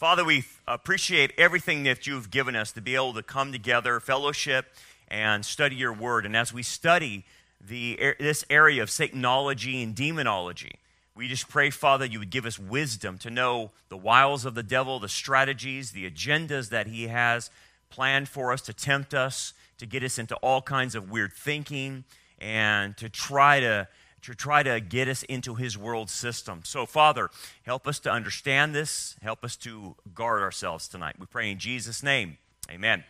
Father, 0.00 0.24
we 0.24 0.44
appreciate 0.66 1.34
everything 1.36 1.82
that 1.82 2.06
you've 2.06 2.30
given 2.30 2.56
us 2.56 2.72
to 2.72 2.80
be 2.80 2.94
able 2.94 3.12
to 3.12 3.22
come 3.22 3.52
together, 3.52 4.00
fellowship, 4.00 4.72
and 5.08 5.44
study 5.44 5.76
your 5.76 5.92
word. 5.92 6.24
And 6.24 6.34
as 6.34 6.54
we 6.54 6.62
study 6.62 7.26
the, 7.60 7.98
er, 8.00 8.16
this 8.18 8.42
area 8.48 8.82
of 8.82 8.88
Satanology 8.88 9.82
and 9.82 9.94
demonology, 9.94 10.76
we 11.14 11.28
just 11.28 11.50
pray, 11.50 11.68
Father, 11.68 12.06
you 12.06 12.18
would 12.18 12.30
give 12.30 12.46
us 12.46 12.58
wisdom 12.58 13.18
to 13.18 13.28
know 13.28 13.72
the 13.90 13.96
wiles 13.98 14.46
of 14.46 14.54
the 14.54 14.62
devil, 14.62 15.00
the 15.00 15.08
strategies, 15.10 15.90
the 15.90 16.10
agendas 16.10 16.70
that 16.70 16.86
he 16.86 17.08
has 17.08 17.50
planned 17.90 18.30
for 18.30 18.54
us 18.54 18.62
to 18.62 18.72
tempt 18.72 19.12
us, 19.12 19.52
to 19.76 19.84
get 19.84 20.02
us 20.02 20.18
into 20.18 20.34
all 20.36 20.62
kinds 20.62 20.94
of 20.94 21.10
weird 21.10 21.34
thinking, 21.34 22.04
and 22.38 22.96
to 22.96 23.10
try 23.10 23.60
to 23.60 23.86
to 24.22 24.34
try 24.34 24.62
to 24.62 24.80
get 24.80 25.08
us 25.08 25.22
into 25.24 25.54
his 25.54 25.78
world 25.78 26.10
system. 26.10 26.60
So, 26.64 26.86
Father, 26.86 27.30
help 27.64 27.88
us 27.88 27.98
to 28.00 28.10
understand 28.10 28.74
this. 28.74 29.16
Help 29.22 29.44
us 29.44 29.56
to 29.58 29.96
guard 30.14 30.42
ourselves 30.42 30.88
tonight. 30.88 31.16
We 31.18 31.26
pray 31.26 31.50
in 31.50 31.58
Jesus' 31.58 32.02
name. 32.02 32.38
Amen. 32.70 33.04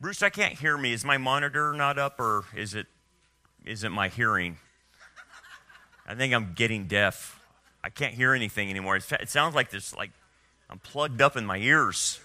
Bruce, 0.00 0.22
I 0.22 0.30
can't 0.30 0.54
hear 0.54 0.76
me. 0.76 0.92
Is 0.92 1.04
my 1.04 1.18
monitor 1.18 1.72
not 1.72 1.98
up 1.98 2.18
or 2.18 2.44
is 2.56 2.74
it 2.74 2.86
is 3.64 3.84
it 3.84 3.90
my 3.90 4.08
hearing? 4.08 4.56
I 6.06 6.16
think 6.16 6.34
I'm 6.34 6.54
getting 6.54 6.88
deaf. 6.88 7.38
I 7.84 7.90
can't 7.90 8.14
hear 8.14 8.34
anything 8.34 8.68
anymore. 8.68 8.96
It 8.96 9.28
sounds 9.28 9.54
like 9.54 9.70
there's 9.70 9.94
like 9.94 10.10
I'm 10.68 10.78
plugged 10.78 11.22
up 11.22 11.36
in 11.36 11.46
my 11.46 11.58
ears. 11.58 12.18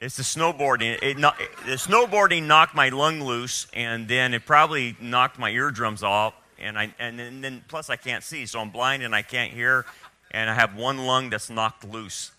It's 0.00 0.16
the 0.16 0.22
snowboarding. 0.22 0.98
It, 1.02 1.02
it, 1.02 1.16
the 1.16 1.72
snowboarding 1.72 2.44
knocked 2.44 2.74
my 2.74 2.90
lung 2.90 3.20
loose, 3.20 3.66
and 3.72 4.06
then 4.06 4.32
it 4.34 4.46
probably 4.46 4.96
knocked 5.00 5.38
my 5.38 5.50
eardrums 5.50 6.02
off 6.02 6.34
and 6.60 6.78
I 6.78 6.94
and 6.98 7.18
then, 7.18 7.26
and 7.26 7.44
then 7.44 7.64
plus 7.68 7.90
I 7.90 7.96
can't 7.96 8.24
see, 8.24 8.46
so 8.46 8.60
I'm 8.60 8.70
blind 8.70 9.02
and 9.02 9.14
I 9.14 9.22
can't 9.22 9.52
hear, 9.52 9.84
and 10.30 10.48
I 10.50 10.54
have 10.54 10.76
one 10.76 10.98
lung 10.98 11.30
that's 11.30 11.50
knocked 11.50 11.84
loose. 11.84 12.32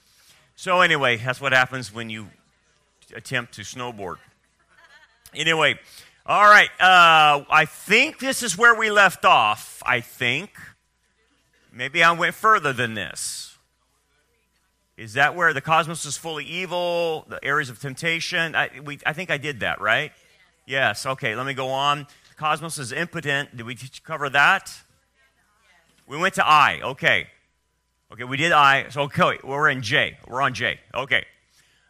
So 0.56 0.82
anyway, 0.82 1.18
that's 1.18 1.40
what 1.40 1.54
happens 1.54 1.94
when 1.94 2.10
you 2.10 2.28
attempt 3.16 3.54
to 3.56 3.62
snowboard. 3.62 4.18
Anyway, 5.34 5.80
all 6.26 6.46
right. 6.46 6.70
Uh, 6.80 7.44
I 7.50 7.66
think 7.66 8.20
this 8.20 8.44
is 8.44 8.58
where 8.58 8.76
we 8.76 8.92
left 8.92 9.26
off. 9.26 9.82
I 9.86 10.02
think 10.02 10.52
maybe 11.72 12.04
I 12.04 12.12
went 12.12 12.36
further 12.36 12.74
than 12.74 12.94
this. 12.94 13.58
Is 14.98 15.14
that 15.14 15.36
where 15.36 15.54
the 15.54 15.62
cosmos 15.62 16.06
is 16.06 16.18
fully 16.18 16.44
evil? 16.44 17.26
The 17.30 17.44
areas 17.44 17.70
of 17.70 17.80
temptation. 17.80 18.54
I, 18.54 18.70
we, 18.84 19.00
I 19.06 19.14
think 19.14 19.32
I 19.32 19.38
did 19.38 19.62
that, 19.62 19.80
right? 19.80 20.12
Yes. 20.66 21.06
Okay. 21.06 21.36
Let 21.36 21.46
me 21.46 21.54
go 21.54 21.70
on. 21.70 22.06
Cosmos 22.40 22.78
is 22.78 22.94
impotent. 22.94 23.58
Did 23.58 23.66
we 23.66 23.78
cover 24.06 24.30
that? 24.30 24.74
We 26.08 26.16
went 26.16 26.36
to 26.36 26.48
I. 26.48 26.80
Okay. 26.82 27.28
Okay, 28.14 28.24
we 28.24 28.38
did 28.38 28.54
I. 28.54 28.88
So, 28.92 29.02
okay, 29.02 29.38
we're 29.44 29.68
in 29.68 29.82
J. 29.82 30.18
We're 30.26 30.42
on 30.42 30.54
J. 30.54 30.80
Okay. 30.96 31.26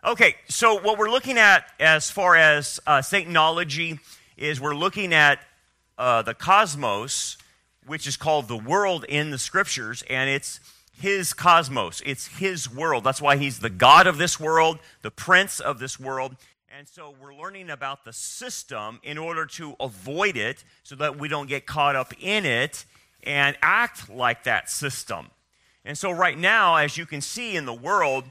Okay, 0.03 0.36
so 0.47 0.81
what 0.81 0.97
we're 0.97 1.11
looking 1.11 1.38
at 1.38 1.72
as 1.80 2.09
far 2.09 2.36
as 2.36 2.80
uh, 2.88 2.97
Satanology 2.97 4.00
is 4.38 4.59
we're 4.59 4.73
looking 4.73 5.14
at 5.14 5.38
uh, 6.00 6.23
the 6.23 6.33
cosmos, 6.33 7.38
which 7.86 8.08
is 8.08 8.17
called 8.17 8.47
the 8.47 8.58
world 8.58 9.06
in 9.08 9.30
the 9.30 9.38
scriptures, 9.38 10.03
and 10.09 10.31
it's 10.31 10.59
his 11.00 11.31
cosmos. 11.34 12.02
It's 12.08 12.25
his 12.25 12.67
world. 12.67 13.03
That's 13.03 13.22
why 13.22 13.38
he's 13.38 13.59
the 13.59 13.69
God 13.69 14.08
of 14.08 14.17
this 14.17 14.39
world, 14.39 14.80
the 15.03 15.11
prince 15.11 15.59
of 15.59 15.78
this 15.78 16.00
world. 16.00 16.36
And 16.80 16.88
so 16.88 17.13
we're 17.22 17.35
learning 17.35 17.69
about 17.69 18.05
the 18.05 18.13
system 18.13 19.02
in 19.03 19.17
order 19.17 19.45
to 19.47 19.75
avoid 19.81 20.38
it 20.38 20.63
so 20.83 20.95
that 20.95 21.19
we 21.19 21.27
don't 21.27 21.49
get 21.49 21.66
caught 21.66 21.97
up 21.97 22.13
in 22.22 22.45
it 22.45 22.85
and 23.22 23.58
act 23.61 24.09
like 24.09 24.45
that 24.45 24.69
system. 24.69 25.30
And 25.83 25.97
so, 25.97 26.09
right 26.09 26.38
now, 26.38 26.77
as 26.77 26.97
you 26.97 27.05
can 27.05 27.19
see 27.19 27.57
in 27.57 27.66
the 27.66 27.73
world, 27.73 28.23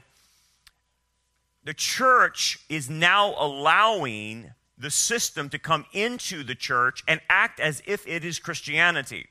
the 1.63 1.75
church 1.75 2.57
is 2.69 2.89
now 2.89 3.35
allowing 3.37 4.49
the 4.79 4.89
system 4.89 5.49
to 5.49 5.59
come 5.59 5.85
into 5.93 6.43
the 6.43 6.55
church 6.55 7.03
and 7.07 7.21
act 7.29 7.59
as 7.59 7.83
if 7.85 8.07
it 8.07 8.25
is 8.25 8.39
Christianity. 8.39 9.27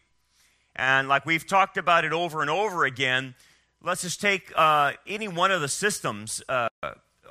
And 0.76 1.08
like 1.08 1.26
we've 1.26 1.44
talked 1.44 1.76
about 1.76 2.04
it 2.04 2.12
over 2.12 2.40
and 2.40 2.50
over 2.50 2.84
again, 2.84 3.34
let's 3.82 4.02
just 4.02 4.20
take 4.20 4.52
uh, 4.54 4.92
any 5.08 5.26
one 5.26 5.50
of 5.50 5.60
the 5.60 5.66
systems. 5.66 6.40
Uh, 6.48 6.68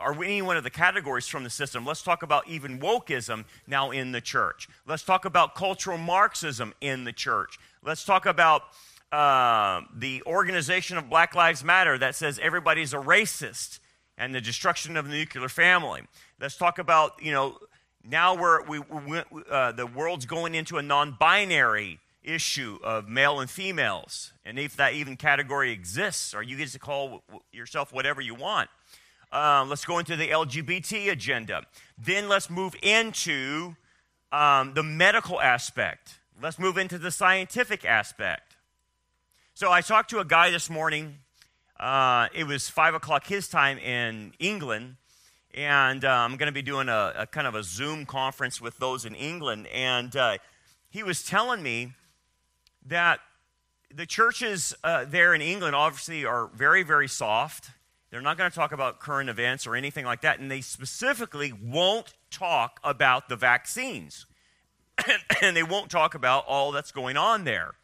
or 0.01 0.23
any 0.23 0.41
one 0.41 0.57
of 0.57 0.63
the 0.63 0.69
categories 0.69 1.27
from 1.27 1.43
the 1.43 1.49
system. 1.49 1.85
Let's 1.85 2.01
talk 2.01 2.23
about 2.23 2.47
even 2.47 2.79
wokeism 2.79 3.45
now 3.67 3.91
in 3.91 4.11
the 4.11 4.21
church. 4.21 4.67
Let's 4.85 5.03
talk 5.03 5.25
about 5.25 5.55
cultural 5.55 5.97
Marxism 5.97 6.73
in 6.81 7.03
the 7.03 7.13
church. 7.13 7.59
Let's 7.83 8.05
talk 8.05 8.25
about 8.25 8.63
uh, 9.11 9.81
the 9.95 10.21
organization 10.25 10.97
of 10.97 11.09
Black 11.09 11.35
Lives 11.35 11.63
Matter 11.63 11.97
that 11.97 12.15
says 12.15 12.39
everybody's 12.39 12.93
a 12.93 12.97
racist 12.97 13.79
and 14.17 14.33
the 14.33 14.41
destruction 14.41 14.97
of 14.97 15.07
the 15.07 15.11
nuclear 15.11 15.47
family. 15.49 16.01
Let's 16.39 16.57
talk 16.57 16.79
about, 16.79 17.21
you 17.21 17.31
know, 17.31 17.57
now 18.03 18.35
we're, 18.35 18.63
we, 18.63 18.79
we 18.79 19.21
uh, 19.49 19.71
the 19.73 19.85
world's 19.85 20.25
going 20.25 20.55
into 20.55 20.77
a 20.77 20.81
non 20.81 21.15
binary 21.19 21.99
issue 22.23 22.77
of 22.83 23.07
male 23.07 23.39
and 23.39 23.49
females, 23.49 24.33
and 24.45 24.59
if 24.59 24.75
that 24.75 24.93
even 24.93 25.15
category 25.15 25.71
exists, 25.71 26.33
or 26.33 26.43
you 26.43 26.57
get 26.57 26.69
to 26.69 26.79
call 26.79 27.23
yourself 27.51 27.93
whatever 27.93 28.21
you 28.21 28.35
want. 28.35 28.69
Um, 29.31 29.69
let's 29.69 29.83
go 29.83 29.99
into 29.99 30.15
the 30.15 30.29
LGBT 30.29 31.11
agenda. 31.11 31.63
Then 31.97 32.29
let's 32.29 32.49
move 32.49 32.75
into 32.81 33.75
um, 34.31 34.73
the 34.73 34.83
medical 34.83 35.41
aspect. 35.41 36.19
Let's 36.41 36.57
move 36.57 36.77
into 36.77 36.97
the 36.97 37.11
scientific 37.11 37.83
aspect. 37.83 38.55
So 39.53 39.71
I 39.71 39.81
talked 39.81 40.11
to 40.11 40.19
a 40.19 40.25
guy 40.25 40.49
this 40.51 40.69
morning. 40.69 41.17
Uh, 41.79 42.27
it 42.33 42.45
was 42.45 42.69
5 42.69 42.93
o'clock 42.93 43.25
his 43.25 43.47
time 43.47 43.77
in 43.79 44.33
England. 44.39 44.95
And 45.53 46.05
uh, 46.05 46.09
I'm 46.09 46.37
going 46.37 46.47
to 46.47 46.53
be 46.53 46.61
doing 46.61 46.87
a, 46.87 47.13
a, 47.17 47.27
kind 47.27 47.47
of 47.47 47.55
a 47.55 47.63
Zoom 47.63 48.05
conference 48.05 48.61
with 48.61 48.77
those 48.77 49.05
in 49.05 49.15
England. 49.15 49.67
And 49.73 50.15
uh, 50.15 50.37
he 50.89 51.03
was 51.03 51.23
telling 51.23 51.63
me 51.63 51.93
that 52.85 53.19
the 53.93 54.05
churches 54.05 54.75
uh, 54.83 55.05
there 55.05 55.33
in 55.33 55.41
England 55.41 55.75
obviously 55.75 56.25
are 56.25 56.47
very, 56.53 56.83
very 56.83 57.07
soft 57.07 57.71
they're 58.17 58.23
not 58.23 58.35
going 58.35 58.49
to 58.49 58.55
talk 58.55 58.71
about 58.71 58.99
current 58.99 59.29
events 59.29 59.67
or 59.67 59.75
anything 59.75 60.03
like 60.03 60.21
that, 60.21 60.39
and 60.39 60.49
they 60.49 60.59
specifically 60.59 61.53
won't 61.53 62.15
talk 62.31 62.79
about 62.83 63.29
the 63.29 63.35
vaccines. 63.35 64.25
and 65.43 65.55
they 65.55 65.61
won't 65.61 65.91
talk 65.91 66.15
about 66.15 66.43
all 66.47 66.71
that's 66.71 66.91
going 66.91 67.15
on 67.15 67.43
there. 67.43 67.75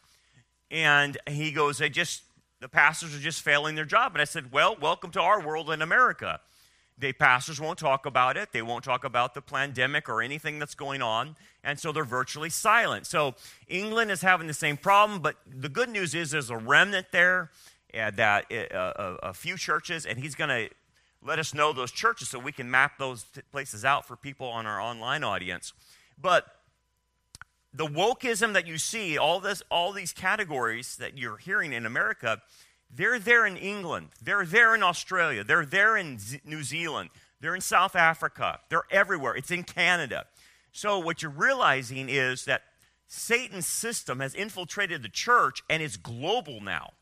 And 0.72 1.16
he 1.28 1.52
goes, 1.52 1.78
they 1.78 1.88
just 1.88 2.24
the 2.58 2.68
pastors 2.68 3.14
are 3.14 3.20
just 3.20 3.42
failing 3.42 3.76
their 3.76 3.84
job. 3.84 4.12
And 4.14 4.22
I 4.22 4.24
said, 4.24 4.50
Well, 4.50 4.76
welcome 4.80 5.12
to 5.12 5.20
our 5.20 5.40
world 5.40 5.70
in 5.70 5.80
America. 5.80 6.40
The 6.98 7.12
pastors 7.12 7.60
won't 7.60 7.78
talk 7.78 8.04
about 8.04 8.36
it. 8.36 8.50
They 8.50 8.62
won't 8.62 8.82
talk 8.82 9.04
about 9.04 9.34
the 9.34 9.40
pandemic 9.40 10.08
or 10.08 10.20
anything 10.20 10.58
that's 10.58 10.74
going 10.74 11.00
on. 11.00 11.36
And 11.62 11.78
so 11.78 11.92
they're 11.92 12.02
virtually 12.02 12.50
silent. 12.50 13.06
So 13.06 13.36
England 13.68 14.10
is 14.10 14.22
having 14.22 14.48
the 14.48 14.54
same 14.54 14.78
problem, 14.78 15.20
but 15.20 15.36
the 15.46 15.68
good 15.68 15.90
news 15.90 16.12
is 16.12 16.32
there's 16.32 16.50
a 16.50 16.56
remnant 16.56 17.06
there 17.12 17.52
that 17.94 18.52
uh, 18.52 19.16
a 19.22 19.32
few 19.32 19.56
churches, 19.56 20.04
and 20.06 20.18
he's 20.18 20.34
going 20.34 20.50
to 20.50 20.74
let 21.22 21.38
us 21.38 21.54
know 21.54 21.72
those 21.72 21.90
churches 21.90 22.28
so 22.28 22.38
we 22.38 22.52
can 22.52 22.70
map 22.70 22.98
those 22.98 23.24
places 23.50 23.84
out 23.84 24.06
for 24.06 24.16
people 24.16 24.46
on 24.46 24.66
our 24.66 24.80
online 24.80 25.24
audience. 25.24 25.72
But 26.20 26.46
the 27.72 27.86
wokeism 27.86 28.52
that 28.52 28.66
you 28.66 28.78
see, 28.78 29.18
all 29.18 29.40
this, 29.40 29.62
all 29.70 29.92
these 29.92 30.12
categories 30.12 30.96
that 30.96 31.18
you're 31.18 31.38
hearing 31.38 31.72
in 31.72 31.86
America, 31.86 32.42
they're 32.90 33.18
there 33.18 33.46
in 33.46 33.56
England, 33.56 34.10
they're 34.22 34.44
there 34.44 34.74
in 34.74 34.82
Australia, 34.82 35.42
they're 35.42 35.66
there 35.66 35.96
in 35.96 36.18
Z- 36.18 36.40
New 36.44 36.62
Zealand, 36.62 37.10
they're 37.40 37.54
in 37.54 37.60
South 37.60 37.96
Africa, 37.96 38.60
they're 38.68 38.84
everywhere. 38.90 39.34
It's 39.34 39.50
in 39.50 39.64
Canada. 39.64 40.26
So 40.72 40.98
what 40.98 41.22
you're 41.22 41.30
realizing 41.30 42.08
is 42.08 42.44
that 42.44 42.62
Satan's 43.06 43.66
system 43.66 44.20
has 44.20 44.34
infiltrated 44.34 45.02
the 45.02 45.08
church 45.08 45.62
and 45.68 45.82
it's 45.82 45.96
global 45.96 46.60
now. 46.60 46.92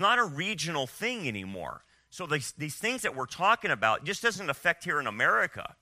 It's 0.00 0.02
not 0.02 0.18
a 0.18 0.24
regional 0.24 0.86
thing 0.86 1.28
anymore. 1.28 1.82
So 2.08 2.24
these, 2.26 2.52
these 2.52 2.74
things 2.74 3.02
that 3.02 3.14
we're 3.14 3.26
talking 3.26 3.70
about 3.70 4.02
just 4.02 4.22
doesn't 4.22 4.48
affect 4.48 4.84
here 4.84 4.98
in 4.98 5.06
America. 5.06 5.76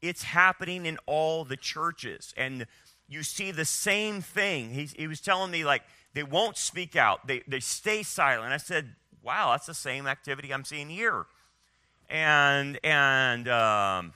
It's 0.00 0.22
happening 0.22 0.86
in 0.86 0.98
all 1.04 1.44
the 1.44 1.56
churches. 1.56 2.32
And 2.36 2.68
you 3.08 3.24
see 3.24 3.50
the 3.50 3.64
same 3.64 4.20
thing. 4.20 4.70
He, 4.70 4.84
he 4.96 5.08
was 5.08 5.20
telling 5.20 5.50
me, 5.50 5.64
like, 5.64 5.82
they 6.14 6.22
won't 6.22 6.56
speak 6.56 6.94
out, 6.94 7.26
they, 7.26 7.42
they 7.48 7.58
stay 7.58 8.04
silent. 8.04 8.52
I 8.52 8.58
said, 8.58 8.94
wow, 9.20 9.50
that's 9.50 9.66
the 9.66 9.74
same 9.74 10.06
activity 10.06 10.54
I'm 10.54 10.64
seeing 10.64 10.88
here. 10.88 11.26
And, 12.08 12.78
and 12.84 13.48
um, 13.48 14.12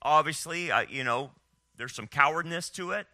obviously, 0.00 0.70
I, 0.70 0.82
you 0.82 1.02
know, 1.02 1.32
there's 1.76 1.92
some 1.92 2.06
cowardness 2.06 2.70
to 2.70 2.92
it. 2.92 3.08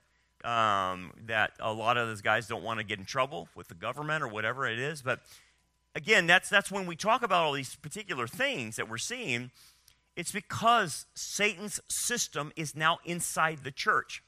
Um, 0.44 1.14
that 1.26 1.52
a 1.58 1.72
lot 1.72 1.96
of 1.96 2.06
those 2.08 2.20
guys 2.20 2.46
don't 2.46 2.62
want 2.62 2.78
to 2.78 2.84
get 2.84 2.98
in 2.98 3.04
trouble 3.06 3.48
with 3.56 3.68
the 3.68 3.74
government 3.74 4.22
or 4.22 4.28
whatever 4.28 4.68
it 4.68 4.78
is. 4.78 5.02
But 5.02 5.20
again, 5.94 6.26
that's, 6.26 6.48
that's 6.48 6.70
when 6.70 6.86
we 6.86 6.96
talk 6.96 7.22
about 7.22 7.44
all 7.44 7.52
these 7.52 7.76
particular 7.76 8.26
things 8.26 8.76
that 8.76 8.88
we're 8.88 8.98
seeing, 8.98 9.50
it's 10.16 10.32
because 10.32 11.06
Satan's 11.14 11.80
system 11.88 12.52
is 12.56 12.74
now 12.74 12.98
inside 13.04 13.60
the 13.62 13.70
church. 13.70 14.22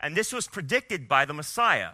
And 0.00 0.16
this 0.16 0.32
was 0.32 0.48
predicted 0.48 1.08
by 1.08 1.24
the 1.24 1.32
Messiah. 1.32 1.92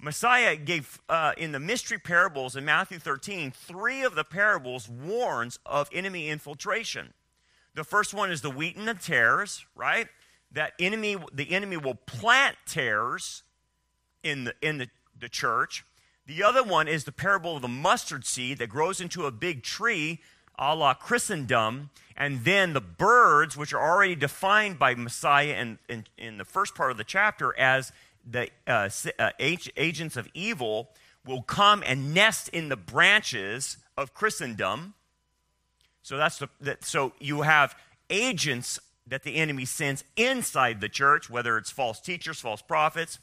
Messiah 0.00 0.56
gave, 0.56 1.00
uh, 1.08 1.32
in 1.36 1.52
the 1.52 1.58
mystery 1.58 1.98
parables 1.98 2.56
in 2.56 2.64
Matthew 2.64 2.98
13, 2.98 3.50
three 3.50 4.02
of 4.02 4.14
the 4.14 4.24
parables 4.24 4.88
warns 4.88 5.58
of 5.66 5.88
enemy 5.92 6.28
infiltration. 6.28 7.12
The 7.74 7.84
first 7.84 8.14
one 8.14 8.30
is 8.30 8.40
the 8.40 8.50
wheat 8.50 8.76
and 8.76 8.88
the 8.88 8.94
tares, 8.94 9.64
right? 9.74 10.08
That 10.52 10.72
enemy, 10.78 11.16
the 11.32 11.52
enemy 11.52 11.76
will 11.76 11.94
plant 11.94 12.56
tares 12.66 13.42
in 14.22 14.44
the, 14.44 14.54
in 14.62 14.78
the, 14.78 14.88
the 15.18 15.28
church. 15.28 15.84
The 16.28 16.42
other 16.42 16.62
one 16.62 16.88
is 16.88 17.04
the 17.04 17.12
parable 17.12 17.56
of 17.56 17.62
the 17.62 17.68
mustard 17.68 18.26
seed 18.26 18.58
that 18.58 18.68
grows 18.68 19.00
into 19.00 19.24
a 19.24 19.30
big 19.30 19.62
tree, 19.62 20.20
a 20.58 20.74
la 20.74 20.92
Christendom, 20.92 21.88
and 22.18 22.44
then 22.44 22.74
the 22.74 22.82
birds, 22.82 23.56
which 23.56 23.72
are 23.72 23.80
already 23.80 24.14
defined 24.14 24.78
by 24.78 24.94
Messiah 24.94 25.54
in, 25.54 25.78
in, 25.88 26.04
in 26.18 26.36
the 26.36 26.44
first 26.44 26.74
part 26.74 26.90
of 26.90 26.98
the 26.98 27.04
chapter 27.04 27.58
as 27.58 27.92
the 28.30 28.50
uh, 28.66 28.90
uh, 29.18 29.30
agents 29.40 30.18
of 30.18 30.28
evil 30.34 30.90
will 31.24 31.40
come 31.40 31.82
and 31.86 32.12
nest 32.12 32.50
in 32.50 32.68
the 32.68 32.76
branches 32.76 33.78
of 33.96 34.12
Christendom. 34.12 34.92
So 36.02 36.18
that's 36.18 36.38
the, 36.38 36.50
that, 36.60 36.84
so 36.84 37.14
you 37.18 37.42
have 37.42 37.74
agents 38.10 38.78
that 39.06 39.22
the 39.22 39.36
enemy 39.36 39.64
sends 39.64 40.04
inside 40.14 40.82
the 40.82 40.90
church, 40.90 41.30
whether 41.30 41.56
it's 41.56 41.70
false 41.70 42.00
teachers, 42.00 42.38
false 42.38 42.60
prophets. 42.60 43.18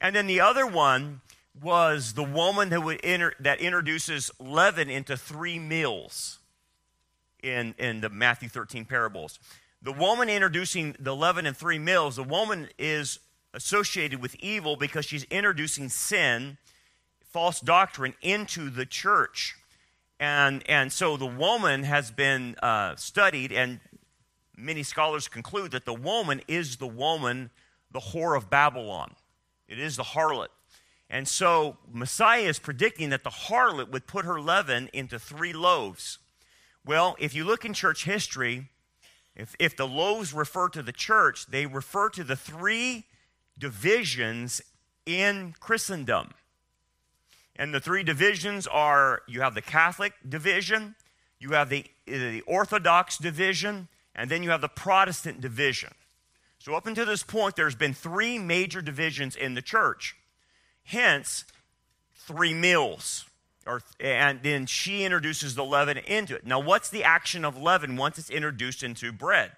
And 0.00 0.16
then 0.16 0.26
the 0.26 0.40
other 0.40 0.66
one 0.66 1.20
was 1.62 2.14
the 2.14 2.22
woman 2.22 2.70
that, 2.70 2.82
would 2.82 3.00
enter, 3.02 3.34
that 3.40 3.60
introduces 3.60 4.30
leaven 4.38 4.88
into 4.90 5.16
three 5.16 5.58
meals 5.58 6.38
in, 7.42 7.74
in 7.78 8.00
the 8.00 8.08
Matthew 8.08 8.48
13 8.48 8.84
parables. 8.84 9.38
The 9.82 9.92
woman 9.92 10.28
introducing 10.28 10.96
the 10.98 11.14
leaven 11.14 11.46
in 11.46 11.54
three 11.54 11.78
meals, 11.78 12.16
the 12.16 12.24
woman 12.24 12.68
is 12.78 13.20
associated 13.54 14.20
with 14.20 14.34
evil 14.36 14.76
because 14.76 15.04
she's 15.04 15.24
introducing 15.24 15.88
sin, 15.88 16.58
false 17.24 17.60
doctrine 17.60 18.14
into 18.20 18.70
the 18.70 18.86
church. 18.86 19.56
And, 20.20 20.68
and 20.68 20.92
so 20.92 21.16
the 21.16 21.26
woman 21.26 21.84
has 21.84 22.10
been 22.10 22.56
uh, 22.60 22.96
studied, 22.96 23.52
and 23.52 23.78
many 24.56 24.82
scholars 24.82 25.28
conclude 25.28 25.70
that 25.70 25.84
the 25.84 25.94
woman 25.94 26.42
is 26.48 26.76
the 26.76 26.88
woman, 26.88 27.50
the 27.92 28.00
whore 28.00 28.36
of 28.36 28.50
Babylon. 28.50 29.14
It 29.68 29.78
is 29.78 29.96
the 29.96 30.02
harlot. 30.02 30.48
And 31.10 31.26
so 31.26 31.78
Messiah 31.90 32.42
is 32.42 32.58
predicting 32.58 33.10
that 33.10 33.24
the 33.24 33.30
harlot 33.30 33.90
would 33.90 34.06
put 34.06 34.24
her 34.24 34.40
leaven 34.40 34.90
into 34.92 35.18
three 35.18 35.52
loaves. 35.52 36.18
Well, 36.84 37.16
if 37.18 37.34
you 37.34 37.44
look 37.44 37.64
in 37.64 37.72
church 37.72 38.04
history, 38.04 38.68
if, 39.34 39.54
if 39.58 39.76
the 39.76 39.86
loaves 39.86 40.34
refer 40.34 40.68
to 40.70 40.82
the 40.82 40.92
church, 40.92 41.46
they 41.46 41.64
refer 41.64 42.10
to 42.10 42.24
the 42.24 42.36
three 42.36 43.06
divisions 43.58 44.60
in 45.06 45.54
Christendom. 45.60 46.34
And 47.56 47.74
the 47.74 47.80
three 47.80 48.02
divisions 48.02 48.66
are 48.66 49.22
you 49.26 49.40
have 49.40 49.54
the 49.54 49.62
Catholic 49.62 50.12
division, 50.28 50.94
you 51.40 51.52
have 51.52 51.70
the, 51.70 51.84
the 52.06 52.42
Orthodox 52.42 53.16
division, 53.16 53.88
and 54.14 54.30
then 54.30 54.42
you 54.42 54.50
have 54.50 54.60
the 54.60 54.68
Protestant 54.68 55.40
division. 55.40 55.92
So, 56.58 56.74
up 56.74 56.86
until 56.86 57.06
this 57.06 57.22
point, 57.22 57.56
there's 57.56 57.76
been 57.76 57.94
three 57.94 58.38
major 58.38 58.82
divisions 58.82 59.36
in 59.36 59.54
the 59.54 59.62
church. 59.62 60.16
Hence, 60.88 61.44
three 62.14 62.54
meals. 62.54 63.26
Or, 63.66 63.82
and 64.00 64.42
then 64.42 64.64
she 64.64 65.04
introduces 65.04 65.54
the 65.54 65.62
leaven 65.62 65.98
into 65.98 66.34
it. 66.34 66.46
Now, 66.46 66.60
what's 66.60 66.88
the 66.88 67.04
action 67.04 67.44
of 67.44 67.60
leaven 67.60 67.96
once 67.98 68.16
it's 68.16 68.30
introduced 68.30 68.82
into 68.82 69.12
bread? 69.12 69.52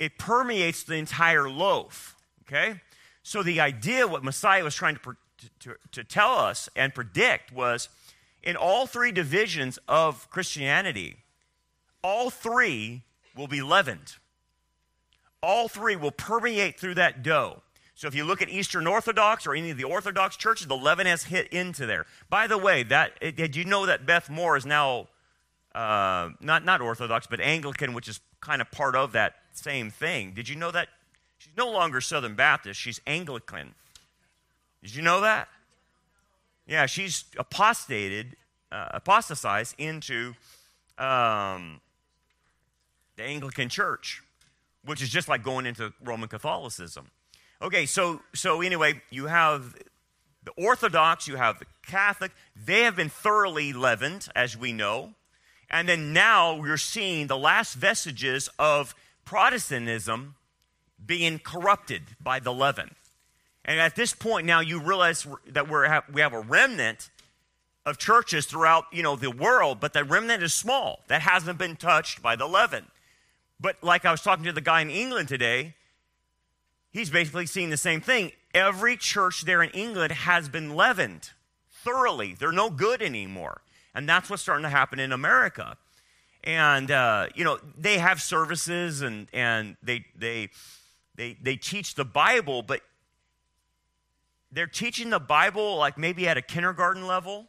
It 0.00 0.18
permeates 0.18 0.82
the 0.82 0.96
entire 0.96 1.48
loaf. 1.48 2.16
Okay? 2.42 2.80
So 3.22 3.44
the 3.44 3.60
idea, 3.60 4.08
what 4.08 4.24
Messiah 4.24 4.64
was 4.64 4.74
trying 4.74 4.96
to, 4.96 5.16
to, 5.60 5.76
to 5.92 6.02
tell 6.02 6.32
us 6.32 6.68
and 6.74 6.92
predict 6.92 7.52
was 7.52 7.88
in 8.42 8.56
all 8.56 8.88
three 8.88 9.12
divisions 9.12 9.78
of 9.86 10.28
Christianity, 10.28 11.18
all 12.02 12.30
three 12.30 13.02
will 13.36 13.46
be 13.46 13.62
leavened. 13.62 14.16
All 15.40 15.68
three 15.68 15.94
will 15.94 16.10
permeate 16.10 16.80
through 16.80 16.94
that 16.96 17.22
dough. 17.22 17.61
So 18.02 18.08
if 18.08 18.16
you 18.16 18.24
look 18.24 18.42
at 18.42 18.48
Eastern 18.48 18.88
Orthodox 18.88 19.46
or 19.46 19.54
any 19.54 19.70
of 19.70 19.76
the 19.76 19.84
Orthodox 19.84 20.36
churches, 20.36 20.66
the 20.66 20.76
leaven 20.76 21.06
has 21.06 21.22
hit 21.22 21.46
into 21.52 21.86
there. 21.86 22.04
By 22.28 22.48
the 22.48 22.58
way, 22.58 22.82
that 22.82 23.12
did 23.36 23.54
you 23.54 23.64
know 23.64 23.86
that 23.86 24.04
Beth 24.04 24.28
Moore 24.28 24.56
is 24.56 24.66
now 24.66 25.06
uh, 25.72 26.30
not 26.40 26.64
not 26.64 26.80
Orthodox 26.80 27.28
but 27.28 27.38
Anglican, 27.38 27.94
which 27.94 28.08
is 28.08 28.18
kind 28.40 28.60
of 28.60 28.68
part 28.72 28.96
of 28.96 29.12
that 29.12 29.36
same 29.52 29.88
thing? 29.88 30.32
Did 30.34 30.48
you 30.48 30.56
know 30.56 30.72
that 30.72 30.88
She's 31.38 31.52
no 31.56 31.70
longer 31.70 32.00
Southern 32.00 32.34
Baptist, 32.34 32.80
she's 32.80 33.00
Anglican. 33.06 33.76
Did 34.82 34.96
you 34.96 35.02
know 35.02 35.20
that? 35.20 35.46
Yeah, 36.66 36.86
she's 36.86 37.24
apostated, 37.38 38.34
uh, 38.72 38.88
apostatized 38.94 39.76
into 39.78 40.34
um, 40.98 41.80
the 43.14 43.22
Anglican 43.22 43.68
Church, 43.68 44.24
which 44.84 45.00
is 45.00 45.08
just 45.08 45.28
like 45.28 45.44
going 45.44 45.66
into 45.66 45.92
Roman 46.02 46.28
Catholicism. 46.28 47.06
Okay, 47.62 47.86
so 47.86 48.20
so 48.34 48.60
anyway, 48.60 49.00
you 49.10 49.26
have 49.26 49.76
the 50.42 50.50
Orthodox, 50.56 51.28
you 51.28 51.36
have 51.36 51.60
the 51.60 51.66
Catholic. 51.86 52.32
They 52.56 52.80
have 52.80 52.96
been 52.96 53.08
thoroughly 53.08 53.72
leavened, 53.72 54.28
as 54.34 54.56
we 54.56 54.72
know, 54.72 55.14
and 55.70 55.88
then 55.88 56.12
now 56.12 56.56
we're 56.56 56.76
seeing 56.76 57.28
the 57.28 57.38
last 57.38 57.74
vestiges 57.74 58.48
of 58.58 58.96
Protestantism 59.24 60.34
being 61.06 61.38
corrupted 61.38 62.02
by 62.20 62.40
the 62.40 62.52
leaven. 62.52 62.96
And 63.64 63.78
at 63.78 63.94
this 63.94 64.12
point 64.12 64.44
now 64.44 64.58
you 64.58 64.80
realize 64.80 65.24
that 65.46 65.68
we're, 65.68 66.02
we 66.12 66.20
have 66.20 66.32
a 66.32 66.40
remnant 66.40 67.10
of 67.86 67.96
churches 67.96 68.44
throughout, 68.44 68.86
you 68.92 69.04
know, 69.04 69.14
the 69.14 69.30
world, 69.30 69.78
but 69.78 69.92
that 69.92 70.10
remnant 70.10 70.42
is 70.42 70.52
small. 70.52 71.04
That 71.06 71.22
hasn't 71.22 71.58
been 71.58 71.76
touched 71.76 72.22
by 72.22 72.34
the 72.34 72.46
leaven. 72.46 72.86
But 73.60 73.76
like 73.84 74.04
I 74.04 74.10
was 74.10 74.20
talking 74.20 74.44
to 74.46 74.52
the 74.52 74.60
guy 74.60 74.80
in 74.80 74.90
England 74.90 75.28
today, 75.28 75.74
he's 76.92 77.10
basically 77.10 77.46
seeing 77.46 77.70
the 77.70 77.76
same 77.76 78.00
thing. 78.00 78.32
Every 78.54 78.96
church 78.96 79.42
there 79.42 79.62
in 79.62 79.70
England 79.70 80.12
has 80.12 80.48
been 80.48 80.74
leavened 80.74 81.30
thoroughly. 81.70 82.34
They're 82.34 82.52
no 82.52 82.70
good 82.70 83.02
anymore. 83.02 83.62
And 83.94 84.08
that's 84.08 84.30
what's 84.30 84.42
starting 84.42 84.62
to 84.62 84.70
happen 84.70 84.98
in 84.98 85.12
America. 85.12 85.76
And, 86.44 86.90
uh, 86.90 87.26
you 87.34 87.44
know, 87.44 87.58
they 87.76 87.98
have 87.98 88.20
services 88.20 89.02
and, 89.02 89.28
and 89.32 89.76
they, 89.82 90.04
they, 90.16 90.50
they, 91.14 91.36
they 91.40 91.56
teach 91.56 91.94
the 91.94 92.04
Bible, 92.04 92.62
but 92.62 92.80
they're 94.50 94.66
teaching 94.66 95.10
the 95.10 95.20
Bible 95.20 95.76
like 95.76 95.96
maybe 95.96 96.26
at 96.28 96.36
a 96.36 96.42
kindergarten 96.42 97.06
level, 97.06 97.46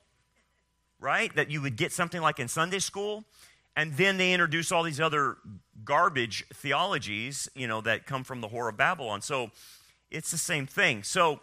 right? 1.00 1.34
That 1.36 1.50
you 1.50 1.62
would 1.62 1.76
get 1.76 1.92
something 1.92 2.22
like 2.22 2.40
in 2.40 2.48
Sunday 2.48 2.80
school. 2.80 3.24
And 3.76 3.98
then 3.98 4.18
they 4.18 4.34
introduce 4.34 4.72
all 4.72 4.84
these 4.84 5.02
other 5.02 5.38
garbage 5.84 6.46
theologies, 6.54 7.50
you 7.56 7.68
know, 7.68 7.82
that 7.82 8.06
come 8.06 8.24
from 8.24 8.42
the 8.42 8.50
whore 8.50 8.70
of 8.70 8.78
Babylon. 8.78 9.22
So 9.22 9.52
it's 10.12 10.32
the 10.32 10.38
same 10.38 10.68
thing. 10.68 11.04
So 11.04 11.40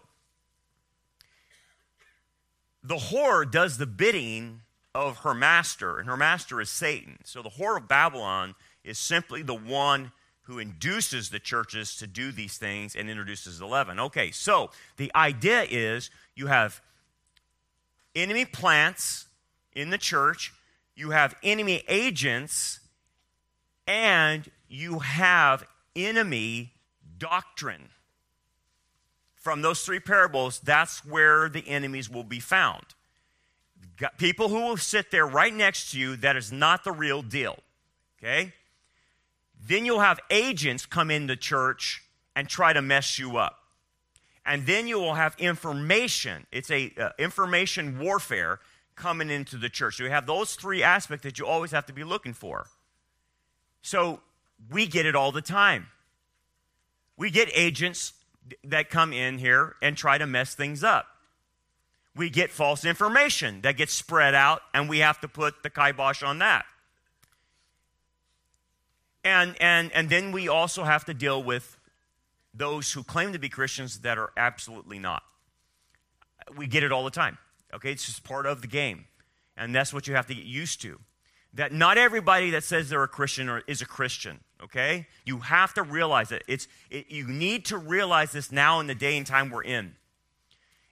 the 2.82 2.96
whore 2.96 3.50
does 3.50 3.78
the 3.78 3.87
bidding 3.87 4.62
of 4.94 5.18
her 5.18 5.34
master, 5.34 5.99
and 5.99 6.08
her 6.08 6.16
master 6.16 6.60
is 6.60 6.70
Satan. 6.70 7.18
So 7.25 7.42
the 7.42 7.50
whore 7.50 7.76
of 7.76 7.88
Babylon 7.88 8.54
is 8.84 8.99
simply 8.99 9.42
the 9.42 9.54
one 9.54 10.12
who 10.42 10.58
induces 10.58 11.30
the 11.30 11.38
churches 11.38 11.94
to 11.96 12.06
do 12.06 12.32
these 12.32 12.58
things 12.58 12.96
and 12.96 13.08
introduces 13.08 13.58
the 13.58 13.66
leaven. 13.66 14.00
Okay, 14.00 14.30
so 14.30 14.70
the 14.96 15.12
idea 15.14 15.64
is 15.68 16.10
you 16.34 16.49
have 16.49 16.80
enemy 18.16 18.44
plants 18.44 19.26
in 19.72 19.90
the 19.90 19.99
church, 19.99 20.52
you 21.00 21.11
have 21.11 21.35
enemy 21.42 21.83
agents, 21.88 22.80
and 23.87 24.50
you 24.69 24.99
have 24.99 25.64
enemy 25.97 26.73
doctrine. 27.16 27.88
From 29.35 29.62
those 29.62 29.83
three 29.83 29.99
parables, 29.99 30.61
that's 30.61 31.04
where 31.04 31.49
the 31.49 31.66
enemies 31.66 32.11
will 32.11 32.25
be 32.25 32.38
found. 32.38 32.85
People 34.19 34.50
who 34.50 34.61
will 34.61 34.76
sit 34.76 35.11
there 35.11 35.26
right 35.26 35.52
next 35.52 35.92
to 35.92 35.99
you, 35.99 36.16
that 36.16 36.37
is 36.37 36.52
not 36.52 36.85
the 36.85 36.92
real 36.92 37.23
deal. 37.23 37.59
Okay? 38.19 38.52
Then 39.66 39.87
you'll 39.87 40.00
have 40.00 40.21
agents 40.30 40.85
come 40.85 41.11
into 41.11 41.35
church 41.35 42.02
and 42.37 42.47
try 42.47 42.75
to 42.75 42.83
mess 42.83 43.19
you 43.19 43.38
up. 43.38 43.59
And 44.45 44.66
then 44.66 44.87
you 44.87 44.99
will 44.99 45.14
have 45.14 45.35
information. 45.38 46.47
It's 46.52 46.71
a 46.71 46.92
uh, 46.99 47.11
information 47.19 47.99
warfare 47.99 48.61
coming 49.00 49.30
into 49.30 49.57
the 49.57 49.71
church. 49.71 49.97
So 49.97 50.04
you 50.04 50.11
have 50.11 50.26
those 50.26 50.54
three 50.54 50.83
aspects 50.83 51.25
that 51.25 51.38
you 51.38 51.47
always 51.47 51.71
have 51.71 51.87
to 51.87 51.92
be 51.92 52.04
looking 52.04 52.35
for. 52.35 52.66
So 53.83 54.21
we 54.71 54.87
get 54.87 55.07
it 55.07 55.16
all 55.16 55.33
the 55.33 55.42
time. 55.42 55.87
We 57.16 57.30
get 57.30 57.50
agents 57.54 58.12
that 58.64 58.90
come 58.90 59.12
in 59.12 59.38
here 59.38 59.75
and 59.83 59.97
try 59.97 60.19
to 60.19 60.26
mess 60.26 60.54
things 60.54 60.85
up. 60.85 61.07
We 62.14 62.28
get 62.28 62.50
false 62.50 62.85
information 62.85 63.62
that 63.62 63.76
gets 63.76 63.95
spread 63.95 64.35
out, 64.35 64.62
and 64.75 64.88
we 64.88 64.99
have 64.99 65.21
to 65.21 65.28
put 65.28 65.62
the 65.62 65.71
kibosh 65.71 66.23
on 66.23 66.38
that. 66.40 66.64
And, 69.25 69.54
and, 69.61 69.92
and 69.92 70.11
then 70.11 70.33
we 70.33 70.49
also 70.49 70.85
have 70.85 71.04
to 71.07 71.14
deal 71.14 71.42
with 71.42 71.78
those 72.52 72.92
who 72.92 73.04
claim 73.04 73.33
to 73.33 73.38
be 73.38 73.49
Christians 73.49 74.00
that 74.00 74.19
are 74.19 74.33
absolutely 74.37 74.99
not. 74.99 75.23
we 76.57 76.66
get 76.66 76.83
it 76.83 76.92
all 76.92 77.04
the 77.04 77.11
time. 77.11 77.38
Okay, 77.74 77.92
it's 77.92 78.06
just 78.06 78.24
part 78.24 78.46
of 78.46 78.62
the 78.62 78.66
game. 78.66 79.06
And 79.56 79.74
that's 79.74 79.92
what 79.92 80.06
you 80.06 80.14
have 80.14 80.26
to 80.26 80.34
get 80.34 80.44
used 80.44 80.80
to. 80.82 80.98
That 81.54 81.72
not 81.72 81.98
everybody 81.98 82.50
that 82.50 82.64
says 82.64 82.88
they're 82.88 83.02
a 83.02 83.08
Christian 83.08 83.48
or 83.48 83.62
is 83.66 83.82
a 83.82 83.86
Christian, 83.86 84.40
okay? 84.62 85.06
You 85.24 85.38
have 85.38 85.74
to 85.74 85.82
realize 85.82 86.30
it. 86.30 86.44
It's, 86.46 86.68
it, 86.90 87.10
you 87.10 87.26
need 87.26 87.64
to 87.66 87.78
realize 87.78 88.32
this 88.32 88.52
now 88.52 88.78
in 88.80 88.86
the 88.86 88.94
day 88.94 89.16
and 89.16 89.26
time 89.26 89.50
we're 89.50 89.64
in. 89.64 89.96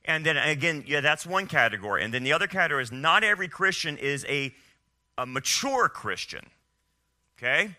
And 0.04 0.24
then 0.24 0.36
again, 0.36 0.84
yeah, 0.86 1.00
that's 1.00 1.26
one 1.26 1.46
category. 1.46 2.02
And 2.02 2.12
then 2.12 2.24
the 2.24 2.32
other 2.32 2.46
category 2.46 2.82
is 2.82 2.90
not 2.90 3.22
every 3.22 3.46
Christian 3.46 3.96
is 3.98 4.24
a, 4.28 4.52
a 5.16 5.26
mature 5.26 5.88
Christian, 5.88 6.46
okay? 7.38 7.76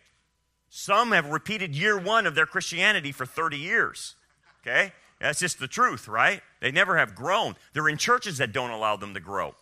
Some 0.70 1.12
have 1.12 1.26
repeated 1.26 1.76
year 1.76 1.98
one 1.98 2.28
of 2.28 2.36
their 2.36 2.46
Christianity 2.46 3.12
for 3.12 3.26
30 3.26 3.58
years, 3.58 4.16
okay? 4.62 4.94
That's 5.20 5.40
just 5.40 5.60
the 5.60 5.68
truth, 5.68 6.08
right? 6.08 6.42
They 6.60 6.72
never 6.72 6.98
have 6.98 7.16
grown. 7.16 7.56
They're 7.74 7.90
in 7.90 7.98
churches 7.98 8.38
that 8.38 8.52
don't 8.52 8.72
allow 8.72 8.96
them 8.96 9.14
to 9.14 9.20
grow. 9.20 9.56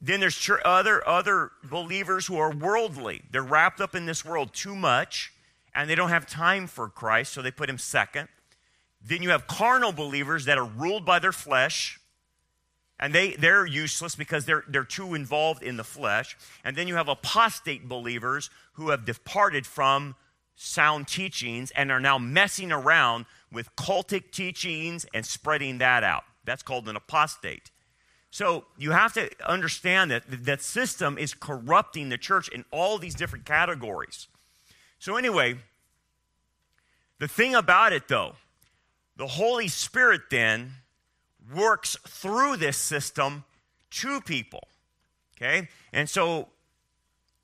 Then 0.00 0.20
there's 0.20 0.50
other, 0.64 1.06
other 1.08 1.52
believers 1.64 2.26
who 2.26 2.36
are 2.36 2.52
worldly. 2.52 3.22
They're 3.30 3.42
wrapped 3.42 3.80
up 3.80 3.94
in 3.94 4.06
this 4.06 4.24
world 4.24 4.52
too 4.52 4.76
much, 4.76 5.32
and 5.74 5.88
they 5.88 5.94
don't 5.94 6.10
have 6.10 6.26
time 6.26 6.66
for 6.66 6.88
Christ, 6.88 7.32
so 7.32 7.40
they 7.40 7.50
put 7.50 7.70
him 7.70 7.78
second. 7.78 8.28
Then 9.02 9.22
you 9.22 9.30
have 9.30 9.46
carnal 9.46 9.92
believers 9.92 10.44
that 10.44 10.58
are 10.58 10.66
ruled 10.66 11.06
by 11.06 11.18
their 11.18 11.32
flesh, 11.32 11.98
and 12.98 13.14
they, 13.14 13.32
they're 13.32 13.66
useless 13.66 14.14
because 14.14 14.44
they're, 14.44 14.64
they're 14.68 14.84
too 14.84 15.14
involved 15.14 15.62
in 15.62 15.76
the 15.76 15.84
flesh. 15.84 16.36
And 16.64 16.76
then 16.76 16.88
you 16.88 16.96
have 16.96 17.08
apostate 17.08 17.88
believers 17.88 18.50
who 18.74 18.90
have 18.90 19.04
departed 19.04 19.66
from 19.66 20.14
sound 20.56 21.06
teachings 21.06 21.70
and 21.72 21.90
are 21.92 22.00
now 22.00 22.18
messing 22.18 22.72
around 22.72 23.26
with 23.52 23.74
cultic 23.76 24.30
teachings 24.30 25.06
and 25.14 25.24
spreading 25.24 25.78
that 25.78 26.04
out. 26.04 26.24
That's 26.44 26.62
called 26.62 26.88
an 26.88 26.96
apostate. 26.96 27.70
So 28.30 28.66
you 28.76 28.90
have 28.90 29.12
to 29.14 29.30
understand 29.48 30.10
that 30.10 30.24
that 30.44 30.62
system 30.62 31.16
is 31.16 31.32
corrupting 31.32 32.08
the 32.08 32.18
church 32.18 32.48
in 32.48 32.64
all 32.70 32.98
these 32.98 33.14
different 33.14 33.44
categories. 33.44 34.28
So, 34.98 35.16
anyway, 35.16 35.56
the 37.18 37.28
thing 37.28 37.54
about 37.54 37.92
it 37.92 38.08
though, 38.08 38.36
the 39.16 39.26
Holy 39.26 39.68
Spirit 39.68 40.22
then 40.30 40.72
works 41.54 41.96
through 42.06 42.56
this 42.56 42.76
system 42.76 43.44
to 43.90 44.20
people. 44.20 44.68
Okay? 45.36 45.68
And 45.92 46.08
so, 46.08 46.48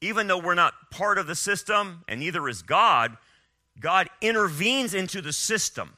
even 0.00 0.26
though 0.26 0.38
we're 0.38 0.54
not 0.54 0.74
part 0.90 1.16
of 1.16 1.26
the 1.26 1.34
system, 1.34 2.04
and 2.08 2.20
neither 2.20 2.48
is 2.48 2.62
God, 2.62 3.16
God 3.80 4.08
intervenes 4.20 4.94
into 4.94 5.20
the 5.20 5.32
system. 5.32 5.96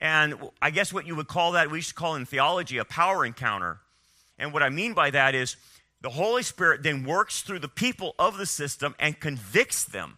And 0.00 0.34
I 0.62 0.70
guess 0.70 0.92
what 0.92 1.06
you 1.06 1.14
would 1.16 1.28
call 1.28 1.52
that, 1.52 1.70
we 1.70 1.78
used 1.78 1.90
to 1.90 1.94
call 1.94 2.14
in 2.14 2.24
theology 2.24 2.78
a 2.78 2.84
power 2.84 3.24
encounter. 3.24 3.80
And 4.38 4.52
what 4.52 4.62
I 4.62 4.70
mean 4.70 4.94
by 4.94 5.10
that 5.10 5.34
is 5.34 5.56
the 6.00 6.10
Holy 6.10 6.42
Spirit 6.42 6.82
then 6.82 7.04
works 7.04 7.42
through 7.42 7.58
the 7.58 7.68
people 7.68 8.14
of 8.18 8.38
the 8.38 8.46
system 8.46 8.94
and 8.98 9.20
convicts 9.20 9.84
them. 9.84 10.16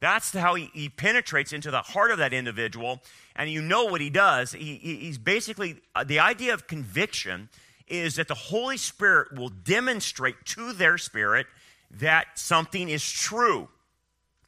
That's 0.00 0.32
how 0.32 0.54
he, 0.54 0.70
he 0.72 0.88
penetrates 0.88 1.52
into 1.52 1.70
the 1.70 1.82
heart 1.82 2.10
of 2.10 2.18
that 2.18 2.32
individual. 2.32 3.02
And 3.34 3.50
you 3.50 3.60
know 3.60 3.84
what 3.84 4.00
he 4.00 4.10
does. 4.10 4.52
He, 4.52 4.76
he's 4.76 5.18
basically, 5.18 5.76
uh, 5.94 6.04
the 6.04 6.20
idea 6.20 6.54
of 6.54 6.66
conviction 6.66 7.48
is 7.86 8.16
that 8.16 8.28
the 8.28 8.34
Holy 8.34 8.76
Spirit 8.76 9.34
will 9.34 9.48
demonstrate 9.48 10.36
to 10.46 10.72
their 10.72 10.98
spirit 10.98 11.46
that 11.90 12.26
something 12.34 12.88
is 12.88 13.08
true. 13.08 13.68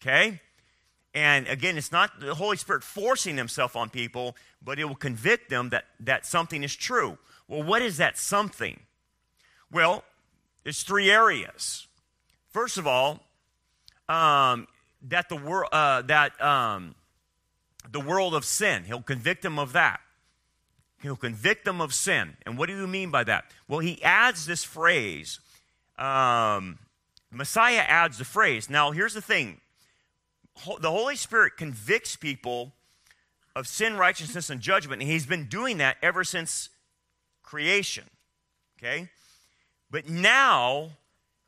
Okay? 0.01 0.41
And 1.15 1.49
again, 1.49 1.77
it's 1.77 1.91
not 1.91 2.21
the 2.21 2.35
Holy 2.35 2.57
Spirit 2.57 2.85
forcing 2.85 3.37
himself 3.37 3.77
on 3.77 3.91
people, 3.91 4.37
but 4.63 4.79
it 4.79 4.85
will 4.85 4.95
convict 4.95 5.51
them 5.51 5.71
that, 5.71 5.85
that 6.01 6.27
something 6.27 6.63
is 6.63 6.77
true. 6.77 7.19
Well, 7.49 7.63
what 7.63 7.83
is 7.83 7.97
that 7.97 8.19
something? 8.19 8.81
Well, 9.73 10.05
there's 10.65 10.83
three 10.83 11.11
areas. 11.11 11.87
First 12.51 12.79
of 12.79 12.87
all, 12.87 13.21
um, 14.09 14.69
that 15.03 15.29
the 15.29 15.37
world 15.37 15.69
uh, 15.73 16.03
that 16.03 16.41
um, 16.43 16.95
the 17.91 18.01
world 18.01 18.35
of 18.35 18.45
sin. 18.45 18.85
He'll 18.85 19.03
convict 19.03 19.43
them 19.43 19.59
of 19.59 19.73
that. 19.73 20.01
He'll 21.01 21.17
convict 21.17 21.65
them 21.65 21.81
of 21.81 21.95
sin. 21.95 22.37
And 22.45 22.59
what 22.59 22.69
do 22.69 22.77
you 22.77 22.87
mean 22.87 23.11
by 23.11 23.25
that? 23.25 23.45
Well, 23.69 23.81
he 23.81 24.03
adds 24.03 24.47
this 24.47 24.65
phrase. 24.65 25.41
Um, 25.97 26.79
Messiah 27.31 27.85
adds 27.87 28.19
the 28.19 28.25
phrase. 28.25 28.69
Now, 28.69 28.91
here's 28.91 29.15
the 29.15 29.23
thing 29.23 29.61
the 30.81 30.91
Holy 30.91 31.17
Spirit 31.17 31.57
convicts 31.57 32.17
people 32.17 32.73
of 33.57 33.67
sin, 33.67 33.97
righteousness, 33.97 34.51
and 34.51 34.61
judgment. 34.61 35.03
And 35.03 35.11
He's 35.11 35.27
been 35.27 35.47
doing 35.47 35.79
that 35.79 35.97
ever 36.03 36.25
since 36.25 36.69
creation. 37.43 38.05
Okay? 38.79 39.09
But 39.91 40.09
now 40.09 40.91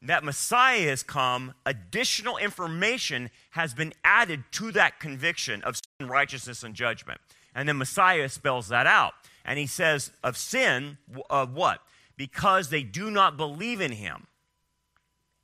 that 0.02 0.24
Messiah 0.24 0.88
has 0.88 1.02
come, 1.02 1.52
additional 1.66 2.38
information 2.38 3.30
has 3.50 3.74
been 3.74 3.92
added 4.02 4.44
to 4.52 4.72
that 4.72 4.98
conviction 4.98 5.62
of 5.62 5.76
sin, 5.76 6.08
righteousness, 6.08 6.62
and 6.62 6.74
judgment. 6.74 7.20
And 7.54 7.68
then 7.68 7.76
Messiah 7.76 8.28
spells 8.28 8.68
that 8.68 8.86
out. 8.86 9.12
And 9.44 9.58
he 9.58 9.66
says, 9.66 10.10
of 10.22 10.36
sin, 10.36 10.98
of 11.28 11.54
what? 11.54 11.82
Because 12.16 12.70
they 12.70 12.82
do 12.82 13.10
not 13.10 13.36
believe 13.36 13.80
in 13.80 13.92
him, 13.92 14.26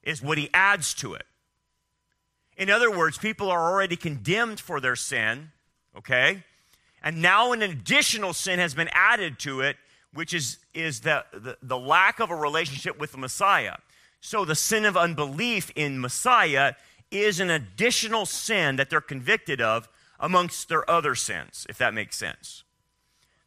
is 0.03 0.23
what 0.23 0.39
he 0.39 0.49
adds 0.55 0.95
to 0.95 1.15
it. 1.15 1.27
In 2.57 2.71
other 2.71 2.91
words, 2.91 3.19
people 3.19 3.51
are 3.51 3.71
already 3.71 3.97
condemned 3.97 4.61
for 4.61 4.81
their 4.81 4.97
sin, 4.97 5.51
okay? 5.97 6.45
And 7.03 7.21
now 7.21 7.53
an 7.53 7.63
additional 7.63 8.33
sin 8.33 8.59
has 8.59 8.75
been 8.75 8.89
added 8.93 9.39
to 9.41 9.61
it, 9.61 9.77
which 10.15 10.33
is, 10.33 10.59
is 10.73 11.01
the, 11.01 11.25
the, 11.33 11.59
the 11.63 11.79
lack 11.79 12.19
of 12.21 12.31
a 12.31 12.37
relationship 12.37 12.99
with 12.99 13.13
the 13.13 13.19
Messiah. 13.19 13.77
So 14.21 14.45
the 14.45 14.55
sin 14.55 14.85
of 14.87 14.97
unbelief 14.97 15.71
in 15.77 16.01
Messiah 16.01 16.75
is 17.11 17.39
an 17.39 17.51
additional 17.51 18.27
sin 18.27 18.77
that 18.77 18.91
they're 18.91 19.01
convicted 19.01 19.61
of 19.61 19.89
amongst 20.19 20.69
their 20.69 20.89
other 20.91 21.15
sins, 21.15 21.67
if 21.69 21.79
that 21.79 21.95
makes 21.95 22.17
sense. 22.17 22.65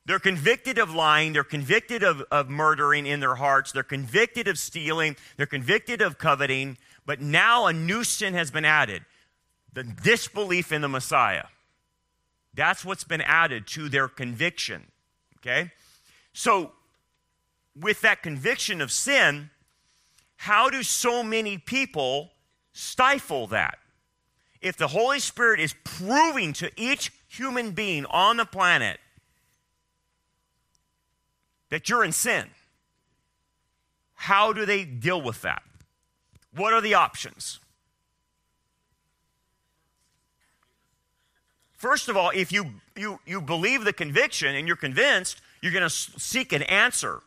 They're 0.06 0.20
convicted 0.20 0.78
of 0.78 0.94
lying. 0.94 1.34
They're 1.34 1.44
convicted 1.44 2.04
of, 2.04 2.22
of 2.32 2.50
murdering 2.50 3.06
in 3.06 3.20
their 3.20 3.36
hearts. 3.36 3.72
They're 3.72 3.84
convicted 3.84 4.48
of 4.48 4.58
stealing. 4.58 5.16
They're 5.38 5.46
convicted 5.46 6.01
of 6.01 6.18
coveting. 6.18 6.78
But 7.10 7.22
now 7.22 7.66
a 7.66 7.74
new 7.74 8.04
sin 8.04 8.36
has 8.36 8.51
been 8.51 8.66
added 8.66 9.04
the 9.74 9.84
disbelief 9.84 10.72
in 10.72 10.84
the 10.84 10.88
Messiah. 10.88 11.46
That's 12.54 12.86
what's 12.86 13.04
been 13.04 13.22
added 13.22 13.66
to 13.70 13.89
their 13.89 14.08
conviction. 14.08 14.92
Okay? 15.38 15.72
So, 16.34 16.72
with 17.75 18.01
that 18.01 18.22
conviction 18.22 18.80
of 18.80 18.92
sin, 18.92 19.50
how 20.36 20.70
do 20.70 20.84
so 20.84 21.24
many 21.24 21.58
people 21.58 22.30
stifle 22.74 23.48
that? 23.48 23.80
If 24.62 24.78
the 24.78 24.89
Holy 24.89 25.18
Spirit 25.18 25.60
is 25.60 25.74
proving 25.84 26.54
to 26.54 26.70
each 26.80 27.12
human 27.28 27.72
being 27.72 28.06
on 28.06 28.38
the 28.38 28.46
planet 28.46 29.00
that 31.70 31.89
you're 31.89 32.04
in 32.04 32.12
sin, 32.12 32.51
how 34.13 34.54
do 34.54 34.63
they 34.63 34.86
deal 34.86 35.20
with 35.20 35.42
that? 35.42 35.63
What 36.56 36.74
are 36.74 36.82
the 36.82 36.94
options? 36.94 37.60
First 41.79 42.10
of 42.10 42.18
all, 42.18 42.32
if 42.32 42.51
you, 42.51 42.65
you, 42.96 43.20
you 43.25 43.39
believe 43.39 43.86
the 43.86 43.94
conviction 43.94 44.53
and 44.53 44.68
you're 44.68 44.75
convinced, 44.75 45.41
you're 45.62 45.72
going 45.72 45.84
to 45.84 45.89
seek 45.89 46.51
an 46.51 46.63
answer. 46.63 47.22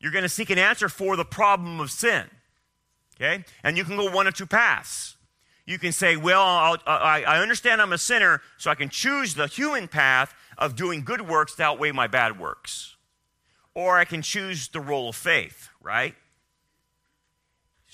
You're 0.00 0.12
going 0.12 0.22
to 0.22 0.28
seek 0.28 0.50
an 0.50 0.58
answer 0.58 0.90
for 0.90 1.16
the 1.16 1.24
problem 1.24 1.80
of 1.80 1.90
sin. 1.90 2.24
Okay? 3.16 3.44
And 3.62 3.78
you 3.78 3.84
can 3.84 3.96
go 3.96 4.10
one 4.10 4.26
or 4.26 4.32
two 4.32 4.46
paths. 4.46 5.16
You 5.64 5.78
can 5.78 5.92
say, 5.92 6.16
Well, 6.16 6.42
I'll, 6.42 6.76
i 6.86 7.22
I 7.22 7.40
understand 7.40 7.80
I'm 7.80 7.94
a 7.94 7.98
sinner, 7.98 8.42
so 8.58 8.70
I 8.70 8.74
can 8.74 8.90
choose 8.90 9.34
the 9.34 9.46
human 9.46 9.88
path 9.88 10.34
of 10.58 10.76
doing 10.76 11.04
good 11.04 11.22
works 11.22 11.54
to 11.54 11.62
outweigh 11.62 11.92
my 11.92 12.06
bad 12.06 12.38
works. 12.38 12.96
Or 13.72 13.98
I 13.98 14.04
can 14.04 14.20
choose 14.20 14.68
the 14.68 14.80
role 14.80 15.08
of 15.08 15.16
faith, 15.16 15.70
right? 15.80 16.14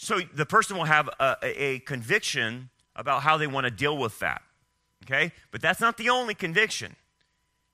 So 0.02 0.20
the 0.32 0.46
person 0.46 0.78
will 0.78 0.84
have 0.84 1.10
a, 1.20 1.36
a 1.42 1.78
conviction 1.80 2.70
about 2.96 3.22
how 3.22 3.36
they 3.36 3.46
want 3.46 3.66
to 3.66 3.70
deal 3.70 3.98
with 3.98 4.18
that. 4.20 4.40
Okay? 5.04 5.30
But 5.50 5.60
that's 5.60 5.78
not 5.78 5.98
the 5.98 6.08
only 6.08 6.32
conviction. 6.32 6.96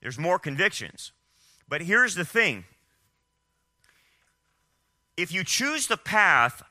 There's 0.03 0.19
more 0.19 0.41
convictions. 0.41 1.13
But 1.69 1.83
here's 1.83 2.17
the 2.17 2.25
thing 2.25 2.65
if 5.17 5.33
you 5.33 5.45
choose 5.45 5.87
the 5.87 5.97
path 5.97 6.65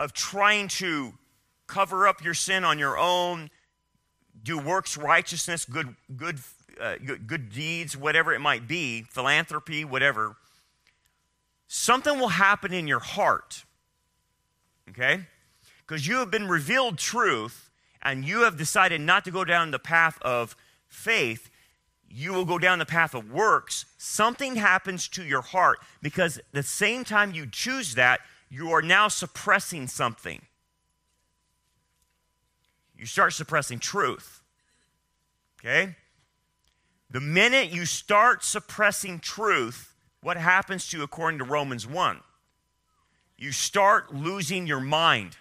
of 0.00 0.12
trying 0.12 0.66
to 0.66 1.12
cover 1.68 2.08
up 2.08 2.24
your 2.24 2.34
sin 2.34 2.64
on 2.64 2.76
your 2.76 2.98
own, 2.98 3.48
do 4.42 4.58
works 4.58 4.96
righteousness, 4.96 5.64
good, 5.64 5.94
good, 6.16 6.40
uh, 6.80 6.96
good, 7.06 7.28
good 7.28 7.50
deeds, 7.52 7.96
whatever 7.96 8.34
it 8.34 8.40
might 8.40 8.66
be, 8.66 9.02
philanthropy, 9.02 9.84
whatever, 9.84 10.34
something 11.68 12.18
will 12.18 12.28
happen 12.28 12.72
in 12.72 12.88
your 12.88 12.98
heart 12.98 13.66
okay? 14.90 15.26
Because 15.86 16.06
you 16.06 16.16
have 16.16 16.30
been 16.30 16.48
revealed 16.48 16.98
truth 16.98 17.70
and 18.02 18.24
you 18.24 18.42
have 18.42 18.56
decided 18.56 19.00
not 19.00 19.24
to 19.24 19.30
go 19.30 19.44
down 19.44 19.70
the 19.70 19.78
path 19.78 20.18
of 20.22 20.56
faith, 20.88 21.50
you 22.08 22.32
will 22.32 22.44
go 22.44 22.58
down 22.58 22.78
the 22.78 22.86
path 22.86 23.14
of 23.14 23.30
works, 23.30 23.86
something 23.96 24.56
happens 24.56 25.06
to 25.08 25.24
your 25.24 25.42
heart 25.42 25.78
because 26.02 26.40
the 26.52 26.62
same 26.62 27.04
time 27.04 27.32
you 27.32 27.46
choose 27.46 27.94
that, 27.94 28.20
you 28.48 28.72
are 28.72 28.82
now 28.82 29.06
suppressing 29.06 29.86
something. 29.86 30.42
You 32.96 33.06
start 33.06 33.32
suppressing 33.32 33.78
truth. 33.78 34.42
Okay? 35.60 35.94
The 37.10 37.20
minute 37.20 37.70
you 37.70 37.86
start 37.86 38.42
suppressing 38.44 39.20
truth, 39.20 39.94
what 40.20 40.36
happens 40.36 40.88
to 40.88 40.98
you 40.98 41.02
according 41.02 41.38
to 41.38 41.44
Romans 41.44 41.86
1? 41.86 42.20
You 43.40 43.52
start 43.52 44.14
losing 44.14 44.66
your 44.66 44.80
mind. 44.80 45.34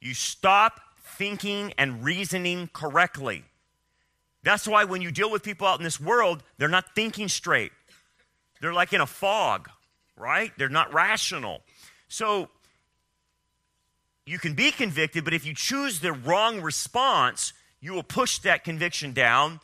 You 0.00 0.14
stop 0.14 0.80
thinking 1.04 1.74
and 1.76 2.02
reasoning 2.02 2.70
correctly. 2.72 3.44
That's 4.42 4.66
why 4.66 4.84
when 4.84 5.02
you 5.02 5.10
deal 5.10 5.30
with 5.30 5.42
people 5.42 5.66
out 5.66 5.78
in 5.78 5.84
this 5.84 6.00
world, 6.00 6.42
they're 6.56 6.68
not 6.68 6.94
thinking 6.94 7.28
straight. 7.28 7.72
They're 8.62 8.72
like 8.72 8.94
in 8.94 9.02
a 9.02 9.06
fog, 9.06 9.68
right? 10.16 10.52
They're 10.56 10.70
not 10.70 10.94
rational. 10.94 11.60
So 12.08 12.48
you 14.24 14.38
can 14.38 14.54
be 14.54 14.70
convicted, 14.70 15.22
but 15.22 15.34
if 15.34 15.44
you 15.44 15.52
choose 15.52 16.00
the 16.00 16.14
wrong 16.14 16.62
response, 16.62 17.52
you 17.78 17.92
will 17.92 18.04
push 18.04 18.38
that 18.38 18.64
conviction 18.64 19.12
down. 19.12 19.60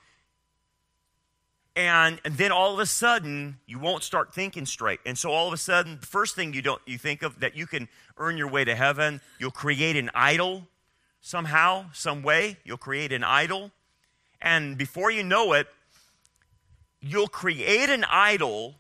And, 1.74 2.20
then 2.24 2.52
all 2.52 2.74
of 2.74 2.80
a 2.80 2.86
sudden, 2.86 3.58
you 3.66 3.78
won't 3.78 4.02
start 4.02 4.34
thinking 4.34 4.66
straight. 4.66 5.00
And 5.06 5.16
so 5.16 5.30
all 5.30 5.46
of 5.46 5.54
a 5.54 5.58
sudden, 5.58 5.98
the 6.00 6.06
first 6.06 6.34
thing 6.34 6.52
you 6.52 6.60
don't 6.60 6.82
you 6.86 6.98
think 6.98 7.22
of 7.22 7.40
that 7.40 7.56
you 7.56 7.66
can 7.66 7.88
earn 8.18 8.36
your 8.36 8.48
way 8.48 8.64
to 8.64 8.74
heaven, 8.74 9.20
you'll 9.38 9.50
create 9.50 9.96
an 9.96 10.10
idol 10.14 10.66
somehow, 11.22 11.86
some 11.92 12.22
way. 12.22 12.58
You'll 12.64 12.76
create 12.76 13.12
an 13.12 13.24
idol 13.24 13.70
and 14.42 14.76
before 14.76 15.10
you 15.10 15.22
know 15.22 15.52
it, 15.52 15.68
you'll 17.00 17.28
create 17.28 17.88
an 17.88 18.04
idol 18.04 18.74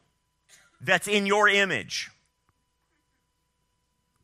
that's 0.80 1.06
in 1.06 1.24
your 1.24 1.48
image. 1.48 2.10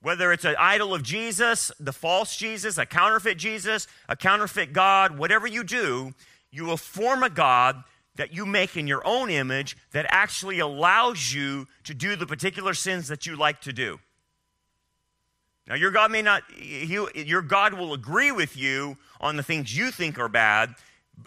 Whether 0.02 0.32
it's 0.32 0.44
an 0.44 0.56
idol 0.58 0.94
of 0.94 1.02
Jesus, 1.02 1.70
the 1.78 1.92
false 1.92 2.36
Jesus, 2.36 2.76
a 2.76 2.86
counterfeit 2.86 3.38
Jesus, 3.38 3.86
a 4.08 4.16
counterfeit 4.16 4.72
God, 4.72 5.16
whatever 5.16 5.46
you 5.46 5.62
do, 5.62 6.12
you 6.50 6.64
will 6.64 6.76
form 6.76 7.22
a 7.22 7.30
God 7.30 7.84
that 8.18 8.34
you 8.34 8.44
make 8.44 8.76
in 8.76 8.86
your 8.86 9.00
own 9.06 9.30
image 9.30 9.76
that 9.92 10.04
actually 10.10 10.58
allows 10.58 11.32
you 11.32 11.66
to 11.84 11.94
do 11.94 12.16
the 12.16 12.26
particular 12.26 12.74
sins 12.74 13.08
that 13.08 13.26
you 13.26 13.34
like 13.36 13.60
to 13.62 13.72
do. 13.72 13.98
Now, 15.66 15.76
your 15.76 15.90
God 15.90 16.10
may 16.10 16.20
not, 16.20 16.42
he, 16.50 16.98
your 17.14 17.42
God 17.42 17.74
will 17.74 17.94
agree 17.94 18.32
with 18.32 18.56
you 18.56 18.96
on 19.20 19.36
the 19.36 19.42
things 19.42 19.76
you 19.76 19.90
think 19.90 20.18
are 20.18 20.28
bad, 20.28 20.74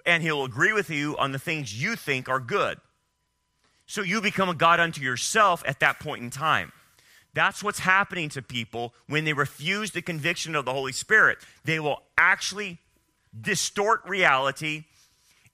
and 0.05 0.21
he'll 0.21 0.43
agree 0.43 0.73
with 0.73 0.89
you 0.89 1.17
on 1.17 1.31
the 1.31 1.39
things 1.39 1.81
you 1.81 1.95
think 1.95 2.27
are 2.27 2.39
good. 2.39 2.77
So 3.85 4.01
you 4.01 4.21
become 4.21 4.49
a 4.49 4.53
God 4.53 4.79
unto 4.79 5.01
yourself 5.01 5.63
at 5.65 5.79
that 5.79 5.99
point 5.99 6.23
in 6.23 6.29
time. 6.29 6.71
That's 7.33 7.63
what's 7.63 7.79
happening 7.79 8.29
to 8.29 8.41
people 8.41 8.93
when 9.07 9.23
they 9.23 9.33
refuse 9.33 9.91
the 9.91 10.01
conviction 10.01 10.55
of 10.55 10.65
the 10.65 10.73
Holy 10.73 10.91
Spirit. 10.91 11.37
They 11.63 11.79
will 11.79 12.01
actually 12.17 12.79
distort 13.39 14.01
reality 14.05 14.85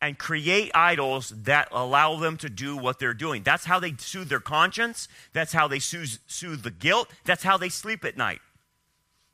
and 0.02 0.18
create 0.18 0.72
idols 0.76 1.30
that 1.30 1.70
allow 1.72 2.18
them 2.18 2.38
to 2.38 2.50
do 2.50 2.78
what 2.78 3.00
they're 3.00 3.14
doing. 3.14 3.44
That's 3.44 3.66
how 3.66 3.80
they 3.80 3.94
soothe 3.98 4.30
their 4.30 4.40
conscience. 4.40 5.08
That's 5.34 5.54
how 5.54 5.68
they 5.68 5.80
soothe, 5.80 6.12
soothe 6.28 6.64
the 6.64 6.72
guilt. 6.72 7.10
That's 7.26 7.44
how 7.44 7.58
they 7.58 7.70
sleep 7.70 8.06
at 8.06 8.16
night. 8.16 8.40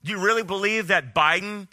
Do 0.04 0.12
you 0.12 0.20
really 0.20 0.44
believe 0.44 0.88
that 0.88 1.14
Biden 1.14 1.68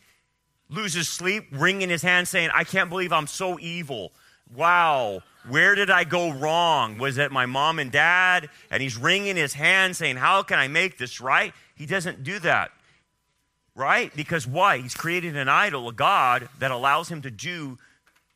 loses 0.71 1.09
sleep, 1.09 1.49
wringing 1.53 1.91
his 1.91 2.03
hand, 2.03 2.29
saying, 2.29 2.51
I 2.55 2.65
can't 2.65 2.89
believe 2.89 3.13
I'm 3.13 3.27
so 3.27 3.59
evil. 3.61 4.13
Wow, 4.55 5.23
where 5.49 5.75
did 5.75 5.91
I 5.91 6.05
go 6.05 6.33
wrong? 6.33 6.99
Was 6.99 7.19
it 7.19 7.33
my 7.33 7.47
mom 7.47 7.79
and 7.79 7.91
dad? 7.91 8.49
And 8.71 8.83
he's 8.83 8.97
wringing 8.97 9.37
his 9.37 9.55
hand, 9.55 9.97
saying, 9.97 10.17
How 10.17 10.43
can 10.43 10.59
I 10.59 10.69
make 10.69 10.99
this 10.99 11.21
right? 11.21 11.53
He 11.77 11.87
doesn't 11.87 12.23
do 12.23 12.39
that, 12.41 12.71
right? 13.75 14.15
Because 14.15 14.47
why? 14.47 14.79
He's 14.79 14.95
created 14.95 15.37
an 15.37 15.49
idol, 15.49 15.89
a 15.89 15.93
God, 15.93 16.49
that 16.59 16.71
allows 16.71 17.09
him 17.09 17.23
to 17.23 17.31
do 17.31 17.79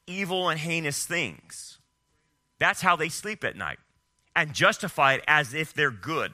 evil 0.06 0.48
and 0.48 0.58
heinous 0.58 1.06
things. 1.06 1.78
That's 2.58 2.80
how 2.80 2.96
they 2.96 3.08
sleep 3.08 3.44
at 3.44 3.56
night 3.56 3.78
and 4.36 4.52
justify 4.52 5.14
it 5.14 5.24
as 5.26 5.54
if 5.54 5.72
they're 5.74 5.90
good. 5.90 6.32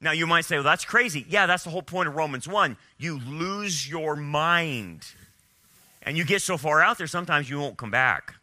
Now, 0.00 0.12
you 0.12 0.26
might 0.26 0.44
say, 0.44 0.56
well, 0.56 0.64
that's 0.64 0.84
crazy. 0.84 1.24
Yeah, 1.28 1.46
that's 1.46 1.64
the 1.64 1.70
whole 1.70 1.82
point 1.82 2.08
of 2.08 2.16
Romans 2.16 2.46
1. 2.46 2.76
You 2.98 3.18
lose 3.18 3.88
your 3.88 4.14
mind. 4.14 5.06
And 6.02 6.16
you 6.16 6.24
get 6.24 6.42
so 6.42 6.56
far 6.56 6.82
out 6.82 6.98
there, 6.98 7.06
sometimes 7.06 7.48
you 7.48 7.58
won't 7.58 7.78
come 7.78 7.90
back. 7.90 8.34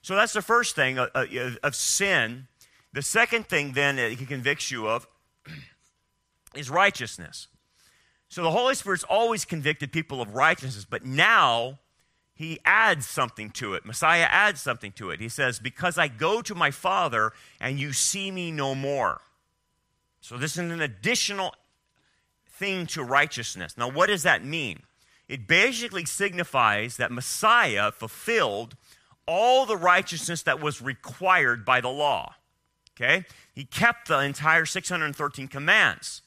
So 0.00 0.14
that's 0.16 0.32
the 0.32 0.42
first 0.42 0.74
thing 0.74 0.98
uh, 0.98 1.08
uh, 1.14 1.26
of 1.62 1.74
sin. 1.74 2.48
The 2.92 3.02
second 3.02 3.46
thing, 3.48 3.72
then, 3.72 3.96
that 3.96 4.12
he 4.12 4.26
convicts 4.26 4.70
you 4.70 4.88
of 4.88 5.06
is 6.54 6.70
righteousness. 6.70 7.48
So 8.28 8.42
the 8.42 8.50
Holy 8.50 8.74
Spirit's 8.74 9.04
always 9.04 9.44
convicted 9.44 9.92
people 9.92 10.20
of 10.20 10.34
righteousness, 10.34 10.86
but 10.88 11.04
now 11.04 11.78
he 12.34 12.58
adds 12.64 13.06
something 13.06 13.50
to 13.50 13.74
it. 13.74 13.86
Messiah 13.86 14.26
adds 14.28 14.60
something 14.60 14.92
to 14.92 15.10
it. 15.10 15.20
He 15.20 15.28
says, 15.28 15.60
Because 15.60 15.96
I 15.96 16.08
go 16.08 16.42
to 16.42 16.54
my 16.54 16.70
Father 16.72 17.32
and 17.60 17.78
you 17.78 17.92
see 17.92 18.30
me 18.30 18.50
no 18.50 18.74
more. 18.74 19.20
So, 20.20 20.36
this 20.36 20.52
is 20.52 20.58
an 20.58 20.80
additional 20.80 21.54
thing 22.48 22.86
to 22.88 23.04
righteousness. 23.04 23.76
Now, 23.76 23.90
what 23.90 24.08
does 24.08 24.24
that 24.24 24.44
mean? 24.44 24.82
It 25.28 25.46
basically 25.46 26.04
signifies 26.04 26.96
that 26.96 27.12
Messiah 27.12 27.92
fulfilled 27.92 28.76
all 29.26 29.64
the 29.64 29.76
righteousness 29.76 30.42
that 30.42 30.60
was 30.60 30.82
required 30.82 31.64
by 31.64 31.80
the 31.80 31.88
law. 31.88 32.34
Okay? 32.96 33.24
He 33.52 33.64
kept 33.64 34.08
the 34.08 34.18
entire 34.20 34.66
613 34.66 35.48
commands, 35.48 36.22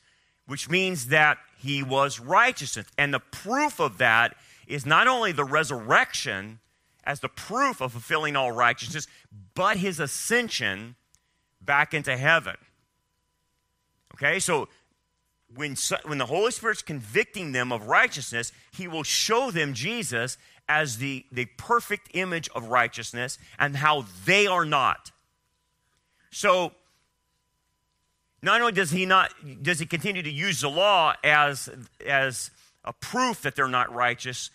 which 0.45 0.69
means 0.69 1.07
that 1.07 1.37
he 1.57 1.83
was 1.83 2.19
righteous. 2.19 2.77
And 2.97 3.13
the 3.13 3.19
proof 3.19 3.79
of 3.79 3.97
that 3.97 4.35
is 4.67 4.85
not 4.85 5.07
only 5.07 5.31
the 5.31 5.45
resurrection 5.45 6.59
as 7.03 7.21
the 7.21 7.29
proof 7.29 7.81
of 7.81 7.93
fulfilling 7.93 8.35
all 8.35 8.51
righteousness, 8.51 9.07
but 9.55 9.77
his 9.77 9.99
ascension 9.99 10.95
back 11.61 11.93
into 11.93 12.15
heaven. 12.17 12.55
Okay, 14.15 14.39
so 14.39 14.67
when, 15.55 15.75
when 16.05 16.17
the 16.17 16.25
Holy 16.25 16.51
Spirit's 16.51 16.81
convicting 16.81 17.51
them 17.51 17.71
of 17.71 17.87
righteousness, 17.87 18.51
He 18.71 18.87
will 18.87 19.03
show 19.03 19.51
them 19.51 19.73
Jesus 19.73 20.37
as 20.67 20.97
the, 20.97 21.25
the 21.31 21.45
perfect 21.57 22.09
image 22.13 22.49
of 22.53 22.65
righteousness 22.65 23.37
and 23.57 23.77
how 23.77 24.05
they 24.25 24.47
are 24.47 24.65
not. 24.65 25.11
So, 26.31 26.73
not 28.41 28.59
only 28.61 28.73
does 28.73 28.91
he 28.91 29.05
not 29.05 29.33
does 29.63 29.79
he 29.79 29.85
continue 29.87 30.21
to 30.21 30.29
use 30.29 30.61
the 30.61 30.69
law 30.69 31.15
as 31.23 31.69
as 32.05 32.51
a 32.87 32.93
proof 32.93 33.41
that 33.43 33.55
they're 33.55 33.67
not 33.67 33.93
righteous, 33.93 34.49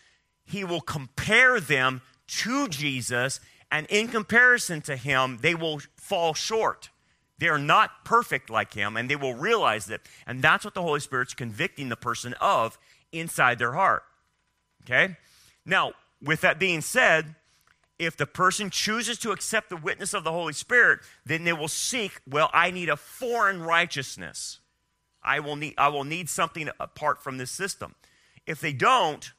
he 0.45 0.65
will 0.65 0.81
compare 0.81 1.61
them 1.61 2.01
to 2.27 2.67
Jesus, 2.69 3.39
and 3.71 3.87
in 3.89 4.09
comparison 4.09 4.81
to 4.83 4.97
him, 4.97 5.39
they 5.43 5.55
will 5.55 5.81
fall 5.97 6.35
short. 6.35 6.91
They 7.39 7.49
are 7.49 7.59
not 7.59 8.05
perfect 8.05 8.51
like 8.51 8.75
him, 8.75 8.97
and 8.97 9.09
they 9.09 9.17
will 9.17 9.35
realize 9.35 9.87
that. 9.87 10.01
And 10.27 10.43
that's 10.43 10.65
what 10.65 10.75
the 10.75 10.83
Holy 10.83 11.01
Spirit's 11.01 11.35
convicting 11.35 11.89
the 11.89 11.97
person 11.97 12.35
of 12.41 12.79
inside 13.13 13.59
their 13.59 13.73
heart. 13.73 14.05
Okay? 14.85 15.17
Now, 15.67 15.93
with 16.23 16.41
that 16.43 16.59
being 16.59 16.81
said, 16.81 17.35
if 17.99 18.17
the 18.17 18.27
person 18.27 18.71
chooses 18.71 19.19
to 19.19 19.31
accept 19.31 19.69
the 19.69 19.77
witness 19.77 20.15
of 20.15 20.25
the 20.25 20.33
Holy 20.33 20.53
Spirit, 20.53 21.01
then 21.25 21.45
they 21.45 21.53
will 21.53 21.69
seek, 21.69 22.21
well, 22.29 22.51
I 22.53 22.71
need 22.71 22.89
a 22.89 22.97
foreign 22.97 23.63
righteousness. 23.63 24.61
I 25.23 25.41
will 25.41 25.57
need, 25.57 25.75
I 25.79 25.89
will 25.89 26.05
need 26.05 26.29
something 26.29 26.69
apart 26.81 27.23
from 27.23 27.39
this 27.39 27.51
system. 27.51 27.95
If 28.47 28.61
they 28.61 28.73
don't, 28.73 29.33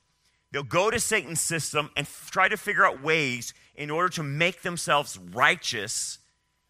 they'll 0.52 0.64
go 0.64 0.90
to 0.90 1.00
Satan's 1.00 1.42
system 1.42 1.90
and 1.96 2.06
f- 2.06 2.30
try 2.32 2.48
to 2.48 2.58
figure 2.58 2.86
out 2.86 3.04
ways 3.04 3.54
in 3.76 3.90
order 3.90 4.10
to 4.10 4.24
make 4.24 4.62
themselves 4.62 5.18
righteous 5.18 6.20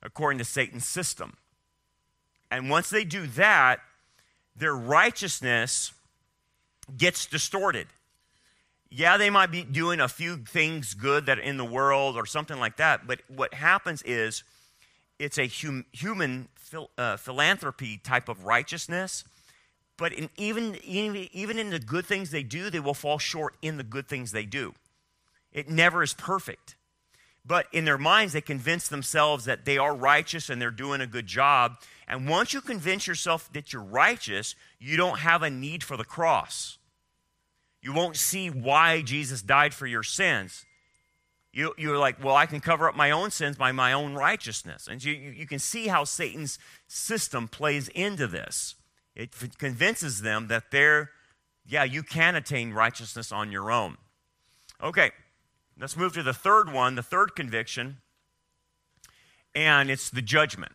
according 0.02 0.40
to 0.40 0.46
Satan's 0.46 0.88
system. 0.88 1.38
And 2.52 2.70
once 2.70 2.90
they 2.90 3.04
do 3.04 3.28
that, 3.28 3.80
their 4.56 4.76
righteousness 4.76 5.92
gets 6.96 7.26
distorted. 7.26 7.88
Yeah, 8.90 9.18
they 9.18 9.32
might 9.32 9.52
be 9.52 9.64
doing 9.64 10.00
a 10.00 10.08
few 10.08 10.38
things 10.38 10.94
good 10.94 11.26
that 11.26 11.40
are 11.40 11.42
in 11.42 11.58
the 11.58 11.66
world 11.66 12.16
or 12.16 12.26
something 12.28 12.60
like 12.60 12.78
that, 12.78 13.08
but 13.08 13.22
what 13.28 13.56
happens 13.56 14.04
is 14.04 14.44
it's 15.18 15.40
a 15.40 15.48
hum, 15.48 15.86
human 15.92 16.48
phil, 16.56 16.92
uh, 16.98 17.18
philanthropy 17.18 17.98
type 17.98 18.30
of 18.30 18.46
righteousness. 18.46 19.24
But 19.98 20.14
in, 20.14 20.30
even, 20.38 20.78
even, 20.84 21.28
even 21.32 21.60
in 21.60 21.70
the 21.70 21.80
good 21.80 22.06
things 22.06 22.32
they 22.32 22.44
do, 22.44 22.70
they 22.70 22.80
will 22.80 22.94
fall 22.94 23.20
short 23.20 23.56
in 23.62 23.78
the 23.78 23.84
good 23.84 24.08
things 24.08 24.32
they 24.32 24.46
do. 24.46 24.74
It 25.52 25.70
never 25.70 26.02
is 26.02 26.14
perfect. 26.14 26.76
But 27.46 27.68
in 27.72 27.86
their 27.86 27.98
minds, 27.98 28.34
they 28.34 28.42
convince 28.42 28.88
themselves 28.88 29.46
that 29.46 29.66
they 29.66 29.78
are 29.78 29.94
righteous 29.94 30.50
and 30.50 30.62
they're 30.62 30.72
doing 30.72 31.02
a 31.02 31.08
good 31.08 31.28
job. 31.28 31.78
And 32.08 32.28
once 32.28 32.54
you 32.54 32.62
convince 32.62 33.06
yourself 33.06 33.52
that 33.54 33.74
you're 33.74 33.84
righteous, 33.84 34.56
you 34.80 34.98
don't 34.98 35.20
have 35.20 35.44
a 35.44 35.50
need 35.50 35.84
for 35.84 35.98
the 35.98 36.06
cross. 36.06 36.78
You 37.82 37.94
won't 37.94 38.16
see 38.16 38.50
why 38.50 39.02
Jesus 39.02 39.42
died 39.42 39.74
for 39.74 39.86
your 39.86 40.04
sins. 40.04 40.66
You, 41.52 41.74
you're 41.78 41.98
like, 41.98 42.24
well, 42.24 42.36
I 42.36 42.46
can 42.46 42.62
cover 42.62 42.88
up 42.88 42.96
my 42.96 43.12
own 43.12 43.30
sins 43.30 43.58
by 43.58 43.74
my 43.74 43.94
own 43.94 44.16
righteousness. 44.16 44.88
And 44.90 45.04
you, 45.04 45.12
you 45.12 45.46
can 45.46 45.60
see 45.60 45.88
how 45.88 46.06
Satan's 46.06 46.58
system 46.88 47.48
plays 47.48 47.90
into 47.90 48.26
this. 48.26 48.76
It 49.16 49.36
convinces 49.58 50.22
them 50.22 50.48
that 50.48 50.72
they're, 50.72 51.12
yeah, 51.66 51.84
you 51.84 52.04
can 52.04 52.36
attain 52.36 52.74
righteousness 52.74 53.32
on 53.32 53.52
your 53.52 53.72
own. 53.72 53.98
Okay, 54.82 55.12
let's 55.80 55.96
move 55.96 56.14
to 56.14 56.24
the 56.24 56.34
third 56.34 56.72
one, 56.72 56.96
the 56.96 57.04
third 57.04 57.36
conviction, 57.36 57.98
and 59.54 59.92
it's 59.92 60.10
the 60.10 60.22
judgment. 60.22 60.74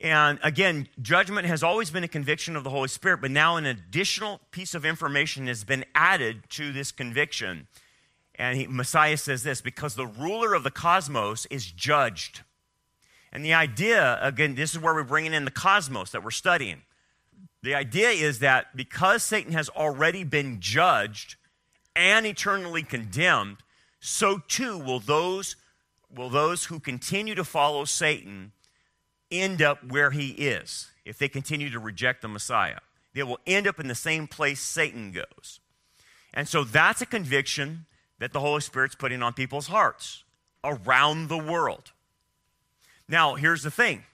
And 0.00 0.40
again, 0.42 0.88
judgment 1.00 1.46
has 1.46 1.62
always 1.62 1.90
been 1.90 2.02
a 2.02 2.08
conviction 2.08 2.56
of 2.56 2.64
the 2.64 2.70
Holy 2.70 2.88
Spirit, 2.88 3.20
but 3.20 3.30
now 3.30 3.56
an 3.56 3.66
additional 3.66 4.40
piece 4.50 4.74
of 4.74 4.84
information 4.84 5.46
has 5.46 5.62
been 5.62 5.84
added 5.94 6.42
to 6.50 6.72
this 6.72 6.90
conviction. 6.90 7.68
And 8.34 8.58
he, 8.58 8.66
Messiah 8.66 9.16
says 9.16 9.44
this 9.44 9.60
because 9.60 9.94
the 9.94 10.06
ruler 10.06 10.54
of 10.54 10.64
the 10.64 10.72
cosmos 10.72 11.46
is 11.46 11.70
judged. 11.70 12.42
And 13.32 13.44
the 13.44 13.54
idea, 13.54 14.18
again, 14.20 14.54
this 14.54 14.72
is 14.72 14.78
where 14.78 14.94
we're 14.94 15.04
bringing 15.04 15.32
in 15.32 15.44
the 15.44 15.50
cosmos 15.50 16.10
that 16.10 16.22
we're 16.22 16.30
studying. 16.30 16.82
The 17.62 17.74
idea 17.74 18.10
is 18.10 18.40
that 18.40 18.76
because 18.76 19.22
Satan 19.22 19.52
has 19.52 19.68
already 19.70 20.24
been 20.24 20.60
judged 20.60 21.36
and 21.96 22.26
eternally 22.26 22.82
condemned, 22.82 23.58
so 24.00 24.38
too 24.48 24.76
will 24.76 25.00
those, 25.00 25.56
will 26.14 26.28
those 26.28 26.66
who 26.66 26.78
continue 26.78 27.34
to 27.34 27.44
follow 27.44 27.84
Satan 27.84 28.52
end 29.30 29.62
up 29.62 29.82
where 29.90 30.10
he 30.10 30.30
is 30.30 30.90
if 31.04 31.18
they 31.18 31.28
continue 31.28 31.70
to 31.70 31.78
reject 31.78 32.20
the 32.20 32.28
Messiah. 32.28 32.80
They 33.14 33.22
will 33.22 33.38
end 33.46 33.66
up 33.66 33.80
in 33.80 33.88
the 33.88 33.94
same 33.94 34.26
place 34.26 34.60
Satan 34.60 35.12
goes. 35.12 35.60
And 36.34 36.48
so 36.48 36.64
that's 36.64 37.00
a 37.00 37.06
conviction 37.06 37.86
that 38.18 38.32
the 38.32 38.40
Holy 38.40 38.60
Spirit's 38.60 38.94
putting 38.94 39.22
on 39.22 39.32
people's 39.32 39.68
hearts 39.68 40.24
around 40.64 41.28
the 41.28 41.38
world. 41.38 41.92
Now, 43.08 43.34
here's 43.34 43.62
the 43.62 43.70
thing 43.70 44.04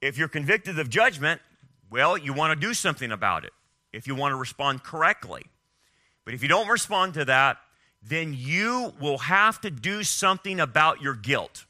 if 0.00 0.18
you're 0.18 0.28
convicted 0.28 0.78
of 0.78 0.88
judgment, 0.90 1.40
well, 1.90 2.18
you 2.18 2.32
want 2.32 2.58
to 2.58 2.66
do 2.66 2.74
something 2.74 3.10
about 3.10 3.44
it 3.44 3.52
if 3.92 4.06
you 4.06 4.14
want 4.14 4.32
to 4.32 4.36
respond 4.36 4.82
correctly. 4.82 5.44
But 6.24 6.34
if 6.34 6.42
you 6.42 6.48
don't 6.48 6.68
respond 6.68 7.14
to 7.14 7.24
that, 7.26 7.58
then 8.02 8.34
you 8.36 8.92
will 9.00 9.18
have 9.18 9.60
to 9.62 9.70
do 9.70 10.02
something 10.02 10.60
about 10.60 11.00
your 11.00 11.14
guilt. 11.14 11.64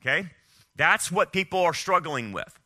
Okay? 0.00 0.30
That's 0.76 1.10
what 1.10 1.32
people 1.32 1.60
are 1.60 1.74
struggling 1.74 2.32
with. 2.32 2.58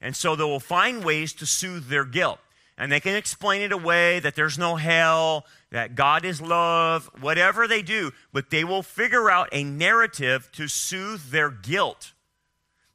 And 0.00 0.14
so 0.14 0.36
they 0.36 0.44
will 0.44 0.60
find 0.60 1.02
ways 1.02 1.32
to 1.34 1.46
soothe 1.46 1.88
their 1.88 2.04
guilt. 2.04 2.38
And 2.76 2.90
they 2.90 3.00
can 3.00 3.14
explain 3.14 3.62
it 3.62 3.72
away 3.72 4.18
that 4.20 4.34
there's 4.34 4.58
no 4.58 4.76
hell, 4.76 5.46
that 5.70 5.94
God 5.94 6.24
is 6.24 6.40
love, 6.40 7.08
whatever 7.20 7.68
they 7.68 7.82
do, 7.82 8.10
but 8.32 8.50
they 8.50 8.64
will 8.64 8.82
figure 8.82 9.30
out 9.30 9.48
a 9.52 9.62
narrative 9.62 10.50
to 10.52 10.66
soothe 10.66 11.30
their 11.30 11.50
guilt. 11.50 12.12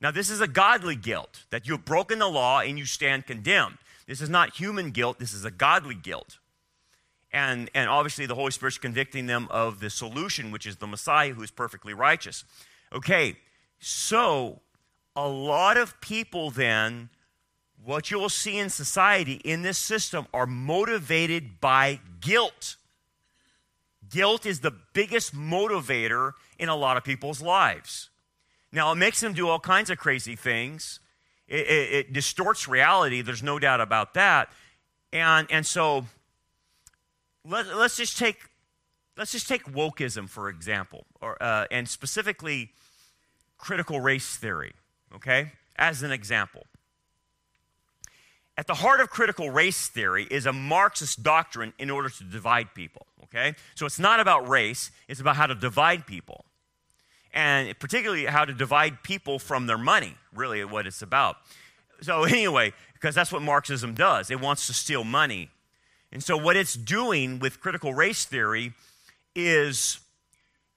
Now, 0.01 0.11
this 0.11 0.29
is 0.29 0.41
a 0.41 0.47
godly 0.47 0.95
guilt 0.95 1.45
that 1.49 1.67
you've 1.67 1.85
broken 1.85 2.19
the 2.19 2.27
law 2.27 2.59
and 2.59 2.77
you 2.77 2.85
stand 2.85 3.25
condemned. 3.25 3.77
This 4.05 4.21
is 4.21 4.29
not 4.29 4.55
human 4.55 4.91
guilt, 4.91 5.19
this 5.19 5.33
is 5.33 5.45
a 5.45 5.51
godly 5.51 5.95
guilt. 5.95 6.39
And, 7.31 7.69
and 7.75 7.89
obviously, 7.89 8.25
the 8.25 8.35
Holy 8.35 8.51
Spirit's 8.51 8.79
convicting 8.79 9.27
them 9.27 9.47
of 9.51 9.79
the 9.79 9.89
solution, 9.89 10.51
which 10.51 10.65
is 10.65 10.77
the 10.77 10.87
Messiah 10.87 11.33
who 11.33 11.43
is 11.43 11.51
perfectly 11.51 11.93
righteous. 11.93 12.43
Okay, 12.91 13.35
so 13.79 14.61
a 15.15 15.27
lot 15.27 15.77
of 15.77 15.99
people 16.01 16.49
then 16.49 17.09
what 17.83 18.11
you'll 18.11 18.29
see 18.29 18.57
in 18.57 18.69
society 18.69 19.41
in 19.43 19.61
this 19.61 19.77
system 19.77 20.27
are 20.33 20.45
motivated 20.45 21.59
by 21.61 21.99
guilt. 22.19 22.75
Guilt 24.09 24.45
is 24.45 24.59
the 24.59 24.73
biggest 24.93 25.35
motivator 25.35 26.33
in 26.57 26.69
a 26.69 26.75
lot 26.75 26.97
of 26.97 27.03
people's 27.03 27.41
lives. 27.41 28.09
Now, 28.71 28.91
it 28.91 28.95
makes 28.95 29.21
them 29.21 29.33
do 29.33 29.47
all 29.47 29.59
kinds 29.59 29.89
of 29.89 29.97
crazy 29.97 30.35
things. 30.35 30.99
It, 31.47 31.67
it, 31.67 31.93
it 31.93 32.13
distorts 32.13 32.67
reality, 32.67 33.21
there's 33.21 33.41
no 33.41 33.57
doubt 33.57 33.81
about 33.81 34.13
that. 34.13 34.49
And, 35.11 35.47
and 35.49 35.65
so 35.65 36.05
let, 37.43 37.65
us 37.67 37.97
just 37.97 38.17
take 38.17 38.49
let's 39.17 39.31
just 39.31 39.47
take 39.47 39.63
wokeism 39.65 40.29
for 40.29 40.49
example, 40.49 41.05
or, 41.21 41.41
uh, 41.41 41.65
and 41.71 41.89
specifically 41.89 42.71
critical 43.57 43.99
race 43.99 44.35
theory, 44.37 44.73
okay, 45.15 45.53
as 45.75 46.03
an 46.03 46.11
example. 46.11 46.65
At 48.59 48.67
the 48.67 48.73
heart 48.73 48.99
of 48.99 49.09
critical 49.09 49.49
race 49.49 49.87
theory 49.87 50.27
is 50.29 50.45
a 50.45 50.51
Marxist 50.51 51.23
doctrine 51.23 51.71
in 51.79 51.89
order 51.89 52.09
to 52.09 52.23
divide 52.25 52.75
people, 52.75 53.07
okay? 53.23 53.55
So 53.73 53.85
it's 53.85 53.99
not 53.99 54.19
about 54.19 54.49
race, 54.49 54.91
it's 55.07 55.21
about 55.21 55.37
how 55.37 55.47
to 55.47 55.55
divide 55.55 56.05
people. 56.05 56.43
And 57.33 57.79
particularly 57.79 58.25
how 58.25 58.43
to 58.43 58.51
divide 58.51 59.01
people 59.01 59.39
from 59.39 59.67
their 59.67 59.77
money, 59.77 60.15
really, 60.35 60.61
what 60.65 60.87
it's 60.87 61.01
about. 61.01 61.37
So, 62.01 62.23
anyway, 62.25 62.73
because 62.95 63.15
that's 63.15 63.31
what 63.31 63.41
Marxism 63.41 63.93
does, 63.93 64.29
it 64.29 64.41
wants 64.41 64.67
to 64.67 64.73
steal 64.73 65.05
money. 65.05 65.51
And 66.11 66.21
so, 66.21 66.35
what 66.35 66.57
it's 66.57 66.73
doing 66.73 67.39
with 67.39 67.61
critical 67.61 67.93
race 67.93 68.25
theory 68.25 68.73
is, 69.37 70.01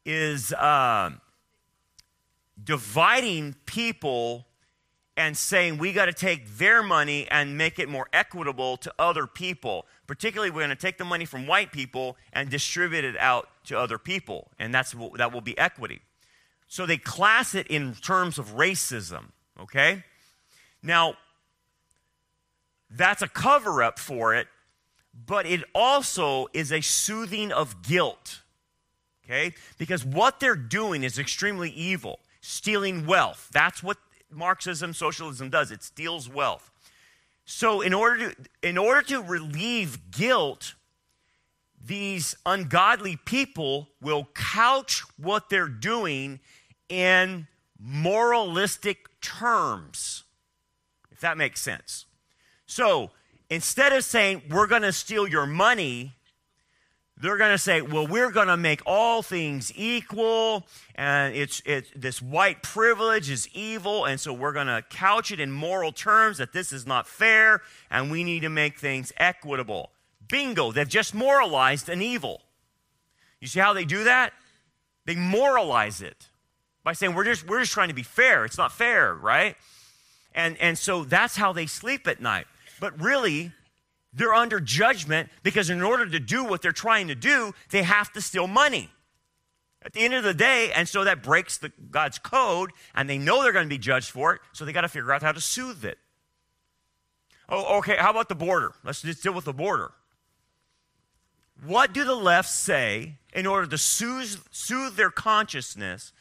is 0.07 0.53
uh, 0.53 1.11
dividing 2.63 3.57
people 3.67 4.47
and 5.17 5.37
saying 5.37 5.79
we 5.79 5.93
got 5.93 6.07
to 6.07 6.13
take 6.13 6.57
their 6.57 6.83
money 6.83 7.27
and 7.31 7.59
make 7.59 7.79
it 7.79 7.89
more 7.89 8.09
equitable 8.13 8.77
to 8.79 8.93
other 8.99 9.27
people. 9.27 9.87
Particularly, 10.07 10.51
we're 10.51 10.61
going 10.61 10.71
to 10.71 10.77
take 10.77 10.99
the 10.99 11.05
money 11.05 11.25
from 11.25 11.47
white 11.47 11.73
people 11.73 12.17
and 12.33 12.49
distribute 12.49 13.05
it 13.05 13.17
out 13.19 13.49
to 13.65 13.79
other 13.79 13.99
people, 13.99 14.49
and 14.59 14.75
that's 14.75 14.95
that 15.17 15.33
will 15.33 15.41
be 15.41 15.57
equity. 15.59 16.01
So 16.67 16.87
they 16.87 16.97
class 16.97 17.55
it 17.55 17.67
in 17.67 17.95
terms 17.95 18.39
of 18.39 18.57
racism. 18.57 19.27
Okay, 19.61 20.05
now 20.83 21.15
that's 22.91 23.23
a 23.23 23.29
cover 23.29 23.83
up 23.83 23.99
for 23.99 24.35
it, 24.35 24.49
but 25.15 25.47
it 25.47 25.63
also 25.75 26.47
is 26.53 26.73
a 26.73 26.81
soothing 26.81 27.53
of 27.53 27.83
guilt. 27.83 28.43
Okay, 29.25 29.55
because 29.79 30.05
what 30.05 30.41
they're 30.41 30.57
doing 30.57 31.05
is 31.05 31.19
extremely 31.19 31.71
evil 31.71 32.19
stealing 32.43 33.07
wealth. 33.07 33.49
That's 33.53 33.83
what 33.83 33.97
Marxism, 34.33 34.95
socialism 34.95 35.51
does. 35.51 35.71
It 35.71 35.83
steals 35.83 36.29
wealth. 36.29 36.71
So 37.45 37.81
in 37.81 37.93
order 37.93 38.31
to 38.31 38.37
in 38.63 38.79
order 38.79 39.03
to 39.09 39.21
relieve 39.21 40.11
guilt, 40.11 40.75
these 41.85 42.37
ungodly 42.47 43.17
people 43.17 43.89
will 44.01 44.29
couch 44.35 45.03
what 45.17 45.51
they're 45.51 45.69
doing 45.69 46.41
in 46.89 47.49
moralistic 47.79 49.21
terms. 49.21 50.25
If 51.11 51.21
that 51.21 51.37
makes 51.37 51.61
sense. 51.61 52.07
So, 52.67 53.11
instead 53.51 53.93
of 53.93 54.05
saying 54.05 54.43
we're 54.49 54.67
going 54.67 54.83
to 54.83 54.93
steal 54.93 55.27
your 55.27 55.47
money, 55.47 56.15
they're 57.23 57.37
going 57.37 57.53
to 57.53 57.59
say, 57.59 57.83
well, 57.83 58.05
we're 58.05 58.33
going 58.33 58.49
to 58.49 58.57
make 58.57 58.83
all 58.85 59.23
things 59.23 59.73
equal, 59.77 60.67
and 60.97 61.37
it's, 61.37 61.63
it's 61.65 61.89
this 61.95 62.21
white 62.21 62.65
privilege 62.65 63.31
is 63.31 63.49
evil, 63.55 64.05
and 64.07 64.19
so 64.19 64.33
we're 64.33 64.53
going 64.53 64.67
to 64.67 64.83
couch 64.91 65.31
it 65.31 65.39
in 65.39 65.53
moral 65.53 65.93
terms 65.93 66.39
that 66.39 66.53
this 66.53 66.73
is 66.73 66.85
not 66.85 67.07
fair, 67.07 67.63
and 67.93 68.11
we 68.11 68.25
need 68.25 68.41
to 68.41 68.49
make 68.49 68.77
things 68.77 69.13
equitable. 69.19 69.93
Bingo, 70.27 70.73
they've 70.73 70.89
just 70.89 71.15
moralized 71.15 71.89
an 71.89 72.03
evil. 72.03 72.43
You 73.41 73.47
see 73.47 73.61
how 73.61 73.73
they 73.73 73.85
do 73.85 74.03
that? 74.03 74.33
They 75.05 75.15
moralize 75.15 76.03
it 76.03 76.29
by 76.83 76.93
saying 76.93 77.15
we're 77.15 77.25
just, 77.25 77.47
we're 77.47 77.61
just 77.61 77.73
trying 77.73 77.89
to 77.89 77.95
be 77.95 78.03
fair. 78.03 78.45
It's 78.45 78.59
not 78.59 78.73
fair, 78.73 79.15
right? 79.15 79.55
And, 80.35 80.57
and 80.59 80.77
so 80.77 81.05
that's 81.05 81.37
how 81.37 81.53
they 81.53 81.67
sleep 81.67 82.09
at 82.09 82.21
night. 82.21 82.47
But 82.81 83.01
really, 83.01 83.53
they're 84.13 84.35
under 84.35 84.61
judgment 84.61 85.31
because 85.43 85.71
in 85.71 85.83
order 85.83 86.07
to 86.07 86.21
do 86.21 86.45
what 86.45 86.63
they're 86.63 86.73
trying 86.73 87.09
to 87.09 87.15
do, 87.15 87.55
they 87.71 87.83
have 87.83 88.13
to 88.13 88.21
steal 88.21 88.47
money. 88.47 88.91
At 89.85 89.95
the 89.95 90.01
end 90.01 90.15
of 90.15 90.23
the 90.23 90.35
day, 90.35 90.71
and 90.73 90.89
so 90.89 91.05
that 91.05 91.23
breaks 91.23 91.59
the, 91.59 91.73
God's 91.91 92.19
code, 92.19 92.71
and 92.95 93.11
they 93.11 93.19
know 93.19 93.43
they're 93.43 93.53
going 93.53 93.65
to 93.65 93.75
be 93.75 93.79
judged 93.79 94.11
for 94.11 94.35
it, 94.35 94.41
so 94.53 94.65
they 94.65 94.73
got 94.73 94.83
to 94.83 94.89
figure 94.89 95.13
out 95.13 95.23
how 95.23 95.33
to 95.33 95.41
soothe 95.41 95.85
it. 95.85 95.99
Oh, 97.49 97.79
okay, 97.79 97.97
how 97.97 98.11
about 98.11 98.29
the 98.29 98.37
border? 98.37 98.73
Let's 98.85 99.03
just 99.03 99.23
deal 99.23 99.33
with 99.33 99.45
the 99.45 99.53
border. 99.53 99.93
What 101.65 101.93
do 101.93 102.05
the 102.05 102.15
left 102.15 102.49
say 102.49 103.19
in 103.33 103.47
order 103.47 103.67
to 103.67 103.79
soothe, 103.79 104.41
soothe 104.51 104.95
their 104.95 105.11
consciousness 105.11 106.13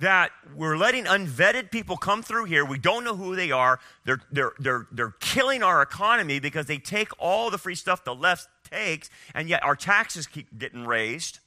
that 0.00 0.30
we're 0.56 0.76
letting 0.76 1.04
unvetted 1.04 1.70
people 1.70 1.96
come 1.96 2.22
through 2.22 2.46
here. 2.46 2.64
We 2.64 2.78
don't 2.78 3.04
know 3.04 3.14
who 3.14 3.36
they 3.36 3.50
are. 3.50 3.78
They're, 4.04 4.20
they're, 4.32 4.52
they're, 4.58 4.86
they're 4.90 5.14
killing 5.20 5.62
our 5.62 5.82
economy 5.82 6.40
because 6.40 6.66
they 6.66 6.78
take 6.78 7.10
all 7.18 7.50
the 7.50 7.58
free 7.58 7.74
stuff 7.74 8.02
the 8.02 8.14
left 8.14 8.48
takes, 8.70 9.10
and 9.34 9.48
yet 9.48 9.62
our 9.62 9.76
taxes 9.76 10.26
keep 10.26 10.58
getting 10.58 10.86
raised. 10.86 11.40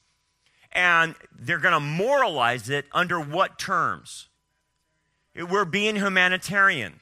And 0.70 1.14
they're 1.36 1.58
going 1.58 1.74
to 1.74 1.80
moralize 1.80 2.68
it 2.68 2.86
under 2.92 3.20
what 3.20 3.58
terms? 3.58 4.28
We're 5.36 5.64
being 5.64 5.96
humanitarian. 5.96 7.00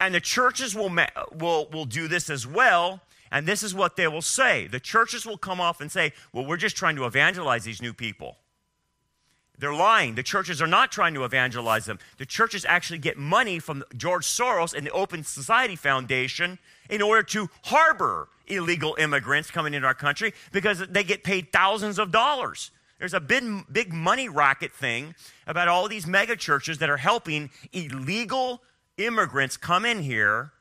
And 0.00 0.14
the 0.14 0.20
churches 0.20 0.74
will, 0.74 0.90
will, 1.32 1.68
will 1.72 1.84
do 1.84 2.08
this 2.08 2.28
as 2.28 2.46
well, 2.46 3.00
And 3.34 3.48
this 3.48 3.64
is 3.64 3.74
what 3.74 3.96
they 3.96 4.06
will 4.06 4.22
say. 4.22 4.68
The 4.68 4.78
churches 4.78 5.26
will 5.26 5.36
come 5.36 5.60
off 5.60 5.80
and 5.80 5.90
say, 5.90 6.12
well, 6.32 6.46
we're 6.46 6.56
just 6.56 6.76
trying 6.76 6.94
to 6.94 7.04
evangelize 7.04 7.64
these 7.64 7.82
new 7.82 7.92
people. 7.92 8.36
They're 9.58 9.74
lying. 9.74 10.14
The 10.16 10.22
churches 10.22 10.60
are 10.60 10.66
not 10.66 10.90
trying 10.90 11.14
to 11.14 11.24
evangelize 11.24 11.84
them. 11.84 11.98
The 12.18 12.26
churches 12.26 12.64
actually 12.64 12.98
get 12.98 13.16
money 13.16 13.58
from 13.58 13.84
George 13.96 14.26
Soros 14.26 14.74
and 14.74 14.86
the 14.86 14.90
Open 14.90 15.22
Society 15.22 15.76
Foundation 15.76 16.58
in 16.90 17.00
order 17.00 17.22
to 17.22 17.48
harbor 17.64 18.28
illegal 18.46 18.96
immigrants 18.98 19.50
coming 19.50 19.72
into 19.74 19.86
our 19.86 19.94
country 19.94 20.34
because 20.52 20.80
they 20.88 21.04
get 21.04 21.24
paid 21.24 21.52
thousands 21.52 21.98
of 21.98 22.10
dollars. 22.10 22.72
There's 22.98 23.14
a 23.14 23.20
big, 23.20 23.44
big 23.70 23.92
money 23.92 24.28
racket 24.28 24.72
thing 24.72 25.14
about 25.46 25.68
all 25.68 25.88
these 25.88 26.06
mega 26.06 26.36
churches 26.36 26.78
that 26.78 26.90
are 26.90 26.96
helping 26.96 27.50
illegal 27.72 28.60
immigrants 28.96 29.56
come 29.56 29.84
in 29.84 30.02
here 30.02 30.52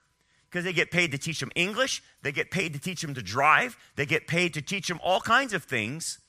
because 0.50 0.66
they 0.66 0.74
get 0.74 0.92
paid 0.92 1.12
to 1.12 1.18
teach 1.18 1.40
them 1.40 1.52
English, 1.56 2.04
they 2.22 2.32
get 2.32 2.52
paid 2.52 2.74
to 2.74 2.80
teach 2.80 3.02
them 3.02 3.16
to 3.16 3.24
drive, 3.24 3.76
they 3.96 4.06
get 4.06 4.28
paid 4.28 4.54
to 4.54 4.62
teach 4.62 4.88
them 4.88 5.00
all 5.04 5.20
kinds 5.20 5.52
of 5.52 5.64
things 5.64 6.20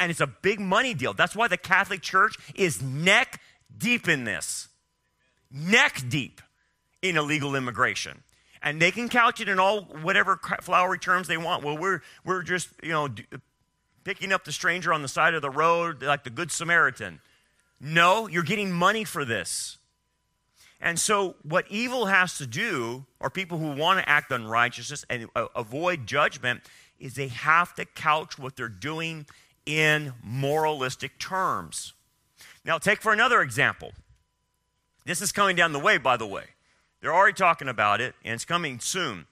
and 0.00 0.10
it's 0.10 0.20
a 0.20 0.26
big 0.26 0.58
money 0.58 0.94
deal. 0.94 1.12
That's 1.12 1.36
why 1.36 1.46
the 1.46 1.58
Catholic 1.58 2.00
Church 2.00 2.34
is 2.54 2.82
neck 2.82 3.40
deep 3.76 4.08
in 4.08 4.24
this. 4.24 4.68
Neck 5.52 6.02
deep 6.08 6.40
in 7.02 7.18
illegal 7.18 7.54
immigration. 7.54 8.22
And 8.62 8.80
they 8.80 8.90
can 8.90 9.08
couch 9.08 9.40
it 9.40 9.48
in 9.48 9.60
all 9.60 9.82
whatever 9.82 10.40
flowery 10.62 10.98
terms 10.98 11.28
they 11.28 11.36
want. 11.36 11.62
Well, 11.62 11.76
we're, 11.76 12.00
we're 12.24 12.42
just, 12.42 12.70
you 12.82 12.92
know, 12.92 13.08
picking 14.02 14.32
up 14.32 14.44
the 14.44 14.52
stranger 14.52 14.92
on 14.92 15.02
the 15.02 15.08
side 15.08 15.34
of 15.34 15.42
the 15.42 15.50
road 15.50 16.02
like 16.02 16.24
the 16.24 16.30
Good 16.30 16.50
Samaritan. 16.50 17.20
No, 17.78 18.26
you're 18.26 18.42
getting 18.42 18.72
money 18.72 19.04
for 19.04 19.24
this. 19.24 19.78
And 20.80 20.98
so, 20.98 21.36
what 21.42 21.66
evil 21.68 22.06
has 22.06 22.38
to 22.38 22.46
do, 22.46 23.04
or 23.18 23.28
people 23.28 23.58
who 23.58 23.72
want 23.72 23.98
to 23.98 24.08
act 24.08 24.32
unrighteousness 24.32 25.04
and 25.10 25.28
uh, 25.36 25.48
avoid 25.54 26.06
judgment, 26.06 26.62
is 26.98 27.14
they 27.14 27.28
have 27.28 27.74
to 27.74 27.84
couch 27.84 28.38
what 28.38 28.56
they're 28.56 28.68
doing 28.68 29.26
in 29.66 30.14
moralistic 30.22 31.18
terms. 31.18 31.94
Now, 32.64 32.78
take 32.78 33.00
for 33.00 33.12
another 33.12 33.40
example. 33.40 33.92
This 35.04 35.22
is 35.22 35.32
coming 35.32 35.56
down 35.56 35.72
the 35.72 35.78
way, 35.78 35.98
by 35.98 36.16
the 36.16 36.26
way. 36.26 36.44
They're 37.00 37.14
already 37.14 37.34
talking 37.34 37.68
about 37.68 38.00
it, 38.00 38.14
and 38.24 38.34
it's 38.34 38.44
coming 38.44 38.78
soon. 38.80 39.26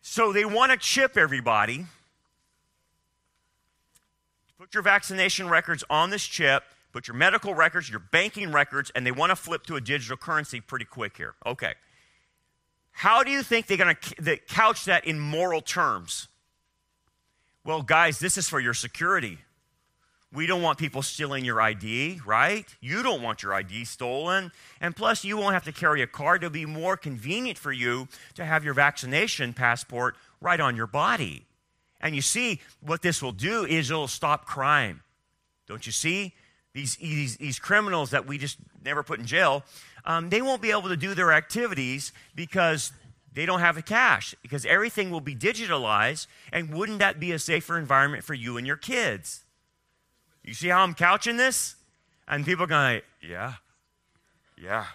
So 0.00 0.32
they 0.32 0.44
want 0.44 0.72
to 0.72 0.78
chip 0.78 1.16
everybody. 1.16 1.86
Put 4.58 4.74
your 4.74 4.82
vaccination 4.82 5.48
records 5.48 5.84
on 5.88 6.10
this 6.10 6.24
chip, 6.24 6.64
put 6.92 7.06
your 7.06 7.16
medical 7.16 7.54
records, 7.54 7.88
your 7.88 8.00
banking 8.00 8.50
records, 8.50 8.90
and 8.94 9.06
they 9.06 9.12
want 9.12 9.30
to 9.30 9.36
flip 9.36 9.64
to 9.66 9.76
a 9.76 9.80
digital 9.80 10.16
currency 10.16 10.60
pretty 10.60 10.84
quick 10.84 11.16
here. 11.16 11.34
Okay. 11.46 11.74
How 12.90 13.22
do 13.22 13.30
you 13.30 13.44
think 13.44 13.68
they're 13.68 13.76
going 13.76 13.96
to 14.00 14.36
couch 14.48 14.86
that 14.86 15.04
in 15.04 15.20
moral 15.20 15.60
terms? 15.60 16.26
Well, 17.68 17.82
guys, 17.82 18.18
this 18.18 18.38
is 18.38 18.48
for 18.48 18.60
your 18.60 18.72
security. 18.72 19.36
We 20.32 20.46
don't 20.46 20.62
want 20.62 20.78
people 20.78 21.02
stealing 21.02 21.44
your 21.44 21.60
ID, 21.60 22.22
right? 22.24 22.64
You 22.80 23.02
don't 23.02 23.20
want 23.20 23.42
your 23.42 23.52
ID 23.52 23.84
stolen. 23.84 24.52
And 24.80 24.96
plus, 24.96 25.22
you 25.22 25.36
won't 25.36 25.52
have 25.52 25.64
to 25.64 25.72
carry 25.72 26.00
a 26.00 26.06
card. 26.06 26.42
It'll 26.42 26.50
be 26.50 26.64
more 26.64 26.96
convenient 26.96 27.58
for 27.58 27.70
you 27.70 28.08
to 28.36 28.44
have 28.46 28.64
your 28.64 28.72
vaccination 28.72 29.52
passport 29.52 30.16
right 30.40 30.58
on 30.58 30.76
your 30.76 30.86
body. 30.86 31.44
And 32.00 32.16
you 32.16 32.22
see, 32.22 32.62
what 32.80 33.02
this 33.02 33.20
will 33.20 33.32
do 33.32 33.66
is 33.66 33.90
it'll 33.90 34.08
stop 34.08 34.46
crime. 34.46 35.02
Don't 35.66 35.84
you 35.84 35.92
see? 35.92 36.32
These, 36.72 36.96
these, 36.96 37.36
these 37.36 37.58
criminals 37.58 38.12
that 38.12 38.26
we 38.26 38.38
just 38.38 38.56
never 38.82 39.02
put 39.02 39.20
in 39.20 39.26
jail, 39.26 39.62
um, 40.06 40.30
they 40.30 40.40
won't 40.40 40.62
be 40.62 40.70
able 40.70 40.88
to 40.88 40.96
do 40.96 41.12
their 41.14 41.32
activities 41.32 42.14
because 42.34 42.92
they 43.38 43.46
don't 43.46 43.60
have 43.60 43.76
the 43.76 43.82
cash 43.82 44.34
because 44.42 44.66
everything 44.66 45.12
will 45.12 45.20
be 45.20 45.36
digitalized. 45.36 46.26
And 46.52 46.74
wouldn't 46.74 46.98
that 46.98 47.20
be 47.20 47.30
a 47.30 47.38
safer 47.38 47.78
environment 47.78 48.24
for 48.24 48.34
you 48.34 48.56
and 48.56 48.66
your 48.66 48.76
kids? 48.76 49.44
You 50.42 50.54
see 50.54 50.66
how 50.70 50.80
I'm 50.80 50.92
couching 50.92 51.36
this? 51.36 51.76
And 52.26 52.44
people 52.44 52.64
are 52.64 52.66
going, 52.66 53.00
yeah, 53.22 53.52
yeah, 54.60 54.86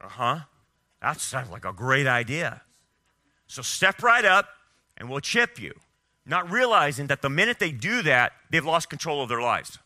uh 0.00 0.08
huh. 0.08 0.38
That 1.02 1.20
sounds 1.20 1.50
like 1.50 1.66
a 1.66 1.72
great 1.74 2.06
idea. 2.06 2.62
So 3.46 3.60
step 3.60 4.02
right 4.02 4.24
up 4.24 4.48
and 4.96 5.10
we'll 5.10 5.20
chip 5.20 5.60
you, 5.60 5.74
not 6.24 6.50
realizing 6.50 7.08
that 7.08 7.20
the 7.20 7.28
minute 7.28 7.58
they 7.58 7.72
do 7.72 8.00
that, 8.00 8.32
they've 8.48 8.64
lost 8.64 8.88
control 8.88 9.22
of 9.22 9.28
their 9.28 9.42
lives. 9.42 9.78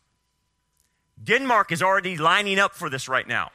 Denmark 1.20 1.72
is 1.72 1.82
already 1.82 2.16
lining 2.16 2.60
up 2.60 2.76
for 2.76 2.88
this 2.88 3.08
right 3.08 3.26
now. 3.26 3.50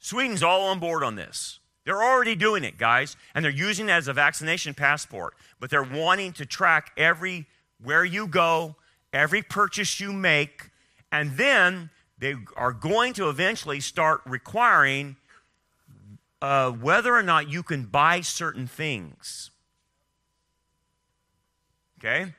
Sweden's 0.00 0.42
all 0.42 0.68
on 0.68 0.78
board 0.78 1.02
on 1.02 1.14
this. 1.14 1.60
They're 1.88 2.04
already 2.04 2.34
doing 2.34 2.64
it, 2.64 2.76
guys, 2.76 3.16
and 3.34 3.42
they're 3.42 3.50
using 3.50 3.88
it 3.88 3.92
as 3.92 4.08
a 4.08 4.12
vaccination 4.12 4.74
passport, 4.74 5.34
but 5.58 5.70
they're 5.70 5.82
wanting 5.82 6.34
to 6.34 6.44
track 6.44 6.92
every 6.98 7.46
where 7.82 8.04
you 8.04 8.26
go, 8.26 8.76
every 9.10 9.40
purchase 9.40 9.98
you 9.98 10.12
make, 10.12 10.68
and 11.10 11.38
then 11.38 11.88
they 12.18 12.34
are 12.58 12.74
going 12.74 13.14
to 13.14 13.30
eventually 13.30 13.80
start 13.80 14.20
requiring 14.26 15.16
uh, 16.42 16.72
whether 16.72 17.14
or 17.14 17.22
not 17.22 17.48
you 17.48 17.62
can 17.62 17.84
buy 17.84 18.20
certain 18.20 18.66
things. 18.66 19.50
Okay? 21.98 22.34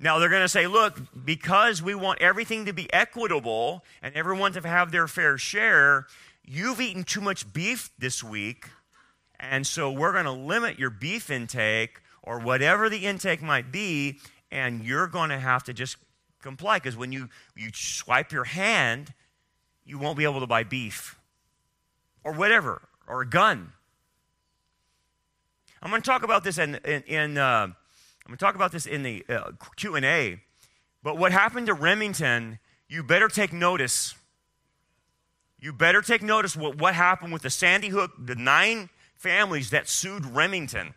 Now 0.00 0.18
they're 0.18 0.30
going 0.30 0.40
to 0.40 0.48
say, 0.48 0.66
look, 0.66 0.98
because 1.22 1.82
we 1.82 1.94
want 1.94 2.22
everything 2.22 2.64
to 2.64 2.72
be 2.72 2.90
equitable 2.94 3.84
and 4.00 4.14
everyone 4.14 4.54
to 4.54 4.66
have 4.66 4.90
their 4.90 5.06
fair 5.06 5.36
share, 5.36 6.06
you've 6.46 6.80
eaten 6.80 7.04
too 7.04 7.20
much 7.20 7.52
beef 7.52 7.90
this 7.98 8.24
week, 8.24 8.70
and 9.40 9.66
so 9.66 9.90
we're 9.90 10.12
going 10.12 10.24
to 10.24 10.32
limit 10.32 10.78
your 10.78 10.90
beef 10.90 11.30
intake 11.30 12.00
or 12.22 12.40
whatever 12.40 12.88
the 12.88 13.06
intake 13.06 13.42
might 13.42 13.70
be, 13.70 14.18
and 14.50 14.84
you're 14.84 15.06
going 15.06 15.30
to 15.30 15.38
have 15.38 15.62
to 15.64 15.72
just 15.72 15.96
comply 16.42 16.78
because 16.78 16.96
when 16.96 17.12
you, 17.12 17.28
you 17.56 17.70
swipe 17.72 18.32
your 18.32 18.44
hand, 18.44 19.12
you 19.84 19.98
won't 19.98 20.18
be 20.18 20.24
able 20.24 20.40
to 20.40 20.46
buy 20.46 20.62
beef 20.64 21.18
or 22.24 22.32
whatever, 22.32 22.82
or 23.06 23.22
a 23.22 23.28
gun. 23.28 23.72
I'm 25.80 25.90
going 25.90 26.02
to 26.02 26.06
talk 26.06 26.24
about 26.24 26.42
this 26.42 26.58
in, 26.58 26.74
in, 26.84 27.02
in 27.02 27.38
uh, 27.38 27.68
I'm 28.26 28.30
going 28.30 28.38
to 28.38 28.44
talk 28.44 28.56
about 28.56 28.72
this 28.72 28.86
in 28.86 29.04
the 29.04 29.24
uh, 29.28 29.52
Q&A. 29.76 30.40
But 31.04 31.16
what 31.16 31.30
happened 31.30 31.68
to 31.68 31.74
Remington, 31.74 32.58
you 32.88 33.04
better 33.04 33.28
take 33.28 33.52
notice. 33.52 34.16
You 35.60 35.72
better 35.72 36.02
take 36.02 36.22
notice 36.22 36.56
what, 36.56 36.78
what 36.78 36.94
happened 36.94 37.32
with 37.32 37.42
the 37.42 37.50
Sandy 37.50 37.88
Hook, 37.88 38.10
the 38.18 38.34
nine 38.34 38.90
families 39.16 39.70
that 39.70 39.88
sued 39.88 40.24
Remington 40.24 40.94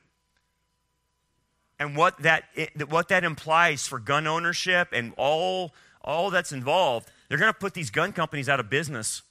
and 1.80 1.96
what 1.96 2.18
that, 2.20 2.44
what 2.90 3.08
that 3.08 3.24
implies 3.24 3.88
for 3.88 4.00
gun 4.00 4.28
ownership 4.28 4.90
and 4.92 5.14
all, 5.18 5.74
all 6.02 6.30
that's 6.30 6.52
involved, 6.52 7.10
they're 7.28 7.38
going 7.38 7.52
to 7.52 7.58
put 7.58 7.74
these 7.74 7.90
gun 7.90 8.12
companies 8.12 8.50
out 8.50 8.60
of 8.60 8.70
business. 8.70 9.22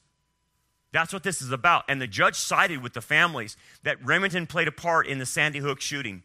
That's 0.92 1.12
what 1.12 1.22
this 1.22 1.42
is 1.42 1.52
about. 1.52 1.84
And 1.88 2.00
the 2.00 2.06
judge 2.06 2.36
sided 2.36 2.82
with 2.82 2.94
the 2.94 3.02
families 3.02 3.56
that 3.82 4.02
Remington 4.04 4.46
played 4.46 4.68
a 4.68 4.72
part 4.72 5.06
in 5.06 5.18
the 5.18 5.26
Sandy 5.26 5.58
Hook 5.58 5.80
shooting 5.80 6.22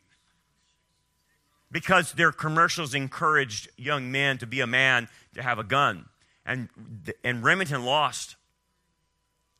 because 1.70 2.14
their 2.14 2.32
commercials 2.32 2.94
encouraged 2.94 3.68
young 3.76 4.12
men 4.12 4.38
to 4.38 4.48
be 4.48 4.62
a 4.62 4.68
man 4.68 5.10
to 5.34 5.42
have 5.42 5.60
a 5.60 5.64
gun. 5.64 6.06
And, 6.46 6.70
and 7.24 7.44
Remington 7.44 7.84
lost. 7.84 8.38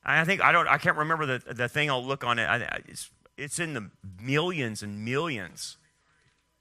I 0.06 0.26
think 0.26 0.42
I 0.42 0.52
don't. 0.52 0.68
I 0.68 0.78
can't 0.78 0.98
remember 0.98 1.26
the 1.26 1.54
the 1.54 1.70
thing. 1.70 1.90
I'll 1.90 2.04
look 2.04 2.24
on 2.24 2.40
it. 2.40 2.46
I, 2.46 2.82
it's 2.88 3.10
it's 3.38 3.60
in 3.60 3.74
the 3.74 3.90
millions 4.22 4.84
and 4.84 5.04
millions. 5.04 5.78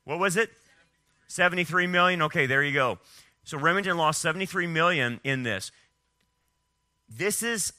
What 0.04 0.18
was 0.18 0.36
it? 0.36 0.50
73 1.28 1.86
million. 1.86 2.22
Okay, 2.22 2.46
there 2.46 2.62
you 2.62 2.72
go. 2.72 2.98
So 3.44 3.58
Remington 3.58 3.96
lost 3.96 4.20
73 4.20 4.66
million 4.66 5.20
in 5.24 5.42
this. 5.42 5.72
This 7.08 7.42
is 7.42 7.72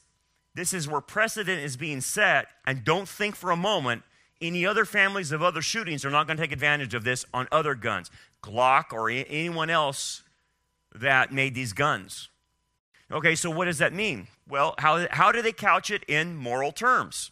this 0.56 0.74
is 0.74 0.88
where 0.88 1.02
precedent 1.02 1.62
is 1.62 1.78
being 1.78 2.02
set, 2.02 2.48
and 2.66 2.84
don't 2.84 3.08
think 3.08 3.36
for 3.36 3.52
a 3.52 3.56
moment 3.56 4.04
any 4.42 4.66
other 4.66 4.86
families 4.86 5.32
of 5.32 5.42
other 5.42 5.62
shootings 5.62 6.04
are 6.04 6.10
not 6.10 6.28
going 6.28 6.38
to 6.38 6.44
take 6.44 6.52
advantage 6.52 6.94
of 6.94 7.04
this 7.04 7.26
on 7.34 7.48
other 7.52 7.76
guns, 7.76 8.12
Glock 8.44 8.92
or 8.92 9.10
anyone 9.10 9.70
else 9.70 10.24
that 10.94 11.32
made 11.32 11.56
these 11.56 11.74
guns. 11.74 12.30
Okay, 13.12 13.36
so 13.36 13.50
what 13.50 13.66
does 13.66 13.78
that 13.78 13.94
mean? 13.94 14.28
Well, 14.48 14.76
how, 14.80 15.08
how 15.12 15.32
do 15.32 15.42
they 15.42 15.52
couch 15.52 15.92
it 15.92 16.04
in 16.08 16.36
moral 16.36 16.72
terms? 16.72 17.32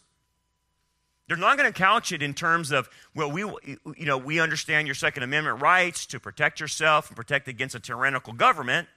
They're 1.28 1.36
not 1.36 1.56
going 1.56 1.72
to 1.72 1.78
couch 1.78 2.12
it 2.12 2.22
in 2.22 2.34
terms 2.34 2.70
of, 2.70 2.90
well, 3.14 3.30
we, 3.30 3.40
you 3.40 4.04
know, 4.04 4.18
we 4.18 4.38
understand 4.38 4.86
your 4.86 4.94
Second 4.94 5.22
Amendment 5.22 5.62
rights 5.62 6.04
to 6.06 6.20
protect 6.20 6.60
yourself 6.60 7.08
and 7.08 7.16
protect 7.16 7.48
against 7.48 7.74
a 7.74 7.80
tyrannical 7.80 8.32
government. 8.32 8.88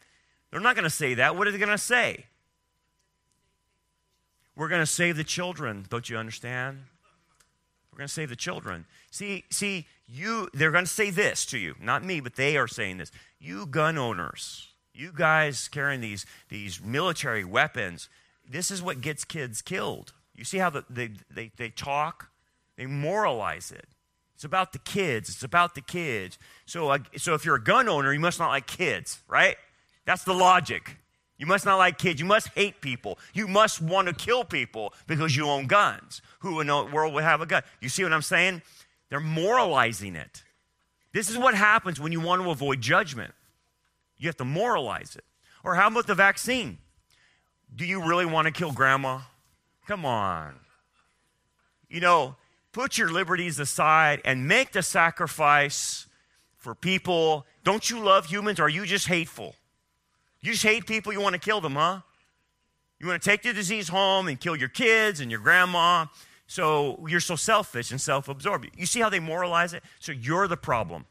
They're 0.52 0.60
not 0.60 0.76
going 0.76 0.84
to 0.84 0.90
say 0.90 1.14
that. 1.14 1.36
What 1.36 1.48
are 1.48 1.52
they 1.52 1.58
going 1.58 1.70
to 1.70 1.78
say? 1.78 2.26
We're 4.56 4.70
going 4.70 4.82
to 4.82 4.86
save 4.86 5.18
the 5.18 5.24
children. 5.24 5.86
Don't 5.90 6.10
you 6.10 6.18
understand? 6.18 6.84
We're 7.92 8.00
going 8.00 8.08
to 8.08 8.14
save 8.14 8.30
the 8.30 8.36
children. 8.36 8.86
See, 9.12 9.46
see, 9.50 9.88
you, 10.08 10.50
they're 10.54 10.72
going 10.72 10.86
to 10.86 10.92
say 10.92 11.10
this 11.10 11.46
to 11.48 11.58
you, 11.58 11.76
not 11.82 12.04
me, 12.04 12.20
but 12.20 12.36
they 12.36 12.58
are 12.58 12.68
saying 12.68 12.98
this. 12.98 13.12
You 13.40 13.66
gun 13.66 13.98
owners, 13.98 14.74
you 14.95 15.12
guys 15.13 15.67
carrying 15.67 16.01
these, 16.01 16.25
these 16.49 16.81
military 16.81 17.43
weapons, 17.43 18.10
this 18.49 18.71
is 18.71 18.81
what 18.81 19.01
gets 19.01 19.25
kids 19.25 19.62
killed. 19.62 20.13
You 20.36 20.43
see 20.43 20.58
how 20.58 20.69
the, 20.69 20.86
they, 20.89 21.12
they, 21.29 21.51
they 21.58 21.69
talk? 21.69 22.29
They 22.77 22.86
moralize 22.86 23.71
it. 23.71 23.88
It's 24.36 24.43
about 24.43 24.73
the 24.73 24.79
kids. 24.79 25.29
It's 25.29 25.43
about 25.43 25.75
the 25.75 25.81
kids. 25.81 26.38
So, 26.65 26.89
uh, 26.89 26.99
so 27.17 27.34
if 27.34 27.45
you're 27.45 27.55
a 27.55 27.63
gun 27.63 27.88
owner, 27.88 28.13
you 28.13 28.19
must 28.19 28.39
not 28.39 28.49
like 28.49 28.67
kids, 28.67 29.21
right? 29.27 29.55
That's 30.05 30.23
the 30.23 30.34
logic. 30.34 30.97
You 31.38 31.45
must 31.45 31.65
not 31.65 31.77
like 31.77 31.97
kids. 31.97 32.19
You 32.19 32.25
must 32.25 32.49
hate 32.49 32.81
people. 32.81 33.17
You 33.34 33.47
must 33.47 33.81
want 33.81 34.08
to 34.08 34.13
kill 34.13 34.43
people 34.43 34.93
because 35.08 35.36
you 35.36 35.47
own 35.47 35.67
guns. 35.67 36.21
Who 36.39 36.60
in 36.60 36.67
the 36.67 36.84
world 36.86 37.13
would 37.13 37.23
have 37.23 37.41
a 37.41 37.45
gun? 37.45 37.63
You 37.81 37.89
see 37.89 38.03
what 38.03 38.13
I'm 38.13 38.21
saying? 38.21 38.62
They're 39.10 39.19
moralizing 39.19 40.15
it. 40.15 40.43
This 41.13 41.29
is 41.29 41.38
what 41.38 41.55
happens 41.55 41.99
when 41.99 42.12
you 42.12 42.19
want 42.19 42.41
to 42.41 42.49
avoid 42.49 42.81
judgment. 42.81 43.34
You 44.17 44.28
have 44.28 44.38
to 44.38 44.45
moralize 44.45 45.15
it. 45.15 45.23
Or 45.63 45.75
how 45.75 45.88
about 45.88 46.08
the 46.08 46.15
vaccine? 46.15 46.78
Do 47.75 47.86
you 47.86 48.08
really 48.08 48.25
want 48.25 48.45
to 48.45 48.51
kill 48.51 48.71
grandma? 48.71 49.21
Come 49.88 50.06
on. 50.06 50.56
You 51.89 51.99
know, 51.99 52.36
put 52.71 52.97
your 52.97 53.12
liberties 53.12 53.60
aside 53.60 54.21
and 54.25 54.47
make 54.47 54.71
the 54.71 54.82
sacrifice 54.82 56.08
for 56.58 56.75
people. 56.75 57.45
Don't 57.63 57.89
you 57.89 57.99
love 57.99 58.25
humans? 58.25 58.60
Are 58.60 58.69
you 58.69 58.86
just 58.86 59.08
hateful? 59.08 59.56
You 60.41 60.51
just 60.51 60.63
hate 60.63 60.86
people, 60.86 61.12
you 61.12 61.21
want 61.21 61.34
to 61.34 61.39
kill 61.39 61.60
them, 61.60 61.73
huh? 61.73 62.01
You 62.99 63.08
want 63.08 63.21
to 63.21 63.30
take 63.30 63.41
the 63.41 63.51
disease 63.51 63.88
home 63.88 64.28
and 64.28 64.39
kill 64.39 64.56
your 64.56 64.69
kids 64.69 65.19
and 65.19 65.30
your 65.30 65.39
grandma. 65.39 66.06
So 66.47 67.04
you're 67.08 67.19
so 67.19 67.36
selfish 67.36 67.91
and 67.91 67.99
self 67.99 68.30
absorbed. 68.30 68.69
You 68.78 68.86
see 68.86 69.01
how 69.01 69.10
they 69.10 69.19
moralize 69.19 69.73
it? 69.73 69.84
So 69.99 70.12
you're 70.12 70.47
the 70.47 70.58
problem. 70.58 71.06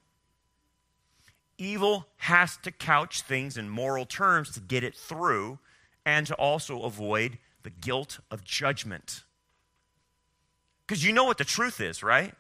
Evil 1.59 2.07
has 2.19 2.57
to 2.59 2.71
couch 2.71 3.23
things 3.23 3.57
in 3.57 3.69
moral 3.69 4.07
terms 4.07 4.51
to 4.53 4.61
get 4.61 4.83
it 4.83 4.95
through 4.95 5.59
and 6.05 6.27
to 6.27 6.35
also 6.35 6.83
avoid 6.83 7.39
the 7.63 7.71
guilt 7.71 8.19
of 8.31 8.45
judgment. 8.45 9.23
Because 10.87 11.05
you 11.05 11.13
know 11.13 11.25
what 11.25 11.39
the 11.39 11.45
truth 11.45 11.81
is, 11.81 12.03
right? 12.03 12.35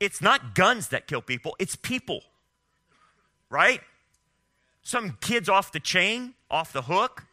It's 0.00 0.20
not 0.20 0.54
guns 0.54 0.88
that 0.88 1.06
kill 1.06 1.22
people, 1.22 1.54
it's 1.58 1.76
people, 1.76 2.22
right? 3.50 3.80
some 4.88 5.18
kids 5.20 5.50
off 5.50 5.70
the 5.70 5.80
chain, 5.80 6.32
off 6.50 6.72
the 6.72 6.80
hook. 6.80 7.26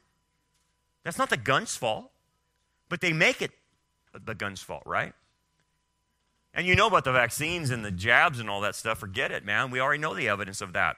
That's 1.06 1.18
not 1.18 1.30
the 1.30 1.38
gun's 1.38 1.78
fault, 1.78 2.12
but 2.90 3.00
they 3.00 3.14
make 3.14 3.42
it 3.42 3.52
the 4.14 4.36
gun's 4.36 4.62
fault, 4.62 4.84
right? 4.86 5.14
And 6.56 6.66
you 6.66 6.76
know 6.76 6.88
about 6.88 7.04
the 7.04 7.12
vaccines 7.12 7.70
and 7.70 7.84
the 7.84 7.92
jabs 7.92 8.40
and 8.40 8.50
all 8.50 8.62
that 8.62 8.76
stuff. 8.76 9.00
Forget 9.00 9.32
it, 9.32 9.44
man. 9.44 9.72
We 9.72 9.82
already 9.82 10.02
know 10.02 10.16
the 10.16 10.30
evidence 10.30 10.62
of 10.62 10.72
that. 10.74 10.96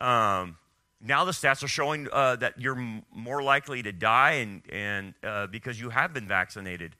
Um, 0.00 0.56
now 1.00 1.24
the 1.24 1.30
stats 1.30 1.62
are 1.62 1.68
showing 1.68 2.08
uh, 2.12 2.34
that 2.36 2.60
you're 2.60 2.76
m- 2.76 3.04
more 3.14 3.40
likely 3.40 3.80
to 3.84 3.92
die 3.92 4.32
and, 4.32 4.62
and 4.70 5.14
uh, 5.22 5.46
because 5.46 5.80
you 5.80 5.90
have 5.90 6.12
been 6.12 6.26
vaccinated. 6.26 6.96